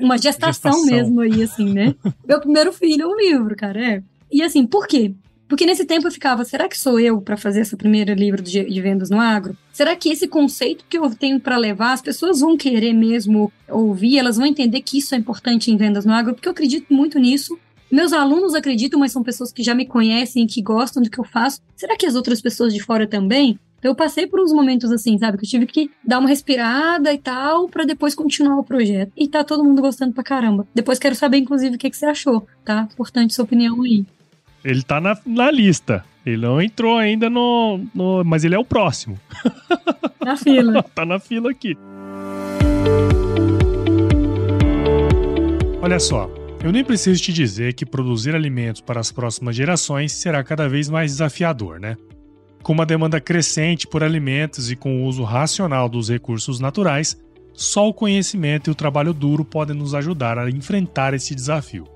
Uma 0.00 0.18
gestação, 0.18 0.72
gestação. 0.72 0.84
mesmo 0.84 1.20
aí, 1.20 1.42
assim, 1.42 1.72
né? 1.72 1.94
meu 2.26 2.40
primeiro 2.40 2.72
filho 2.72 3.02
é 3.02 3.06
um 3.06 3.16
livro, 3.16 3.56
cara. 3.56 3.80
É. 3.82 4.02
E 4.30 4.42
assim, 4.42 4.66
por 4.66 4.86
quê? 4.86 5.14
Porque 5.50 5.66
nesse 5.66 5.84
tempo 5.84 6.06
eu 6.06 6.12
ficava, 6.12 6.44
será 6.44 6.68
que 6.68 6.78
sou 6.78 7.00
eu 7.00 7.20
para 7.20 7.36
fazer 7.36 7.62
esse 7.62 7.76
primeiro 7.76 8.14
livro 8.14 8.40
de, 8.40 8.62
de, 8.62 8.80
vendas 8.80 9.10
no 9.10 9.18
agro? 9.18 9.56
Será 9.72 9.96
que 9.96 10.08
esse 10.08 10.28
conceito 10.28 10.84
que 10.88 10.96
eu 10.96 11.10
tenho 11.10 11.40
para 11.40 11.56
levar, 11.56 11.92
as 11.92 12.00
pessoas 12.00 12.38
vão 12.38 12.56
querer 12.56 12.92
mesmo 12.92 13.52
ouvir, 13.68 14.16
elas 14.16 14.36
vão 14.36 14.46
entender 14.46 14.80
que 14.80 14.98
isso 14.98 15.12
é 15.12 15.18
importante 15.18 15.68
em 15.68 15.76
vendas 15.76 16.04
no 16.04 16.12
agro? 16.12 16.34
Porque 16.34 16.46
eu 16.46 16.52
acredito 16.52 16.94
muito 16.94 17.18
nisso. 17.18 17.58
Meus 17.90 18.12
alunos 18.12 18.54
acreditam, 18.54 19.00
mas 19.00 19.10
são 19.10 19.24
pessoas 19.24 19.52
que 19.52 19.64
já 19.64 19.74
me 19.74 19.84
conhecem, 19.84 20.46
que 20.46 20.62
gostam 20.62 21.02
do 21.02 21.10
que 21.10 21.18
eu 21.18 21.24
faço. 21.24 21.60
Será 21.74 21.96
que 21.96 22.06
as 22.06 22.14
outras 22.14 22.40
pessoas 22.40 22.72
de 22.72 22.80
fora 22.80 23.04
também? 23.04 23.58
Então, 23.80 23.90
eu 23.90 23.94
passei 23.96 24.28
por 24.28 24.38
uns 24.38 24.52
momentos 24.52 24.92
assim, 24.92 25.18
sabe? 25.18 25.36
Que 25.36 25.46
eu 25.46 25.50
tive 25.50 25.66
que 25.66 25.90
dar 26.06 26.20
uma 26.20 26.28
respirada 26.28 27.12
e 27.12 27.18
tal, 27.18 27.68
para 27.68 27.84
depois 27.84 28.14
continuar 28.14 28.56
o 28.56 28.62
projeto. 28.62 29.10
E 29.16 29.26
tá 29.26 29.42
todo 29.42 29.64
mundo 29.64 29.82
gostando 29.82 30.12
pra 30.12 30.22
caramba. 30.22 30.64
Depois 30.72 30.98
quero 31.00 31.16
saber, 31.16 31.38
inclusive, 31.38 31.74
o 31.74 31.78
que, 31.78 31.90
que 31.90 31.96
você 31.96 32.06
achou, 32.06 32.46
tá? 32.64 32.86
Importante 32.92 33.34
sua 33.34 33.44
opinião 33.44 33.82
aí. 33.82 34.04
Ele 34.64 34.82
tá 34.82 35.00
na, 35.00 35.16
na 35.24 35.50
lista. 35.50 36.04
Ele 36.24 36.36
não 36.36 36.60
entrou 36.60 36.98
ainda 36.98 37.30
no, 37.30 37.80
no. 37.94 38.22
Mas 38.24 38.44
ele 38.44 38.54
é 38.54 38.58
o 38.58 38.64
próximo. 38.64 39.18
Na 40.24 40.36
fila. 40.36 40.82
tá 40.94 41.06
na 41.06 41.18
fila 41.18 41.50
aqui. 41.50 41.76
Olha 45.80 45.98
só, 45.98 46.30
eu 46.62 46.70
nem 46.70 46.84
preciso 46.84 47.22
te 47.22 47.32
dizer 47.32 47.72
que 47.72 47.86
produzir 47.86 48.34
alimentos 48.34 48.82
para 48.82 49.00
as 49.00 49.10
próximas 49.10 49.56
gerações 49.56 50.12
será 50.12 50.44
cada 50.44 50.68
vez 50.68 50.90
mais 50.90 51.12
desafiador, 51.12 51.80
né? 51.80 51.96
Com 52.62 52.74
uma 52.74 52.84
demanda 52.84 53.18
crescente 53.18 53.86
por 53.86 54.04
alimentos 54.04 54.70
e 54.70 54.76
com 54.76 55.00
o 55.00 55.06
uso 55.06 55.22
racional 55.24 55.88
dos 55.88 56.10
recursos 56.10 56.60
naturais, 56.60 57.18
só 57.54 57.88
o 57.88 57.94
conhecimento 57.94 58.68
e 58.68 58.72
o 58.72 58.74
trabalho 58.74 59.14
duro 59.14 59.42
podem 59.42 59.74
nos 59.74 59.94
ajudar 59.94 60.38
a 60.38 60.50
enfrentar 60.50 61.14
esse 61.14 61.34
desafio. 61.34 61.88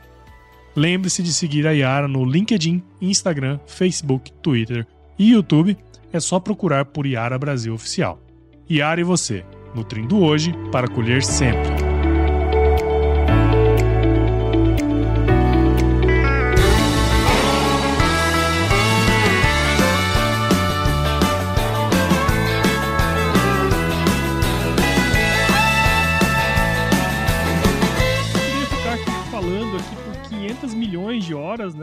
Lembre-se 0.76 1.24
de 1.24 1.32
seguir 1.32 1.66
a 1.66 1.72
Yara 1.72 2.10
no 2.10 2.26
LinkedIn, 2.26 2.84
Instagram, 3.02 3.58
Facebook, 3.66 4.30
Twitter 4.42 4.86
e 5.18 5.32
YouTube. 5.32 5.78
É 6.12 6.20
só 6.20 6.42
procurar 6.42 6.84
por 6.84 7.06
Yara 7.06 7.40
Brasil 7.40 7.74
Oficial. 7.74 8.20
Yara 8.70 9.00
e 9.00 9.06
você, 9.06 9.46
nutrindo 9.74 10.20
hoje 10.20 10.54
para 10.74 10.90
colher 10.90 11.24
sempre. 11.24 11.79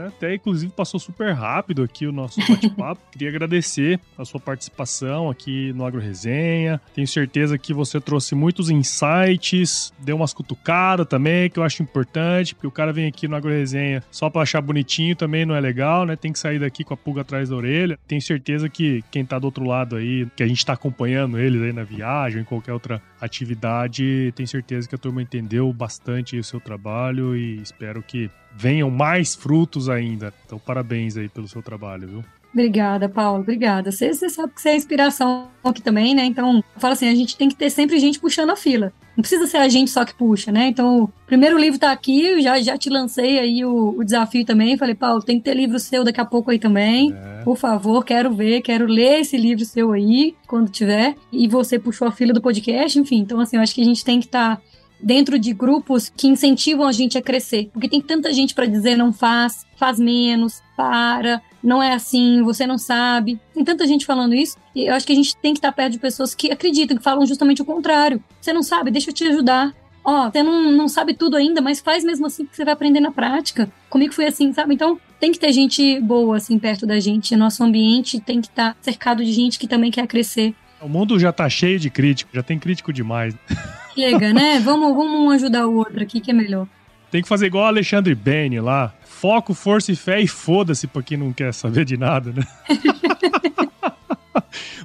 Né? 0.07 0.13
Até 0.17 0.35
inclusive 0.35 0.73
passou 0.73 0.99
super 0.99 1.33
rápido 1.33 1.83
aqui 1.83 2.07
o 2.07 2.13
nosso 2.13 2.41
bate-papo. 2.49 3.01
Queria 3.11 3.29
agradecer 3.29 4.01
a 4.17 4.25
sua 4.25 4.41
participação 4.41 5.29
aqui 5.29 5.73
no 5.73 5.85
Agro 5.85 6.01
Resenha. 6.01 6.81
Tenho 6.95 7.07
certeza 7.07 7.59
que 7.59 7.75
você 7.75 8.01
trouxe 8.01 8.35
muitos 8.35 8.71
insights, 8.71 9.93
deu 9.99 10.17
umas 10.17 10.33
cutucadas 10.33 11.07
também, 11.07 11.51
que 11.51 11.59
eu 11.59 11.63
acho 11.63 11.83
importante, 11.83 12.55
porque 12.55 12.67
o 12.67 12.71
cara 12.71 12.93
vem 12.93 13.07
aqui 13.07 13.29
no 13.29 13.37
Agro 13.37 13.51
Resenha 13.51 14.03
só 14.11 14.31
para 14.31 14.43
achar 14.43 14.61
bonitinho 14.61 15.17
também 15.17 15.45
não 15.45 15.55
é 15.55 15.61
legal, 15.61 16.05
né? 16.05 16.17
Tem 16.17 16.33
que 16.33 16.39
sair 16.39 16.59
daqui 16.59 16.85
com 16.85 16.95
a 16.95 16.97
pulga 16.97 17.23
atrás 17.23 17.49
da 17.49 17.57
orelha. 17.57 17.99
Tenho 18.07 18.23
certeza 18.23 18.69
que 18.69 19.03
quem 19.11 19.25
tá 19.25 19.39
do 19.39 19.45
outro 19.45 19.65
lado 19.65 19.97
aí, 19.97 20.27
que 20.37 20.43
a 20.43 20.47
gente 20.47 20.65
tá 20.65 20.73
acompanhando 20.73 21.39
eles 21.39 21.61
aí 21.63 21.73
na 21.73 21.83
viagem, 21.83 22.43
em 22.43 22.45
qualquer 22.45 22.73
outra 22.73 23.03
atividade, 23.21 24.33
tenho 24.35 24.47
certeza 24.47 24.89
que 24.89 24.95
a 24.95 24.99
turma 24.99 25.23
entendeu 25.23 25.73
bastante 25.73 26.39
o 26.39 26.45
seu 26.45 26.61
trabalho 26.61 27.37
e 27.37 27.61
espero 27.63 28.03
que 28.03 28.31
venham 28.55 28.91
mais 28.91 29.35
frutos 29.35 29.89
ainda. 29.89 30.33
Então, 30.45 30.59
parabéns 30.59 31.17
aí 31.17 31.29
pelo 31.29 31.49
seu 31.49 31.63
trabalho, 31.63 32.09
viu? 32.09 32.25
Obrigada, 32.57 33.07
Paulo. 33.07 33.43
Obrigada. 33.43 33.93
Você, 33.93 34.15
você 34.15 34.31
sabe 34.31 34.55
que 34.55 34.63
você 34.63 34.71
é 34.71 34.77
inspiração 34.77 35.49
aqui 35.63 35.83
também, 35.83 36.15
né? 36.15 36.25
Então, 36.25 36.65
fala 36.79 36.95
assim, 36.95 37.07
a 37.07 37.15
gente 37.15 37.37
tem 37.37 37.51
que 37.51 37.55
ter 37.55 37.69
sempre 37.69 37.99
gente 37.99 38.19
puxando 38.19 38.49
a 38.49 38.57
fila. 38.57 38.95
Não 39.15 39.21
precisa 39.21 39.47
ser 39.47 39.59
a 39.59 39.69
gente 39.69 39.91
só 39.91 40.07
que 40.07 40.15
puxa, 40.15 40.51
né? 40.51 40.69
Então, 40.69 41.05
o 41.05 41.13
primeiro 41.27 41.59
livro 41.59 41.79
tá 41.79 41.93
aqui, 41.93 42.41
já, 42.41 42.59
já 42.59 42.79
te 42.79 42.89
lancei 42.89 43.39
aí 43.39 43.63
o, 43.63 43.99
o 43.99 44.03
desafio 44.03 44.43
também. 44.43 44.79
Falei, 44.79 44.95
Paulo, 44.95 45.23
tem 45.23 45.37
que 45.37 45.45
ter 45.45 45.55
livro 45.55 45.79
seu 45.79 46.03
daqui 46.03 46.21
a 46.21 46.25
pouco 46.25 46.51
aí 46.51 46.59
também. 46.59 47.13
É. 47.13 47.43
Por 47.45 47.59
favor, 47.59 48.03
quero 48.03 48.35
ver, 48.35 48.63
quero 48.63 48.87
ler 48.87 49.21
esse 49.21 49.37
livro 49.37 49.63
seu 49.67 49.93
aí, 49.93 50.35
quando 50.47 50.71
tiver. 50.71 51.15
E 51.31 51.47
você 51.47 51.79
puxou 51.79 52.09
a 52.09 52.13
fila 52.13 52.33
do 52.33 52.41
podcast, 52.41 52.99
enfim. 52.99 53.19
Então, 53.19 53.39
assim, 53.39 53.57
eu 53.57 53.63
acho 53.63 53.75
que 53.75 53.83
a 53.83 53.85
gente 53.85 54.03
tem 54.03 54.19
que 54.19 54.27
estar... 54.27 54.57
Tá 54.57 54.63
dentro 55.01 55.39
de 55.39 55.53
grupos 55.53 56.13
que 56.15 56.27
incentivam 56.27 56.87
a 56.87 56.93
gente 56.93 57.19
a 57.19 57.23
crescer. 57.23 57.69
Porque 57.73 57.89
tem 57.89 58.01
tanta 58.01 58.33
gente 58.33 58.55
para 58.55 58.67
dizer 58.67 58.97
não 58.97 59.13
faz, 59.13 59.65
faz 59.77 59.99
menos, 59.99 60.63
para, 60.77 61.41
não 61.63 61.83
é 61.83 61.93
assim, 61.93 62.43
você 62.43 62.67
não 62.67 62.79
sabe. 62.79 63.39
Tem 63.55 63.65
tanta 63.65 63.87
gente 63.87 64.07
falando 64.07 64.35
isso, 64.35 64.57
e 64.75 64.87
eu 64.87 64.95
acho 64.95 65.07
que 65.07 65.13
a 65.13 65.17
gente 65.17 65.37
tem 65.37 65.53
que 65.53 65.59
estar 65.59 65.73
perto 65.73 65.93
de 65.93 65.99
pessoas 65.99 66.35
que 66.35 66.51
acreditam, 66.51 66.97
que 66.97 67.03
falam 67.03 67.27
justamente 67.27 67.63
o 67.63 67.65
contrário. 67.65 68.23
Você 68.41 68.53
não 68.53 68.63
sabe, 68.63 68.91
deixa 68.91 69.11
eu 69.11 69.15
te 69.15 69.25
ajudar. 69.25 69.75
Ó, 70.05 70.31
você 70.31 70.41
não, 70.41 70.71
não 70.71 70.87
sabe 70.87 71.15
tudo 71.15 71.37
ainda, 71.37 71.61
mas 71.61 71.81
faz 71.81 72.05
mesmo 72.05 72.27
assim 72.27 72.47
que 72.47 72.55
você 72.55 72.65
vai 72.65 72.75
aprender 72.75 73.01
na 73.01 73.11
prática. 73.11 73.69
Comigo 73.91 74.15
foi 74.15 74.27
assim, 74.27 74.53
sabe? 74.53 74.73
Então, 74.73 75.01
tem 75.19 75.33
que 75.33 75.39
ter 75.39 75.51
gente 75.51 75.99
boa, 76.01 76.37
assim, 76.37 76.59
perto 76.61 76.87
da 76.87 77.01
gente. 77.01 77.35
Nosso 77.35 77.65
ambiente 77.65 78.21
tem 78.21 78.41
que 78.41 78.47
estar 78.47 78.77
cercado 78.81 79.25
de 79.25 79.33
gente 79.33 79.59
que 79.59 79.67
também 79.67 79.91
quer 79.91 80.07
crescer. 80.07 80.55
O 80.81 80.89
mundo 80.89 81.19
já 81.19 81.33
tá 81.33 81.49
cheio 81.49 81.81
de 81.81 81.91
crítico, 81.91 82.31
já 82.33 82.43
tem 82.43 82.59
crítico 82.59 82.93
demais. 82.93 83.35
Chega, 83.97 84.33
né? 84.33 84.61
Vamos, 84.65 84.95
vamos 84.95 85.21
um 85.21 85.31
ajudar 85.31 85.67
o 85.67 85.75
outro 85.77 86.03
aqui 86.03 86.21
que 86.21 86.31
é 86.31 86.35
melhor. 86.35 86.69
Tem 87.11 87.23
que 87.23 87.29
fazer 87.29 87.47
igual 87.47 87.65
o 87.65 87.69
Alexandre 87.69 88.15
Bene 88.15 88.61
lá. 88.61 88.93
Foco, 89.05 89.55
força 89.55 89.91
e 89.91 89.97
fé 89.97 90.21
e 90.21 90.29
foda-se 90.29 90.87
pra 90.87 91.03
quem 91.03 91.17
não 91.17 91.33
quer 91.33 91.55
saber 91.55 91.87
de 91.87 91.97
nada, 91.97 92.33
né? 92.33 92.43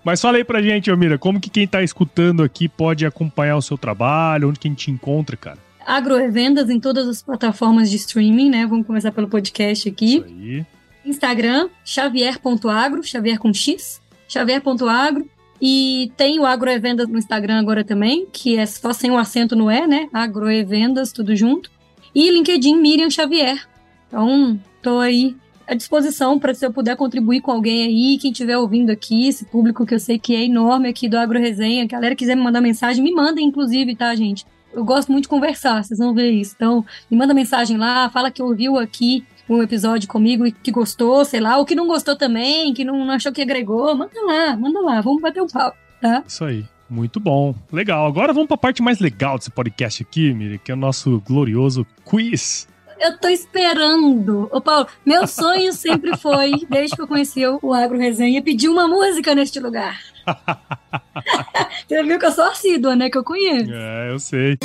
Mas 0.04 0.22
fala 0.22 0.38
aí 0.38 0.44
pra 0.44 0.62
gente, 0.62 0.90
Almira, 0.90 1.18
como 1.18 1.40
que 1.40 1.50
quem 1.50 1.68
tá 1.68 1.84
escutando 1.84 2.42
aqui 2.42 2.68
pode 2.68 3.06
acompanhar 3.06 3.58
o 3.58 3.62
seu 3.62 3.78
trabalho, 3.78 4.50
onde 4.50 4.60
que 4.60 4.68
a 4.68 4.72
gente 4.72 4.90
encontra, 4.90 5.36
cara? 5.36 5.60
Agrovendas 5.86 6.70
em 6.70 6.80
todas 6.80 7.08
as 7.08 7.22
plataformas 7.22 7.90
de 7.90 7.98
streaming, 7.98 8.50
né? 8.50 8.66
Vamos 8.66 8.88
começar 8.88 9.12
pelo 9.12 9.28
podcast 9.28 9.90
aqui. 9.90 10.18
Isso 10.18 10.26
aí. 10.26 10.66
Instagram, 11.06 11.70
xavier.agro, 11.84 13.04
xavier 13.04 13.38
com 13.38 13.54
X, 13.54 14.02
xavier.agro. 14.28 15.28
E 15.62 16.12
tem 16.18 16.40
o 16.40 16.46
Agroevendas 16.46 17.08
no 17.08 17.20
Instagram 17.20 17.60
agora 17.60 17.84
também, 17.84 18.26
que 18.32 18.58
é 18.58 18.66
só 18.66 18.92
sem 18.92 19.12
o 19.12 19.18
acento 19.18 19.56
no 19.56 19.70
E, 19.70 19.86
né? 19.86 20.10
Agroevendas, 20.12 21.12
tudo 21.12 21.36
junto. 21.36 21.70
E 22.16 22.32
LinkedIn 22.32 22.78
Miriam 22.78 23.10
Xavier. 23.10 23.68
Então, 24.08 24.60
tô 24.82 24.98
aí 24.98 25.36
à 25.68 25.76
disposição 25.76 26.38
para 26.40 26.54
se 26.54 26.66
eu 26.66 26.74
puder 26.74 26.98
contribuir 26.98 27.42
com 27.42 27.52
alguém 27.52 27.86
aí, 27.86 28.18
quem 28.18 28.32
estiver 28.32 28.58
ouvindo 28.58 28.90
aqui, 28.90 29.28
esse 29.28 29.46
público 29.46 29.86
que 29.86 29.94
eu 29.94 30.00
sei 30.00 30.20
que 30.20 30.36
é 30.36 30.44
enorme 30.44 30.90
aqui 30.90 31.08
do 31.08 31.18
Agro 31.18 31.40
Resenha, 31.40 31.86
galera 31.86 32.16
quiser 32.16 32.36
me 32.36 32.42
mandar 32.42 32.60
mensagem, 32.60 33.04
me 33.04 33.14
mandem 33.14 33.46
inclusive, 33.46 33.96
tá, 33.96 34.14
gente? 34.16 34.46
Eu 34.74 34.84
gosto 34.84 35.12
muito 35.12 35.26
de 35.26 35.30
conversar, 35.30 35.84
vocês 35.84 36.00
vão 36.00 36.14
ver 36.14 36.32
isso. 36.32 36.54
Então, 36.56 36.86
me 37.10 37.18
manda 37.18 37.34
mensagem 37.34 37.78
lá, 37.78 38.10
fala 38.10 38.32
que 38.32 38.42
ouviu 38.42 38.78
aqui 38.78 39.24
um 39.56 39.64
episódio 39.64 40.08
comigo 40.08 40.46
e 40.46 40.52
que 40.52 40.72
gostou, 40.72 41.24
sei 41.26 41.40
lá, 41.40 41.58
ou 41.58 41.66
que 41.66 41.76
não 41.76 41.88
gostou 41.88 42.16
também, 42.16 42.74
que 42.74 42.84
não 42.84 43.10
achou 43.12 43.32
que 43.32 43.42
agregou, 43.42 43.96
manda 43.96 44.22
lá, 44.26 44.56
manda 44.56 44.82
lá, 44.82 45.02
vamos 45.02 45.22
bater 45.22 45.42
um 45.42 45.48
papo, 45.48 45.78
tá? 46.02 46.24
Isso 46.26 46.44
aí. 46.44 46.66
Muito 46.90 47.22
bom. 47.22 47.56
Legal. 47.72 48.06
Agora 48.06 48.34
vamos 48.34 48.50
para 48.50 48.56
a 48.56 48.60
parte 48.60 48.82
mais 48.82 49.00
legal 49.00 49.38
desse 49.38 49.50
podcast 49.50 50.04
aqui, 50.04 50.34
Miri, 50.34 50.60
que 50.60 50.72
é 50.72 50.74
o 50.74 50.78
nosso 50.78 51.22
glorioso 51.26 51.88
quiz. 52.04 52.68
Eu 53.00 53.18
tô 53.18 53.30
esperando. 53.30 54.50
Ô, 54.52 54.60
Paulo, 54.60 54.88
meu 55.06 55.26
sonho 55.26 55.72
sempre 55.72 56.18
foi, 56.18 56.52
desde 56.70 56.96
que 56.96 57.02
eu 57.02 57.08
conheci 57.08 57.44
o 57.48 57.74
Agro 57.74 57.98
Resenha, 57.98 58.42
pedir 58.42 58.68
uma 58.68 58.90
música 58.90 59.34
neste 59.34 59.58
lugar. 59.60 59.98
Você 61.88 62.04
viu 62.04 62.20
que 62.20 62.26
eu 62.26 62.32
sou 62.32 62.46
assídua, 62.46 62.96
né? 62.96 63.10
Que 63.10 63.18
eu 63.18 63.24
conheço. 63.24 63.72
É, 63.72 64.12
eu 64.12 64.20
sei. 64.20 64.58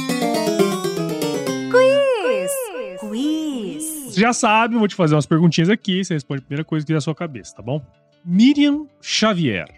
Você 4.17 4.23
já 4.23 4.33
sabe, 4.33 4.77
vou 4.77 4.89
te 4.89 4.95
fazer 4.95 5.14
umas 5.14 5.27
perguntinhas 5.27 5.69
aqui, 5.69 6.03
você 6.03 6.14
responde 6.14 6.39
a 6.39 6.43
primeira 6.43 6.64
coisa 6.64 6.87
que 6.87 6.89
vier 6.91 6.97
à 6.97 7.03
sua 7.03 7.14
cabeça, 7.14 7.55
tá 7.55 7.62
bom? 7.62 7.83
Miriam 8.25 8.87
Xavier, 8.99 9.69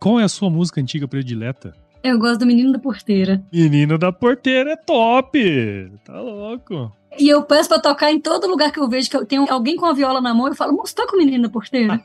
qual 0.00 0.18
é 0.18 0.24
a 0.24 0.28
sua 0.28 0.48
música 0.48 0.80
antiga 0.80 1.06
predileta? 1.06 1.74
Eu 2.02 2.18
gosto 2.18 2.38
do 2.38 2.46
Menino 2.46 2.72
da 2.72 2.78
Porteira. 2.78 3.44
Menino 3.52 3.98
da 3.98 4.10
Porteira 4.10 4.72
é 4.72 4.76
top! 4.76 5.92
Tá 6.06 6.18
louco. 6.18 6.90
E 7.18 7.28
eu 7.28 7.42
peço 7.42 7.68
pra 7.68 7.80
tocar 7.80 8.10
em 8.10 8.18
todo 8.18 8.46
lugar 8.46 8.72
que 8.72 8.80
eu 8.80 8.88
vejo 8.88 9.10
que 9.10 9.16
eu 9.18 9.26
tenho 9.26 9.44
alguém 9.52 9.76
com 9.76 9.84
a 9.84 9.92
viola 9.92 10.22
na 10.22 10.32
mão, 10.32 10.48
eu 10.48 10.54
falo, 10.54 10.72
moço, 10.72 10.94
toca 10.94 11.14
o 11.14 11.18
Menino 11.18 11.42
da 11.42 11.50
Porteira. 11.50 12.02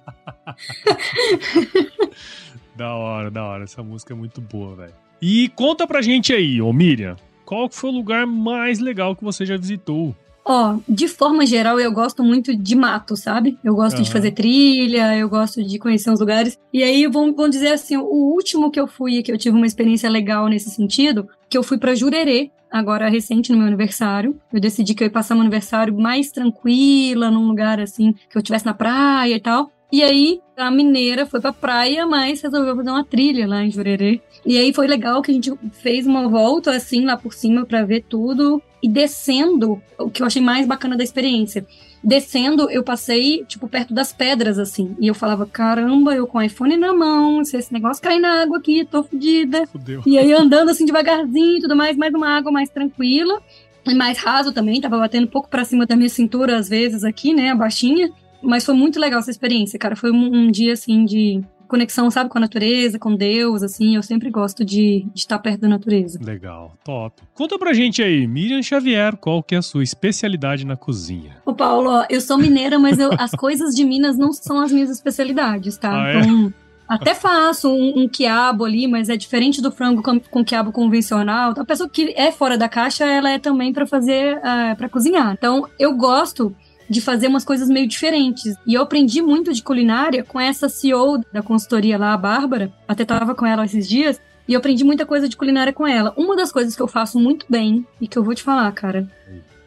da 2.75 2.95
hora, 2.95 3.31
da 3.31 3.45
hora. 3.45 3.63
Essa 3.63 3.81
música 3.81 4.13
é 4.13 4.17
muito 4.17 4.41
boa, 4.41 4.75
velho. 4.75 4.93
E 5.21 5.47
conta 5.55 5.87
pra 5.87 6.01
gente 6.01 6.33
aí, 6.33 6.61
ô 6.61 6.73
Miriam, 6.73 7.15
qual 7.45 7.69
foi 7.69 7.91
o 7.91 7.93
lugar 7.93 8.27
mais 8.27 8.79
legal 8.79 9.15
que 9.15 9.23
você 9.23 9.45
já 9.45 9.55
visitou? 9.55 10.13
Ó, 10.49 10.79
de 10.87 11.09
forma 11.09 11.45
geral, 11.45 11.77
eu 11.77 11.91
gosto 11.91 12.23
muito 12.23 12.55
de 12.55 12.73
mato, 12.73 13.17
sabe? 13.17 13.57
Eu 13.61 13.75
gosto 13.75 13.95
Aham. 13.97 14.03
de 14.03 14.11
fazer 14.11 14.31
trilha, 14.31 15.17
eu 15.17 15.27
gosto 15.27 15.61
de 15.61 15.77
conhecer 15.77 16.09
uns 16.09 16.21
lugares. 16.21 16.57
E 16.71 16.81
aí, 16.81 17.05
vamos, 17.05 17.35
vamos 17.35 17.51
dizer 17.51 17.73
assim, 17.73 17.97
o 17.97 18.33
último 18.33 18.71
que 18.71 18.79
eu 18.79 18.87
fui, 18.87 19.21
que 19.21 19.29
eu 19.29 19.37
tive 19.37 19.57
uma 19.57 19.65
experiência 19.67 20.09
legal 20.09 20.47
nesse 20.47 20.69
sentido, 20.69 21.27
que 21.49 21.57
eu 21.57 21.63
fui 21.63 21.77
pra 21.77 21.93
Jurerê, 21.93 22.49
agora 22.71 23.09
recente 23.09 23.51
no 23.51 23.57
meu 23.57 23.67
aniversário. 23.67 24.39
Eu 24.53 24.61
decidi 24.61 24.93
que 24.93 25.03
eu 25.03 25.07
ia 25.07 25.11
passar 25.11 25.35
meu 25.35 25.41
aniversário 25.41 25.93
mais 25.93 26.31
tranquila, 26.31 27.29
num 27.29 27.45
lugar 27.45 27.81
assim, 27.81 28.13
que 28.13 28.37
eu 28.37 28.39
estivesse 28.39 28.65
na 28.65 28.73
praia 28.73 29.35
e 29.35 29.41
tal. 29.41 29.69
E 29.91 30.03
aí, 30.03 30.41
a 30.57 30.69
mineira 30.69 31.25
foi 31.25 31.39
pra 31.39 31.53
praia, 31.53 32.05
mas 32.05 32.41
resolveu 32.41 32.75
fazer 32.75 32.89
uma 32.89 33.05
trilha 33.05 33.47
lá 33.47 33.63
em 33.63 33.71
Jurerê. 33.71 34.21
E 34.45 34.57
aí 34.57 34.73
foi 34.73 34.87
legal 34.87 35.21
que 35.21 35.31
a 35.31 35.33
gente 35.33 35.53
fez 35.71 36.05
uma 36.05 36.27
volta 36.27 36.71
assim 36.71 37.05
lá 37.05 37.15
por 37.15 37.33
cima 37.33 37.65
pra 37.65 37.85
ver 37.85 38.03
tudo. 38.07 38.61
E 38.81 38.87
descendo, 38.87 39.81
o 39.97 40.09
que 40.09 40.21
eu 40.21 40.27
achei 40.27 40.41
mais 40.41 40.67
bacana 40.67 40.95
da 40.95 41.03
experiência. 41.03 41.65
Descendo, 42.03 42.69
eu 42.69 42.83
passei, 42.83 43.43
tipo, 43.45 43.67
perto 43.67 43.93
das 43.93 44.13
pedras, 44.13 44.59
assim. 44.59 44.95
E 44.99 45.07
eu 45.07 45.15
falava, 45.15 45.45
caramba, 45.45 46.13
eu 46.13 46.27
com 46.27 46.37
o 46.37 46.41
iPhone 46.41 46.77
na 46.77 46.93
mão, 46.93 47.43
se 47.43 47.57
esse 47.57 47.73
negócio 47.73 48.03
cair 48.03 48.19
na 48.19 48.43
água 48.43 48.59
aqui, 48.59 48.85
tô 48.85 49.03
fodida. 49.03 49.65
Fudeu. 49.67 50.03
E 50.05 50.17
aí 50.17 50.31
andando 50.31 50.69
assim 50.69 50.85
devagarzinho 50.85 51.57
e 51.57 51.61
tudo 51.61 51.75
mais, 51.75 51.97
mais 51.97 52.13
uma 52.13 52.29
água 52.29 52.51
mais 52.51 52.69
tranquila. 52.69 53.41
E 53.85 53.95
mais 53.95 54.17
raso 54.17 54.51
também, 54.51 54.81
tava 54.81 54.97
batendo 54.99 55.23
um 55.23 55.29
pouco 55.29 55.49
pra 55.49 55.63
cima 55.63 55.85
da 55.85 55.95
minha 55.95 56.09
cintura 56.09 56.57
às 56.57 56.67
vezes 56.67 57.03
aqui, 57.03 57.33
né, 57.33 57.51
a 57.51 57.55
baixinha. 57.55 58.11
Mas 58.43 58.65
foi 58.65 58.75
muito 58.75 58.99
legal 58.99 59.19
essa 59.19 59.31
experiência, 59.31 59.79
cara. 59.79 59.95
Foi 59.95 60.11
um, 60.11 60.35
um 60.35 60.51
dia 60.51 60.73
assim 60.73 61.03
de 61.03 61.41
conexão, 61.67 62.09
sabe, 62.09 62.29
com 62.29 62.37
a 62.37 62.41
natureza, 62.41 62.97
com 62.97 63.15
Deus, 63.15 63.61
assim. 63.63 63.95
Eu 63.95 64.03
sempre 64.03 64.29
gosto 64.29 64.63
de, 64.65 65.05
de 65.13 65.19
estar 65.19 65.37
perto 65.39 65.61
da 65.61 65.67
natureza. 65.67 66.19
Legal, 66.23 66.73
top. 66.83 67.21
Conta 67.33 67.57
pra 67.59 67.73
gente 67.73 68.01
aí, 68.01 68.25
Miriam 68.27 68.61
Xavier, 68.61 69.15
qual 69.17 69.43
que 69.43 69.55
é 69.55 69.57
a 69.57 69.61
sua 69.61 69.83
especialidade 69.83 70.65
na 70.65 70.75
cozinha? 70.75 71.37
Ô, 71.45 71.53
Paulo, 71.53 72.03
eu 72.09 72.21
sou 72.21 72.37
mineira, 72.37 72.79
mas 72.79 72.97
eu- 72.99 73.11
as 73.19 73.31
coisas 73.31 73.75
de 73.75 73.83
Minas 73.85 74.17
não 74.17 74.31
são 74.33 74.59
as 74.59 74.71
minhas 74.71 74.89
especialidades, 74.89 75.77
tá? 75.77 75.91
Ah, 76.03 76.09
é? 76.09 76.19
Então, 76.19 76.53
até 76.87 77.13
faço 77.13 77.69
um, 77.69 78.03
um 78.03 78.07
quiabo 78.07 78.63
ali, 78.63 78.87
mas 78.87 79.09
é 79.09 79.17
diferente 79.17 79.61
do 79.61 79.69
frango 79.71 80.01
com, 80.01 80.19
com 80.19 80.43
quiabo 80.45 80.71
convencional. 80.71 81.51
Então, 81.51 81.63
a 81.63 81.65
pessoa 81.65 81.89
que 81.89 82.13
é 82.15 82.31
fora 82.31 82.57
da 82.57 82.69
caixa, 82.69 83.05
ela 83.05 83.29
é 83.29 83.37
também 83.37 83.73
pra 83.73 83.85
fazer, 83.85 84.39
ah, 84.43 84.73
pra 84.77 84.87
cozinhar. 84.87 85.33
Então, 85.33 85.67
eu 85.77 85.93
gosto 85.97 86.55
de 86.89 87.01
fazer 87.01 87.27
umas 87.27 87.43
coisas 87.43 87.69
meio 87.69 87.87
diferentes. 87.87 88.55
E 88.65 88.73
eu 88.73 88.81
aprendi 88.81 89.21
muito 89.21 89.53
de 89.53 89.61
culinária 89.61 90.23
com 90.23 90.39
essa 90.39 90.69
CEO 90.69 91.21
da 91.31 91.41
consultoria 91.41 91.97
lá, 91.97 92.13
a 92.13 92.17
Bárbara. 92.17 92.71
Até 92.87 93.05
tava 93.05 93.35
com 93.35 93.45
ela 93.45 93.65
esses 93.65 93.87
dias. 93.87 94.19
E 94.47 94.53
eu 94.53 94.59
aprendi 94.59 94.83
muita 94.83 95.05
coisa 95.05 95.27
de 95.27 95.35
culinária 95.35 95.73
com 95.73 95.85
ela. 95.85 96.13
Uma 96.15 96.35
das 96.35 96.51
coisas 96.51 96.75
que 96.75 96.81
eu 96.81 96.87
faço 96.87 97.19
muito 97.19 97.45
bem 97.49 97.85
e 97.99 98.07
que 98.07 98.17
eu 98.17 98.23
vou 98.23 98.33
te 98.33 98.43
falar, 98.43 98.71
cara, 98.71 99.09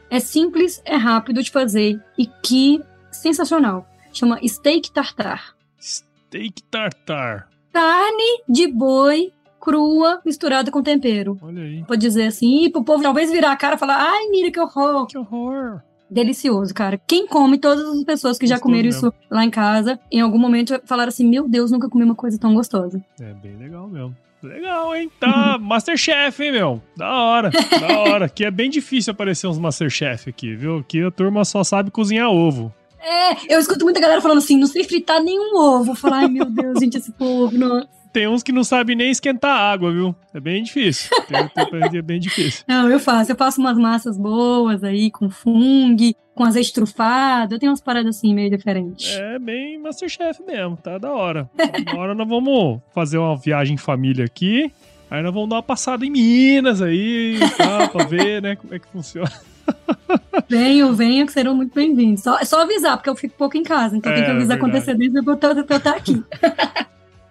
é 0.08 0.18
simples, 0.18 0.80
é 0.84 0.96
rápido 0.96 1.42
de 1.42 1.50
fazer 1.50 2.00
e 2.16 2.26
que 2.26 2.82
sensacional. 3.10 3.86
Chama 4.12 4.40
steak 4.46 4.90
tartar. 4.90 5.54
Steak 5.78 6.62
tartar. 6.64 7.48
Carne 7.72 8.42
de 8.48 8.66
boi 8.66 9.32
crua 9.60 10.20
misturada 10.24 10.70
com 10.70 10.82
tempero. 10.82 11.38
Olha 11.42 11.62
aí. 11.62 11.84
Pode 11.84 12.00
dizer 12.00 12.26
assim, 12.26 12.64
e 12.64 12.70
pro 12.70 12.82
povo 12.82 13.02
talvez 13.02 13.30
virar 13.30 13.52
a 13.52 13.56
cara 13.56 13.76
e 13.76 13.78
falar: 13.78 13.98
ai, 13.98 14.26
mira 14.28 14.50
que 14.50 14.58
horror. 14.58 15.06
Que 15.06 15.18
horror. 15.18 15.82
Delicioso, 16.10 16.74
cara. 16.74 17.00
Quem 17.06 17.26
come, 17.26 17.56
todas 17.56 17.86
as 17.86 18.04
pessoas 18.04 18.36
que 18.36 18.46
já 18.46 18.58
comeram 18.58 18.84
mesmo. 18.84 19.08
isso 19.08 19.14
lá 19.30 19.44
em 19.44 19.50
casa, 19.50 19.98
em 20.10 20.20
algum 20.20 20.38
momento 20.38 20.80
falaram 20.84 21.08
assim: 21.08 21.28
meu 21.28 21.48
Deus, 21.48 21.70
nunca 21.70 21.88
comi 21.88 22.04
uma 22.04 22.14
coisa 22.16 22.38
tão 22.38 22.54
gostosa. 22.54 23.00
É 23.20 23.32
bem 23.34 23.56
legal 23.56 23.86
mesmo. 23.88 24.16
Legal, 24.42 24.96
hein? 24.96 25.10
Tá 25.20 25.58
Masterchef, 25.60 26.42
hein, 26.42 26.52
meu? 26.52 26.82
Da 26.96 27.12
hora, 27.12 27.50
da 27.50 27.98
hora. 28.00 28.28
Que 28.28 28.44
é 28.46 28.50
bem 28.50 28.70
difícil 28.70 29.12
aparecer 29.12 29.46
uns 29.46 29.58
Masterchef 29.58 30.30
aqui, 30.30 30.56
viu? 30.56 30.78
Aqui 30.78 31.02
a 31.02 31.10
turma 31.10 31.44
só 31.44 31.62
sabe 31.62 31.90
cozinhar 31.90 32.30
ovo. 32.30 32.72
É, 32.98 33.54
eu 33.54 33.60
escuto 33.60 33.84
muita 33.84 34.00
galera 34.00 34.20
falando 34.20 34.38
assim: 34.38 34.58
não 34.58 34.66
sei 34.66 34.82
fritar 34.84 35.22
nenhum 35.22 35.56
ovo. 35.56 35.94
Falo, 35.94 36.14
ai 36.14 36.28
meu 36.28 36.46
Deus, 36.46 36.80
gente, 36.80 36.98
esse 36.98 37.12
povo, 37.12 37.56
não. 37.56 37.86
Tem 38.12 38.26
uns 38.26 38.42
que 38.42 38.50
não 38.50 38.64
sabem 38.64 38.96
nem 38.96 39.10
esquentar 39.10 39.56
água, 39.56 39.92
viu? 39.92 40.14
É 40.34 40.40
bem 40.40 40.62
difícil. 40.64 41.10
Tem, 41.28 41.48
tem, 41.48 41.98
é 41.98 42.02
bem 42.02 42.18
difícil. 42.18 42.64
Não, 42.68 42.88
eu 42.90 42.98
faço. 42.98 43.30
Eu 43.30 43.36
faço 43.36 43.60
umas 43.60 43.78
massas 43.78 44.18
boas 44.18 44.82
aí, 44.82 45.10
com 45.12 45.30
fungo, 45.30 46.12
com 46.34 46.44
azeite 46.44 46.72
trufado. 46.72 47.54
Eu 47.54 47.58
tenho 47.60 47.70
umas 47.70 47.80
paradas 47.80 48.16
assim, 48.16 48.34
meio 48.34 48.50
diferentes. 48.50 49.14
É 49.16 49.38
bem 49.38 49.78
Masterchef 49.78 50.42
mesmo, 50.42 50.76
tá 50.76 50.98
da 50.98 51.12
hora. 51.12 51.48
Agora 51.86 52.12
nós 52.16 52.28
vamos 52.28 52.80
fazer 52.92 53.18
uma 53.18 53.36
viagem 53.36 53.74
em 53.74 53.78
família 53.78 54.24
aqui. 54.24 54.72
Aí 55.08 55.22
nós 55.22 55.32
vamos 55.34 55.48
dar 55.48 55.56
uma 55.56 55.62
passada 55.62 56.04
em 56.06 56.10
Minas 56.10 56.80
aí, 56.82 57.38
tá, 57.56 57.88
pra 57.88 58.04
ver, 58.06 58.40
né, 58.42 58.54
como 58.56 58.72
é 58.74 58.78
que 58.78 58.86
funciona. 58.88 59.30
Venham, 60.48 60.92
venham, 60.94 61.26
que 61.26 61.32
serão 61.32 61.54
muito 61.54 61.72
bem-vindos. 61.74 62.22
Só, 62.24 62.38
é 62.38 62.44
só 62.44 62.62
avisar, 62.62 62.96
porque 62.96 63.08
eu 63.10 63.14
fico 63.14 63.34
pouco 63.36 63.56
em 63.56 63.62
casa. 63.62 63.96
Então 63.96 64.12
tem 64.12 64.24
que 64.24 64.30
É, 64.30 64.34
avisar 64.34 64.58
com 64.58 64.66
verdade. 64.66 64.90
antecedência 64.90 65.18
eu 65.24 65.34
estar- 65.34 65.54
pra 65.64 65.74
eu 65.74 65.78
estar 65.78 65.94
aqui. 65.96 66.24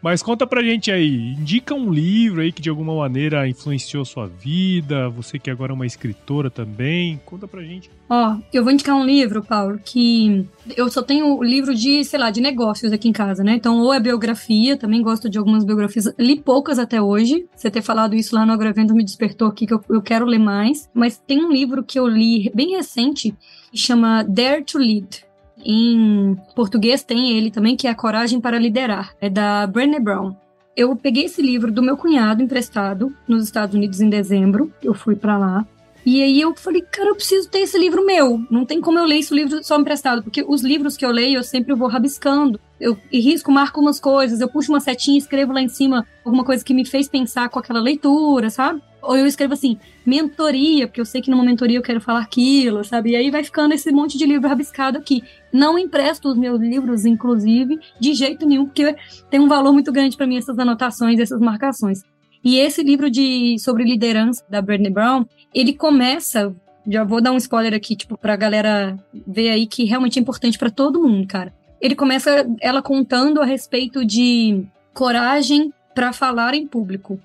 Mas 0.01 0.23
conta 0.23 0.47
pra 0.47 0.63
gente 0.63 0.91
aí, 0.91 1.33
indica 1.33 1.73
um 1.73 1.91
livro 1.91 2.41
aí 2.41 2.51
que 2.51 2.61
de 2.61 2.69
alguma 2.69 2.95
maneira 2.95 3.47
influenciou 3.47 4.05
sua 4.05 4.27
vida, 4.27 5.09
você 5.09 5.37
que 5.37 5.51
agora 5.51 5.73
é 5.73 5.75
uma 5.75 5.85
escritora 5.85 6.49
também, 6.49 7.19
conta 7.25 7.47
pra 7.47 7.61
gente. 7.61 7.89
Ó, 8.09 8.37
eu 8.51 8.63
vou 8.63 8.71
indicar 8.71 8.95
um 8.95 9.05
livro, 9.05 9.43
Paulo, 9.43 9.79
que 9.83 10.47
eu 10.75 10.89
só 10.89 11.03
tenho 11.03 11.43
livro 11.43 11.75
de, 11.75 12.03
sei 12.03 12.17
lá, 12.17 12.31
de 12.31 12.41
negócios 12.41 12.91
aqui 12.91 13.07
em 13.09 13.13
casa, 13.13 13.43
né? 13.43 13.53
Então, 13.53 13.79
ou 13.81 13.93
é 13.93 13.99
biografia, 13.99 14.77
também 14.77 15.01
gosto 15.01 15.29
de 15.29 15.37
algumas 15.37 15.63
biografias, 15.63 16.11
li 16.17 16.39
poucas 16.39 16.79
até 16.79 17.01
hoje. 17.01 17.45
Você 17.55 17.69
ter 17.69 17.81
falado 17.81 18.15
isso 18.15 18.33
lá 18.33 18.45
no 18.45 18.53
Agravento 18.53 18.95
me 18.95 19.03
despertou 19.03 19.47
aqui 19.47 19.67
que 19.67 19.73
eu, 19.73 19.83
eu 19.89 20.01
quero 20.01 20.25
ler 20.25 20.39
mais. 20.39 20.89
Mas 20.93 21.17
tem 21.17 21.43
um 21.43 21.51
livro 21.51 21.83
que 21.83 21.99
eu 21.99 22.07
li 22.07 22.49
bem 22.55 22.71
recente, 22.75 23.35
que 23.71 23.77
chama 23.77 24.23
Dare 24.23 24.63
to 24.63 24.77
Lead. 24.77 25.28
Em 25.65 26.37
português 26.55 27.03
tem 27.03 27.37
ele 27.37 27.51
também, 27.51 27.75
que 27.75 27.87
é 27.87 27.91
A 27.91 27.95
Coragem 27.95 28.39
para 28.39 28.59
Liderar. 28.59 29.13
É 29.19 29.29
da 29.29 29.65
Brené 29.67 29.99
Brown. 29.99 30.33
Eu 30.75 30.95
peguei 30.95 31.25
esse 31.25 31.41
livro 31.41 31.71
do 31.71 31.83
meu 31.83 31.97
cunhado 31.97 32.41
emprestado 32.41 33.13
nos 33.27 33.43
Estados 33.43 33.75
Unidos 33.75 33.99
em 33.99 34.09
dezembro. 34.09 34.71
Eu 34.81 34.93
fui 34.93 35.15
pra 35.15 35.37
lá. 35.37 35.67
E 36.05 36.23
aí 36.23 36.39
eu 36.39 36.55
falei, 36.55 36.81
cara, 36.81 37.09
eu 37.09 37.15
preciso 37.15 37.49
ter 37.49 37.59
esse 37.59 37.77
livro 37.77 38.05
meu. 38.05 38.41
Não 38.49 38.65
tem 38.65 38.79
como 38.79 38.97
eu 38.97 39.05
ler 39.05 39.19
esse 39.19 39.33
livro 39.33 39.63
só 39.63 39.77
emprestado, 39.77 40.23
porque 40.23 40.43
os 40.47 40.61
livros 40.61 40.95
que 40.95 41.05
eu 41.05 41.11
leio 41.11 41.37
eu 41.37 41.43
sempre 41.43 41.75
vou 41.75 41.87
rabiscando. 41.87 42.59
Eu 42.79 42.97
risco, 43.11 43.51
marco 43.51 43.81
umas 43.81 43.99
coisas, 43.99 44.39
eu 44.39 44.47
puxo 44.47 44.71
uma 44.71 44.79
setinha 44.79 45.17
e 45.17 45.19
escrevo 45.19 45.51
lá 45.51 45.61
em 45.61 45.67
cima 45.67 46.07
alguma 46.23 46.45
coisa 46.45 46.63
que 46.63 46.73
me 46.73 46.85
fez 46.85 47.09
pensar 47.09 47.49
com 47.49 47.59
aquela 47.59 47.81
leitura, 47.81 48.49
sabe? 48.49 48.81
Ou 49.01 49.17
eu 49.17 49.25
escrevo 49.25 49.53
assim, 49.53 49.77
mentoria, 50.05 50.87
porque 50.87 50.99
eu 50.99 51.05
sei 51.05 51.21
que 51.21 51.29
numa 51.29 51.43
mentoria 51.43 51.77
eu 51.77 51.83
quero 51.83 52.01
falar 52.01 52.21
aquilo, 52.21 52.83
sabe? 52.83 53.11
E 53.11 53.15
aí 53.15 53.29
vai 53.29 53.43
ficando 53.43 53.73
esse 53.73 53.91
monte 53.91 54.17
de 54.17 54.25
livro 54.25 54.47
rabiscado 54.47 54.97
aqui. 54.97 55.23
Não 55.51 55.77
empresto 55.77 56.29
os 56.29 56.37
meus 56.37 56.59
livros, 56.59 57.05
inclusive, 57.05 57.79
de 57.99 58.13
jeito 58.13 58.45
nenhum, 58.45 58.65
porque 58.65 58.95
tem 59.29 59.39
um 59.39 59.47
valor 59.47 59.73
muito 59.73 59.91
grande 59.91 60.15
para 60.15 60.27
mim 60.27 60.37
essas 60.37 60.57
anotações, 60.59 61.19
essas 61.19 61.39
marcações. 61.39 62.03
E 62.43 62.57
esse 62.57 62.83
livro 62.83 63.09
de 63.09 63.57
sobre 63.59 63.83
liderança 63.83 64.43
da 64.49 64.61
Brené 64.61 64.89
Brown, 64.89 65.25
ele 65.53 65.73
começa, 65.73 66.55
já 66.87 67.03
vou 67.03 67.21
dar 67.21 67.31
um 67.31 67.37
spoiler 67.37 67.73
aqui, 67.73 67.95
tipo, 67.95 68.17
pra 68.17 68.35
galera 68.35 68.97
ver 69.27 69.49
aí 69.49 69.67
que 69.67 69.83
realmente 69.83 70.19
é 70.19 70.21
importante 70.21 70.57
para 70.57 70.69
todo 70.69 71.01
mundo, 71.01 71.27
cara. 71.27 71.53
Ele 71.81 71.95
começa 71.95 72.47
ela 72.61 72.81
contando 72.81 73.41
a 73.41 73.45
respeito 73.45 74.05
de 74.05 74.65
coragem 74.93 75.73
para 75.93 76.13
falar 76.13 76.53
em 76.53 76.67
público 76.67 77.19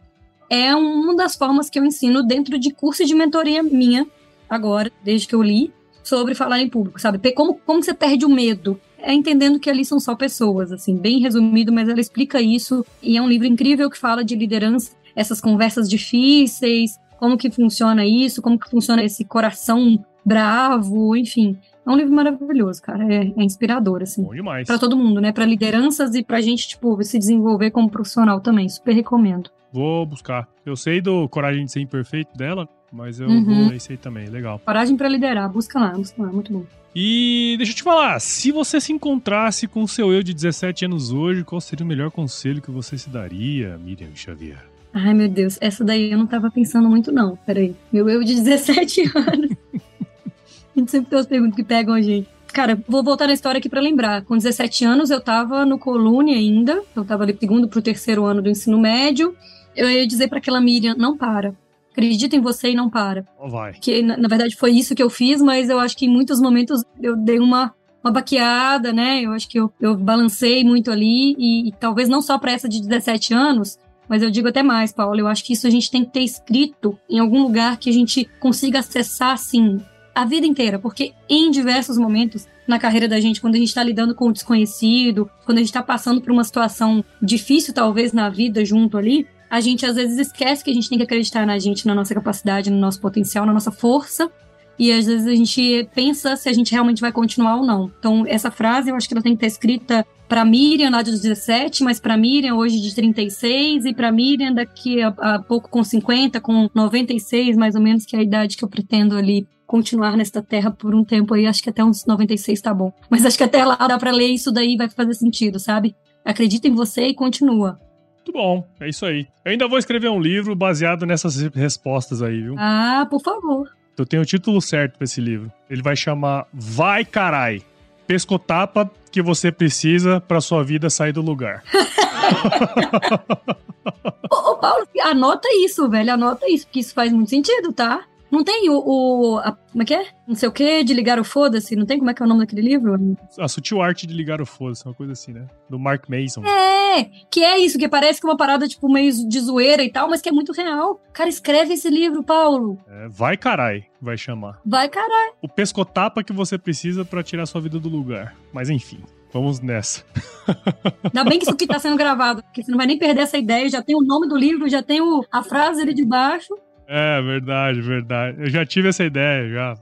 é 0.48 0.74
uma 0.74 1.16
das 1.16 1.34
formas 1.34 1.68
que 1.68 1.78
eu 1.78 1.84
ensino 1.84 2.22
dentro 2.22 2.58
de 2.58 2.72
curso 2.72 3.04
de 3.04 3.14
mentoria 3.14 3.62
minha, 3.62 4.06
agora, 4.48 4.90
desde 5.02 5.26
que 5.26 5.34
eu 5.34 5.42
li, 5.42 5.72
sobre 6.04 6.34
falar 6.34 6.60
em 6.60 6.68
público, 6.68 7.00
sabe? 7.00 7.32
Como, 7.32 7.58
como 7.66 7.82
você 7.82 7.92
perde 7.92 8.24
o 8.24 8.28
medo. 8.28 8.78
É 8.98 9.12
entendendo 9.12 9.58
que 9.58 9.68
ali 9.68 9.84
são 9.84 9.98
só 9.98 10.14
pessoas, 10.14 10.70
assim, 10.70 10.96
bem 10.96 11.20
resumido, 11.20 11.72
mas 11.72 11.88
ela 11.88 12.00
explica 12.00 12.40
isso. 12.40 12.84
E 13.02 13.16
é 13.16 13.22
um 13.22 13.28
livro 13.28 13.46
incrível 13.46 13.90
que 13.90 13.98
fala 13.98 14.24
de 14.24 14.34
liderança, 14.34 14.92
essas 15.16 15.40
conversas 15.40 15.88
difíceis, 15.90 16.98
como 17.18 17.36
que 17.36 17.50
funciona 17.50 18.06
isso, 18.06 18.40
como 18.40 18.58
que 18.58 18.70
funciona 18.70 19.02
esse 19.02 19.24
coração 19.24 20.02
bravo, 20.24 21.14
enfim. 21.16 21.58
É 21.86 21.90
um 21.90 21.96
livro 21.96 22.14
maravilhoso, 22.14 22.80
cara. 22.80 23.04
É, 23.12 23.26
é 23.36 23.44
inspirador, 23.44 24.02
assim. 24.02 24.22
Bom 24.22 24.34
demais. 24.34 24.66
Pra 24.66 24.78
todo 24.78 24.96
mundo, 24.96 25.20
né? 25.20 25.32
Pra 25.32 25.44
lideranças 25.44 26.14
e 26.14 26.22
pra 26.22 26.40
gente, 26.40 26.66
tipo, 26.66 27.02
se 27.02 27.18
desenvolver 27.18 27.70
como 27.70 27.90
profissional 27.90 28.40
também. 28.40 28.68
Super 28.68 28.94
recomendo. 28.94 29.50
Vou 29.74 30.06
buscar. 30.06 30.48
Eu 30.64 30.76
sei 30.76 31.00
do 31.00 31.28
Coragem 31.28 31.64
de 31.64 31.72
Ser 31.72 31.80
Imperfeito 31.80 32.38
dela, 32.38 32.68
mas 32.92 33.18
eu 33.18 33.26
uhum. 33.26 33.66
vou 33.66 33.72
aí 33.72 33.96
também. 33.96 34.28
Legal. 34.28 34.60
Coragem 34.64 34.96
para 34.96 35.08
liderar. 35.08 35.50
Busca 35.50 35.80
lá, 35.80 35.88
busca 35.88 36.22
lá. 36.22 36.30
Muito 36.30 36.52
bom. 36.52 36.64
E 36.94 37.56
deixa 37.56 37.72
eu 37.72 37.76
te 37.76 37.82
falar, 37.82 38.20
se 38.20 38.52
você 38.52 38.80
se 38.80 38.92
encontrasse 38.92 39.66
com 39.66 39.82
o 39.82 39.88
seu 39.88 40.12
eu 40.12 40.22
de 40.22 40.32
17 40.32 40.84
anos 40.84 41.10
hoje, 41.10 41.42
qual 41.42 41.60
seria 41.60 41.84
o 41.84 41.88
melhor 41.88 42.12
conselho 42.12 42.62
que 42.62 42.70
você 42.70 42.96
se 42.96 43.10
daria, 43.10 43.76
Miriam 43.76 44.14
Xavier? 44.14 44.64
Ai, 44.92 45.12
meu 45.12 45.28
Deus, 45.28 45.58
essa 45.60 45.82
daí 45.82 46.12
eu 46.12 46.18
não 46.18 46.28
tava 46.28 46.52
pensando 46.52 46.88
muito, 46.88 47.10
não. 47.10 47.36
Peraí. 47.44 47.74
Meu 47.92 48.08
eu 48.08 48.22
de 48.22 48.36
17 48.36 49.10
anos. 49.18 49.50
a 49.74 50.78
gente 50.78 50.88
sempre 50.88 51.10
tem 51.10 51.18
as 51.18 51.26
perguntas 51.26 51.56
que 51.56 51.64
pegam 51.64 51.94
a 51.94 52.00
gente. 52.00 52.28
Cara, 52.52 52.80
vou 52.86 53.02
voltar 53.02 53.26
na 53.26 53.32
história 53.32 53.58
aqui 53.58 53.68
para 53.68 53.80
lembrar. 53.80 54.22
Com 54.22 54.36
17 54.36 54.84
anos 54.84 55.10
eu 55.10 55.20
tava 55.20 55.66
no 55.66 55.80
Colune 55.80 56.32
ainda. 56.32 56.80
Eu 56.94 57.04
tava 57.04 57.24
ali 57.24 57.36
segundo 57.36 57.66
pro 57.66 57.82
terceiro 57.82 58.24
ano 58.24 58.40
do 58.40 58.48
ensino 58.48 58.78
médio 58.78 59.34
eu 59.76 59.90
ia 59.90 60.06
dizer 60.06 60.28
para 60.28 60.38
aquela 60.38 60.60
Miriam, 60.60 60.94
não 60.96 61.16
para. 61.16 61.54
Acredita 61.92 62.34
em 62.34 62.40
você 62.40 62.70
e 62.70 62.74
não 62.74 62.90
para. 62.90 63.24
Oh, 63.38 63.48
vai. 63.48 63.72
Que 63.74 64.02
na, 64.02 64.16
na, 64.16 64.28
verdade 64.28 64.56
foi 64.56 64.72
isso 64.72 64.94
que 64.94 65.02
eu 65.02 65.08
fiz, 65.08 65.40
mas 65.40 65.70
eu 65.70 65.78
acho 65.78 65.96
que 65.96 66.06
em 66.06 66.08
muitos 66.08 66.40
momentos 66.40 66.82
eu 67.00 67.16
dei 67.16 67.38
uma, 67.38 67.72
uma 68.02 68.12
baqueada, 68.12 68.92
né? 68.92 69.22
Eu 69.22 69.30
acho 69.30 69.48
que 69.48 69.58
eu, 69.60 69.72
eu 69.80 69.96
balancei 69.96 70.64
muito 70.64 70.90
ali 70.90 71.36
e, 71.38 71.68
e 71.68 71.72
talvez 71.72 72.08
não 72.08 72.20
só 72.20 72.36
para 72.36 72.52
essa 72.52 72.68
de 72.68 72.80
17 72.80 73.32
anos, 73.32 73.78
mas 74.08 74.22
eu 74.22 74.30
digo 74.30 74.48
até 74.48 74.62
mais, 74.62 74.92
Paulo, 74.92 75.18
eu 75.18 75.28
acho 75.28 75.44
que 75.44 75.52
isso 75.52 75.66
a 75.66 75.70
gente 75.70 75.90
tem 75.90 76.04
que 76.04 76.10
ter 76.10 76.22
escrito 76.22 76.98
em 77.08 77.20
algum 77.20 77.42
lugar 77.42 77.78
que 77.78 77.88
a 77.88 77.92
gente 77.92 78.28
consiga 78.40 78.80
acessar, 78.80 79.32
assim, 79.32 79.80
a 80.14 80.24
vida 80.24 80.46
inteira, 80.46 80.78
porque 80.78 81.12
em 81.28 81.50
diversos 81.50 81.96
momentos 81.96 82.46
na 82.66 82.78
carreira 82.78 83.06
da 83.06 83.20
gente, 83.20 83.40
quando 83.40 83.56
a 83.56 83.58
gente 83.58 83.68
está 83.68 83.82
lidando 83.82 84.14
com 84.14 84.28
o 84.28 84.32
desconhecido, 84.32 85.30
quando 85.44 85.58
a 85.58 85.60
gente 85.60 85.68
está 85.68 85.82
passando 85.82 86.20
por 86.20 86.32
uma 86.32 86.44
situação 86.44 87.04
difícil, 87.20 87.74
talvez, 87.74 88.12
na 88.12 88.28
vida 88.30 88.64
junto 88.64 88.96
ali, 88.96 89.26
a 89.54 89.60
gente 89.60 89.86
às 89.86 89.94
vezes 89.94 90.18
esquece 90.18 90.64
que 90.64 90.70
a 90.72 90.74
gente 90.74 90.88
tem 90.88 90.98
que 90.98 91.04
acreditar 91.04 91.46
na 91.46 91.56
gente, 91.60 91.86
na 91.86 91.94
nossa 91.94 92.12
capacidade, 92.12 92.70
no 92.70 92.76
nosso 92.76 93.00
potencial, 93.00 93.46
na 93.46 93.52
nossa 93.52 93.70
força. 93.70 94.28
E 94.76 94.90
às 94.90 95.06
vezes 95.06 95.28
a 95.28 95.34
gente 95.36 95.88
pensa 95.94 96.34
se 96.34 96.48
a 96.48 96.52
gente 96.52 96.72
realmente 96.72 97.00
vai 97.00 97.12
continuar 97.12 97.58
ou 97.58 97.64
não. 97.64 97.92
Então, 97.96 98.24
essa 98.26 98.50
frase 98.50 98.90
eu 98.90 98.96
acho 98.96 99.06
que 99.06 99.14
ela 99.14 99.22
tem 99.22 99.36
que 99.36 99.46
estar 99.46 99.46
escrita 99.46 100.04
para 100.28 100.44
Miriam 100.44 100.90
lá 100.90 101.02
de 101.02 101.12
17, 101.12 101.84
mas 101.84 102.00
para 102.00 102.16
Miriam 102.16 102.56
hoje 102.56 102.80
de 102.80 102.92
36 102.92 103.84
e 103.84 103.94
para 103.94 104.10
Miriam 104.10 104.52
daqui 104.52 105.00
a, 105.00 105.14
a, 105.18 105.38
pouco 105.38 105.70
com 105.70 105.84
50, 105.84 106.40
com 106.40 106.68
96 106.74 107.56
mais 107.56 107.76
ou 107.76 107.80
menos, 107.80 108.04
que 108.04 108.16
é 108.16 108.18
a 108.18 108.22
idade 108.24 108.56
que 108.56 108.64
eu 108.64 108.68
pretendo 108.68 109.16
ali 109.16 109.46
continuar 109.68 110.16
nesta 110.16 110.42
terra 110.42 110.72
por 110.72 110.96
um 110.96 111.04
tempo 111.04 111.32
aí, 111.32 111.46
acho 111.46 111.62
que 111.62 111.70
até 111.70 111.84
uns 111.84 112.04
96 112.04 112.60
tá 112.60 112.74
bom. 112.74 112.92
Mas 113.08 113.24
acho 113.24 113.38
que 113.38 113.44
até 113.44 113.64
lá 113.64 113.76
dá 113.76 113.96
para 113.98 114.10
ler 114.10 114.30
isso 114.30 114.50
daí 114.50 114.76
vai 114.76 114.88
fazer 114.88 115.14
sentido, 115.14 115.60
sabe? 115.60 115.94
Acredita 116.24 116.66
em 116.66 116.74
você 116.74 117.06
e 117.06 117.14
continua. 117.14 117.78
Muito 118.24 118.32
bom, 118.32 118.66
é 118.80 118.88
isso 118.88 119.04
aí. 119.04 119.28
Eu 119.44 119.52
ainda 119.52 119.68
vou 119.68 119.78
escrever 119.78 120.08
um 120.08 120.18
livro 120.18 120.56
baseado 120.56 121.04
nessas 121.04 121.36
respostas 121.54 122.22
aí, 122.22 122.40
viu? 122.40 122.54
Ah, 122.58 123.06
por 123.10 123.20
favor. 123.20 123.70
Eu 123.98 124.06
tenho 124.06 124.22
o 124.22 124.26
título 124.26 124.62
certo 124.62 124.96
pra 124.96 125.04
esse 125.04 125.20
livro. 125.20 125.52
Ele 125.68 125.82
vai 125.82 125.94
chamar 125.94 126.46
Vai 126.50 127.04
Carai. 127.04 127.60
Pescotapa 128.06 128.90
que 129.12 129.20
você 129.20 129.52
precisa 129.52 130.22
para 130.22 130.40
sua 130.40 130.64
vida 130.64 130.88
sair 130.88 131.12
do 131.12 131.20
lugar. 131.20 131.62
ô, 134.32 134.52
ô, 134.52 134.56
Paulo, 134.56 134.88
anota 135.02 135.46
isso, 135.62 135.86
velho. 135.90 136.14
Anota 136.14 136.48
isso, 136.48 136.66
porque 136.66 136.80
isso 136.80 136.94
faz 136.94 137.12
muito 137.12 137.28
sentido, 137.28 137.74
tá? 137.74 138.04
Não 138.34 138.42
tem 138.42 138.68
o. 138.68 138.82
o 138.84 139.38
a, 139.38 139.52
como 139.52 139.82
é 139.82 139.86
que 139.86 139.94
é? 139.94 140.08
Não 140.26 140.34
sei 140.34 140.48
o 140.48 140.52
quê, 140.52 140.82
de 140.82 140.92
ligar 140.92 141.20
o 141.20 141.24
foda-se. 141.24 141.76
Não 141.76 141.86
tem 141.86 141.98
como 141.98 142.10
é 142.10 142.14
que 142.14 142.20
é 142.20 142.26
o 142.26 142.28
nome 142.28 142.40
daquele 142.40 142.62
livro? 142.62 143.16
A 143.38 143.46
sutil 143.46 143.80
arte 143.80 144.08
de 144.08 144.12
ligar 144.12 144.40
o 144.40 144.46
foda-se, 144.46 144.84
uma 144.84 144.94
coisa 144.94 145.12
assim, 145.12 145.32
né? 145.32 145.46
Do 145.70 145.78
Mark 145.78 146.08
Mason. 146.08 146.44
É, 146.44 147.04
que 147.30 147.44
é 147.44 147.58
isso, 147.58 147.78
que 147.78 147.88
parece 147.88 148.20
que 148.20 148.26
é 148.26 148.30
uma 148.30 148.36
parada, 148.36 148.66
tipo, 148.66 148.92
meio 148.92 149.12
de 149.28 149.40
zoeira 149.40 149.84
e 149.84 149.90
tal, 149.90 150.08
mas 150.08 150.20
que 150.20 150.28
é 150.28 150.32
muito 150.32 150.52
real. 150.52 151.00
Cara, 151.12 151.28
escreve 151.28 151.74
esse 151.74 151.88
livro, 151.88 152.24
Paulo. 152.24 152.76
É, 152.88 153.08
vai 153.08 153.36
carai, 153.36 153.84
vai 154.02 154.16
chamar. 154.16 154.60
Vai 154.66 154.88
carai. 154.88 155.30
O 155.40 155.48
pescotapa 155.48 156.24
que 156.24 156.32
você 156.32 156.58
precisa 156.58 157.04
para 157.04 157.22
tirar 157.22 157.46
sua 157.46 157.60
vida 157.60 157.78
do 157.78 157.88
lugar. 157.88 158.34
Mas 158.52 158.68
enfim. 158.68 159.00
Vamos 159.32 159.58
nessa. 159.58 160.04
Ainda 161.02 161.24
bem 161.28 161.40
que 161.40 161.44
isso 161.44 161.52
aqui 161.52 161.66
tá 161.66 161.76
sendo 161.80 161.96
gravado, 161.96 162.40
porque 162.44 162.62
você 162.62 162.70
não 162.70 162.78
vai 162.78 162.86
nem 162.86 162.96
perder 162.96 163.22
essa 163.22 163.36
ideia. 163.36 163.68
Já 163.68 163.82
tem 163.82 163.96
o 163.96 164.00
nome 164.00 164.28
do 164.28 164.36
livro, 164.36 164.68
já 164.68 164.80
tem 164.80 165.00
o, 165.00 165.24
a 165.28 165.42
frase 165.42 165.82
ali 165.82 165.92
de 165.92 166.04
baixo. 166.04 166.54
É, 166.86 167.22
verdade, 167.22 167.80
verdade. 167.80 168.40
Eu 168.40 168.50
já 168.50 168.64
tive 168.64 168.88
essa 168.88 169.04
ideia, 169.04 169.48
já. 169.48 169.74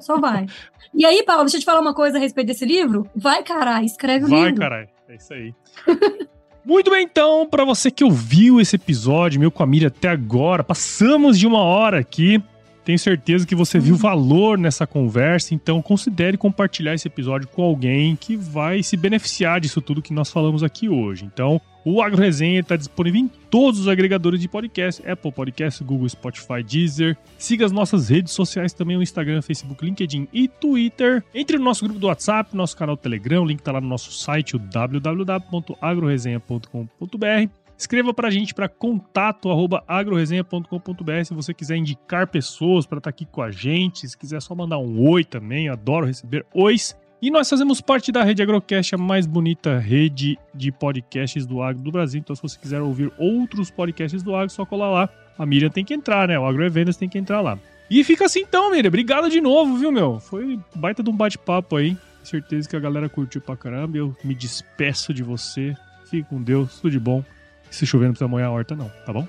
Só 0.00 0.18
vai. 0.20 0.46
E 0.94 1.06
aí, 1.06 1.22
Paulo, 1.22 1.44
deixa 1.44 1.56
eu 1.56 1.60
te 1.60 1.64
falar 1.64 1.80
uma 1.80 1.94
coisa 1.94 2.18
a 2.18 2.20
respeito 2.20 2.48
desse 2.48 2.64
livro. 2.64 3.08
Vai, 3.16 3.42
caralho, 3.42 3.84
escreve 3.86 4.26
o 4.26 4.28
vai, 4.28 4.44
livro. 4.44 4.56
Vai, 4.56 4.68
caralho. 4.68 4.88
É 5.08 5.14
isso 5.14 5.32
aí. 5.32 5.54
Muito 6.64 6.90
bem, 6.90 7.04
então, 7.04 7.46
para 7.48 7.64
você 7.64 7.90
que 7.90 8.04
ouviu 8.04 8.60
esse 8.60 8.76
episódio, 8.76 9.40
meu 9.40 9.50
com 9.50 9.64
a 9.64 9.66
Miriam 9.66 9.88
até 9.88 10.08
agora, 10.08 10.62
passamos 10.62 11.36
de 11.36 11.46
uma 11.46 11.58
hora 11.58 11.98
aqui. 11.98 12.40
Tenho 12.84 12.98
certeza 12.98 13.46
que 13.46 13.54
você 13.54 13.78
viu 13.78 13.96
valor 13.96 14.58
nessa 14.58 14.86
conversa, 14.86 15.54
então 15.54 15.82
considere 15.82 16.36
compartilhar 16.36 16.94
esse 16.94 17.08
episódio 17.08 17.48
com 17.48 17.62
alguém 17.62 18.14
que 18.14 18.36
vai 18.36 18.82
se 18.82 18.96
beneficiar 18.96 19.60
disso 19.60 19.80
tudo 19.80 20.02
que 20.02 20.12
nós 20.12 20.30
falamos 20.30 20.62
aqui 20.62 20.88
hoje. 20.88 21.24
Então, 21.24 21.60
o 21.84 22.00
Agro 22.00 22.20
Resenha 22.20 22.60
está 22.60 22.76
disponível 22.76 23.20
em 23.20 23.28
todos 23.50 23.80
os 23.80 23.88
agregadores 23.88 24.40
de 24.40 24.46
podcast, 24.48 25.02
Apple 25.08 25.32
Podcast, 25.32 25.82
Google, 25.82 26.08
Spotify, 26.08 26.62
Deezer. 26.62 27.18
Siga 27.36 27.66
as 27.66 27.72
nossas 27.72 28.08
redes 28.08 28.32
sociais 28.32 28.72
também, 28.72 28.96
o 28.96 29.02
Instagram, 29.02 29.42
Facebook, 29.42 29.84
LinkedIn 29.84 30.28
e 30.32 30.46
Twitter. 30.48 31.24
Entre 31.34 31.58
no 31.58 31.64
nosso 31.64 31.84
grupo 31.84 31.98
do 31.98 32.06
WhatsApp, 32.06 32.56
nosso 32.56 32.76
canal 32.76 32.96
Telegram, 32.96 33.42
o 33.42 33.46
link 33.46 33.58
está 33.58 33.72
lá 33.72 33.80
no 33.80 33.88
nosso 33.88 34.12
site, 34.12 34.56
www.agroresenha.com.br. 34.58 37.50
Escreva 37.76 38.14
para 38.14 38.28
a 38.28 38.30
gente 38.30 38.54
para 38.54 38.68
contato@agroresenha.com.br 38.68 41.24
se 41.24 41.34
você 41.34 41.52
quiser 41.52 41.74
indicar 41.76 42.28
pessoas 42.28 42.86
para 42.86 42.98
estar 42.98 43.10
tá 43.10 43.14
aqui 43.14 43.26
com 43.26 43.42
a 43.42 43.50
gente, 43.50 44.08
se 44.08 44.16
quiser 44.16 44.40
só 44.40 44.54
mandar 44.54 44.78
um 44.78 45.04
oi 45.08 45.24
também, 45.24 45.68
adoro 45.68 46.06
receber 46.06 46.46
ois. 46.54 46.96
E 47.22 47.30
nós 47.30 47.48
fazemos 47.48 47.80
parte 47.80 48.10
da 48.10 48.24
Rede 48.24 48.42
Agrocast, 48.42 48.96
a 48.96 48.98
mais 48.98 49.26
bonita 49.26 49.78
rede 49.78 50.36
de 50.52 50.72
podcasts 50.72 51.46
do 51.46 51.62
agro 51.62 51.80
do 51.80 51.92
Brasil. 51.92 52.18
Então, 52.18 52.34
se 52.34 52.42
você 52.42 52.58
quiser 52.58 52.80
ouvir 52.80 53.12
outros 53.16 53.70
podcasts 53.70 54.24
do 54.24 54.34
agro, 54.34 54.50
só 54.50 54.66
colar 54.66 54.90
lá. 54.90 55.08
A 55.38 55.46
Miriam 55.46 55.70
tem 55.70 55.84
que 55.84 55.94
entrar, 55.94 56.26
né? 56.26 56.36
O 56.36 56.44
Agro 56.44 56.68
Vendas 56.68 56.96
tem 56.96 57.08
que 57.08 57.16
entrar 57.16 57.40
lá. 57.40 57.56
E 57.88 58.02
fica 58.02 58.24
assim 58.24 58.40
então, 58.40 58.72
Miriam. 58.72 58.88
Obrigado 58.88 59.30
de 59.30 59.40
novo, 59.40 59.76
viu, 59.76 59.92
meu? 59.92 60.18
Foi 60.18 60.58
baita 60.74 61.00
de 61.00 61.10
um 61.10 61.16
bate-papo 61.16 61.76
aí. 61.76 61.96
Certeza 62.24 62.68
que 62.68 62.74
a 62.74 62.80
galera 62.80 63.08
curtiu 63.08 63.40
pra 63.40 63.56
caramba. 63.56 63.96
Eu 63.96 64.16
me 64.24 64.34
despeço 64.34 65.14
de 65.14 65.22
você. 65.22 65.76
Fique 66.10 66.28
com 66.28 66.42
Deus, 66.42 66.80
tudo 66.80 66.90
de 66.90 66.98
bom 66.98 67.24
se 67.70 67.86
chover 67.86 68.04
não 68.04 68.12
precisa 68.12 68.28
molhar 68.28 68.48
a 68.48 68.52
horta, 68.52 68.76
não, 68.76 68.90
tá 69.06 69.14
bom? 69.14 69.26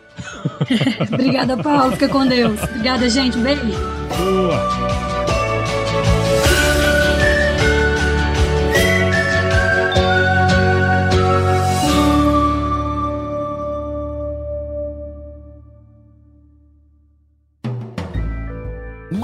Obrigada, 1.14 1.56
Paulo. 1.56 1.94
Fica 1.94 2.10
com 2.10 2.28
Deus. 2.28 2.62
Obrigada, 2.62 3.10
gente. 3.10 3.38
Beijo. 3.38 3.62
Boa. 4.18 5.43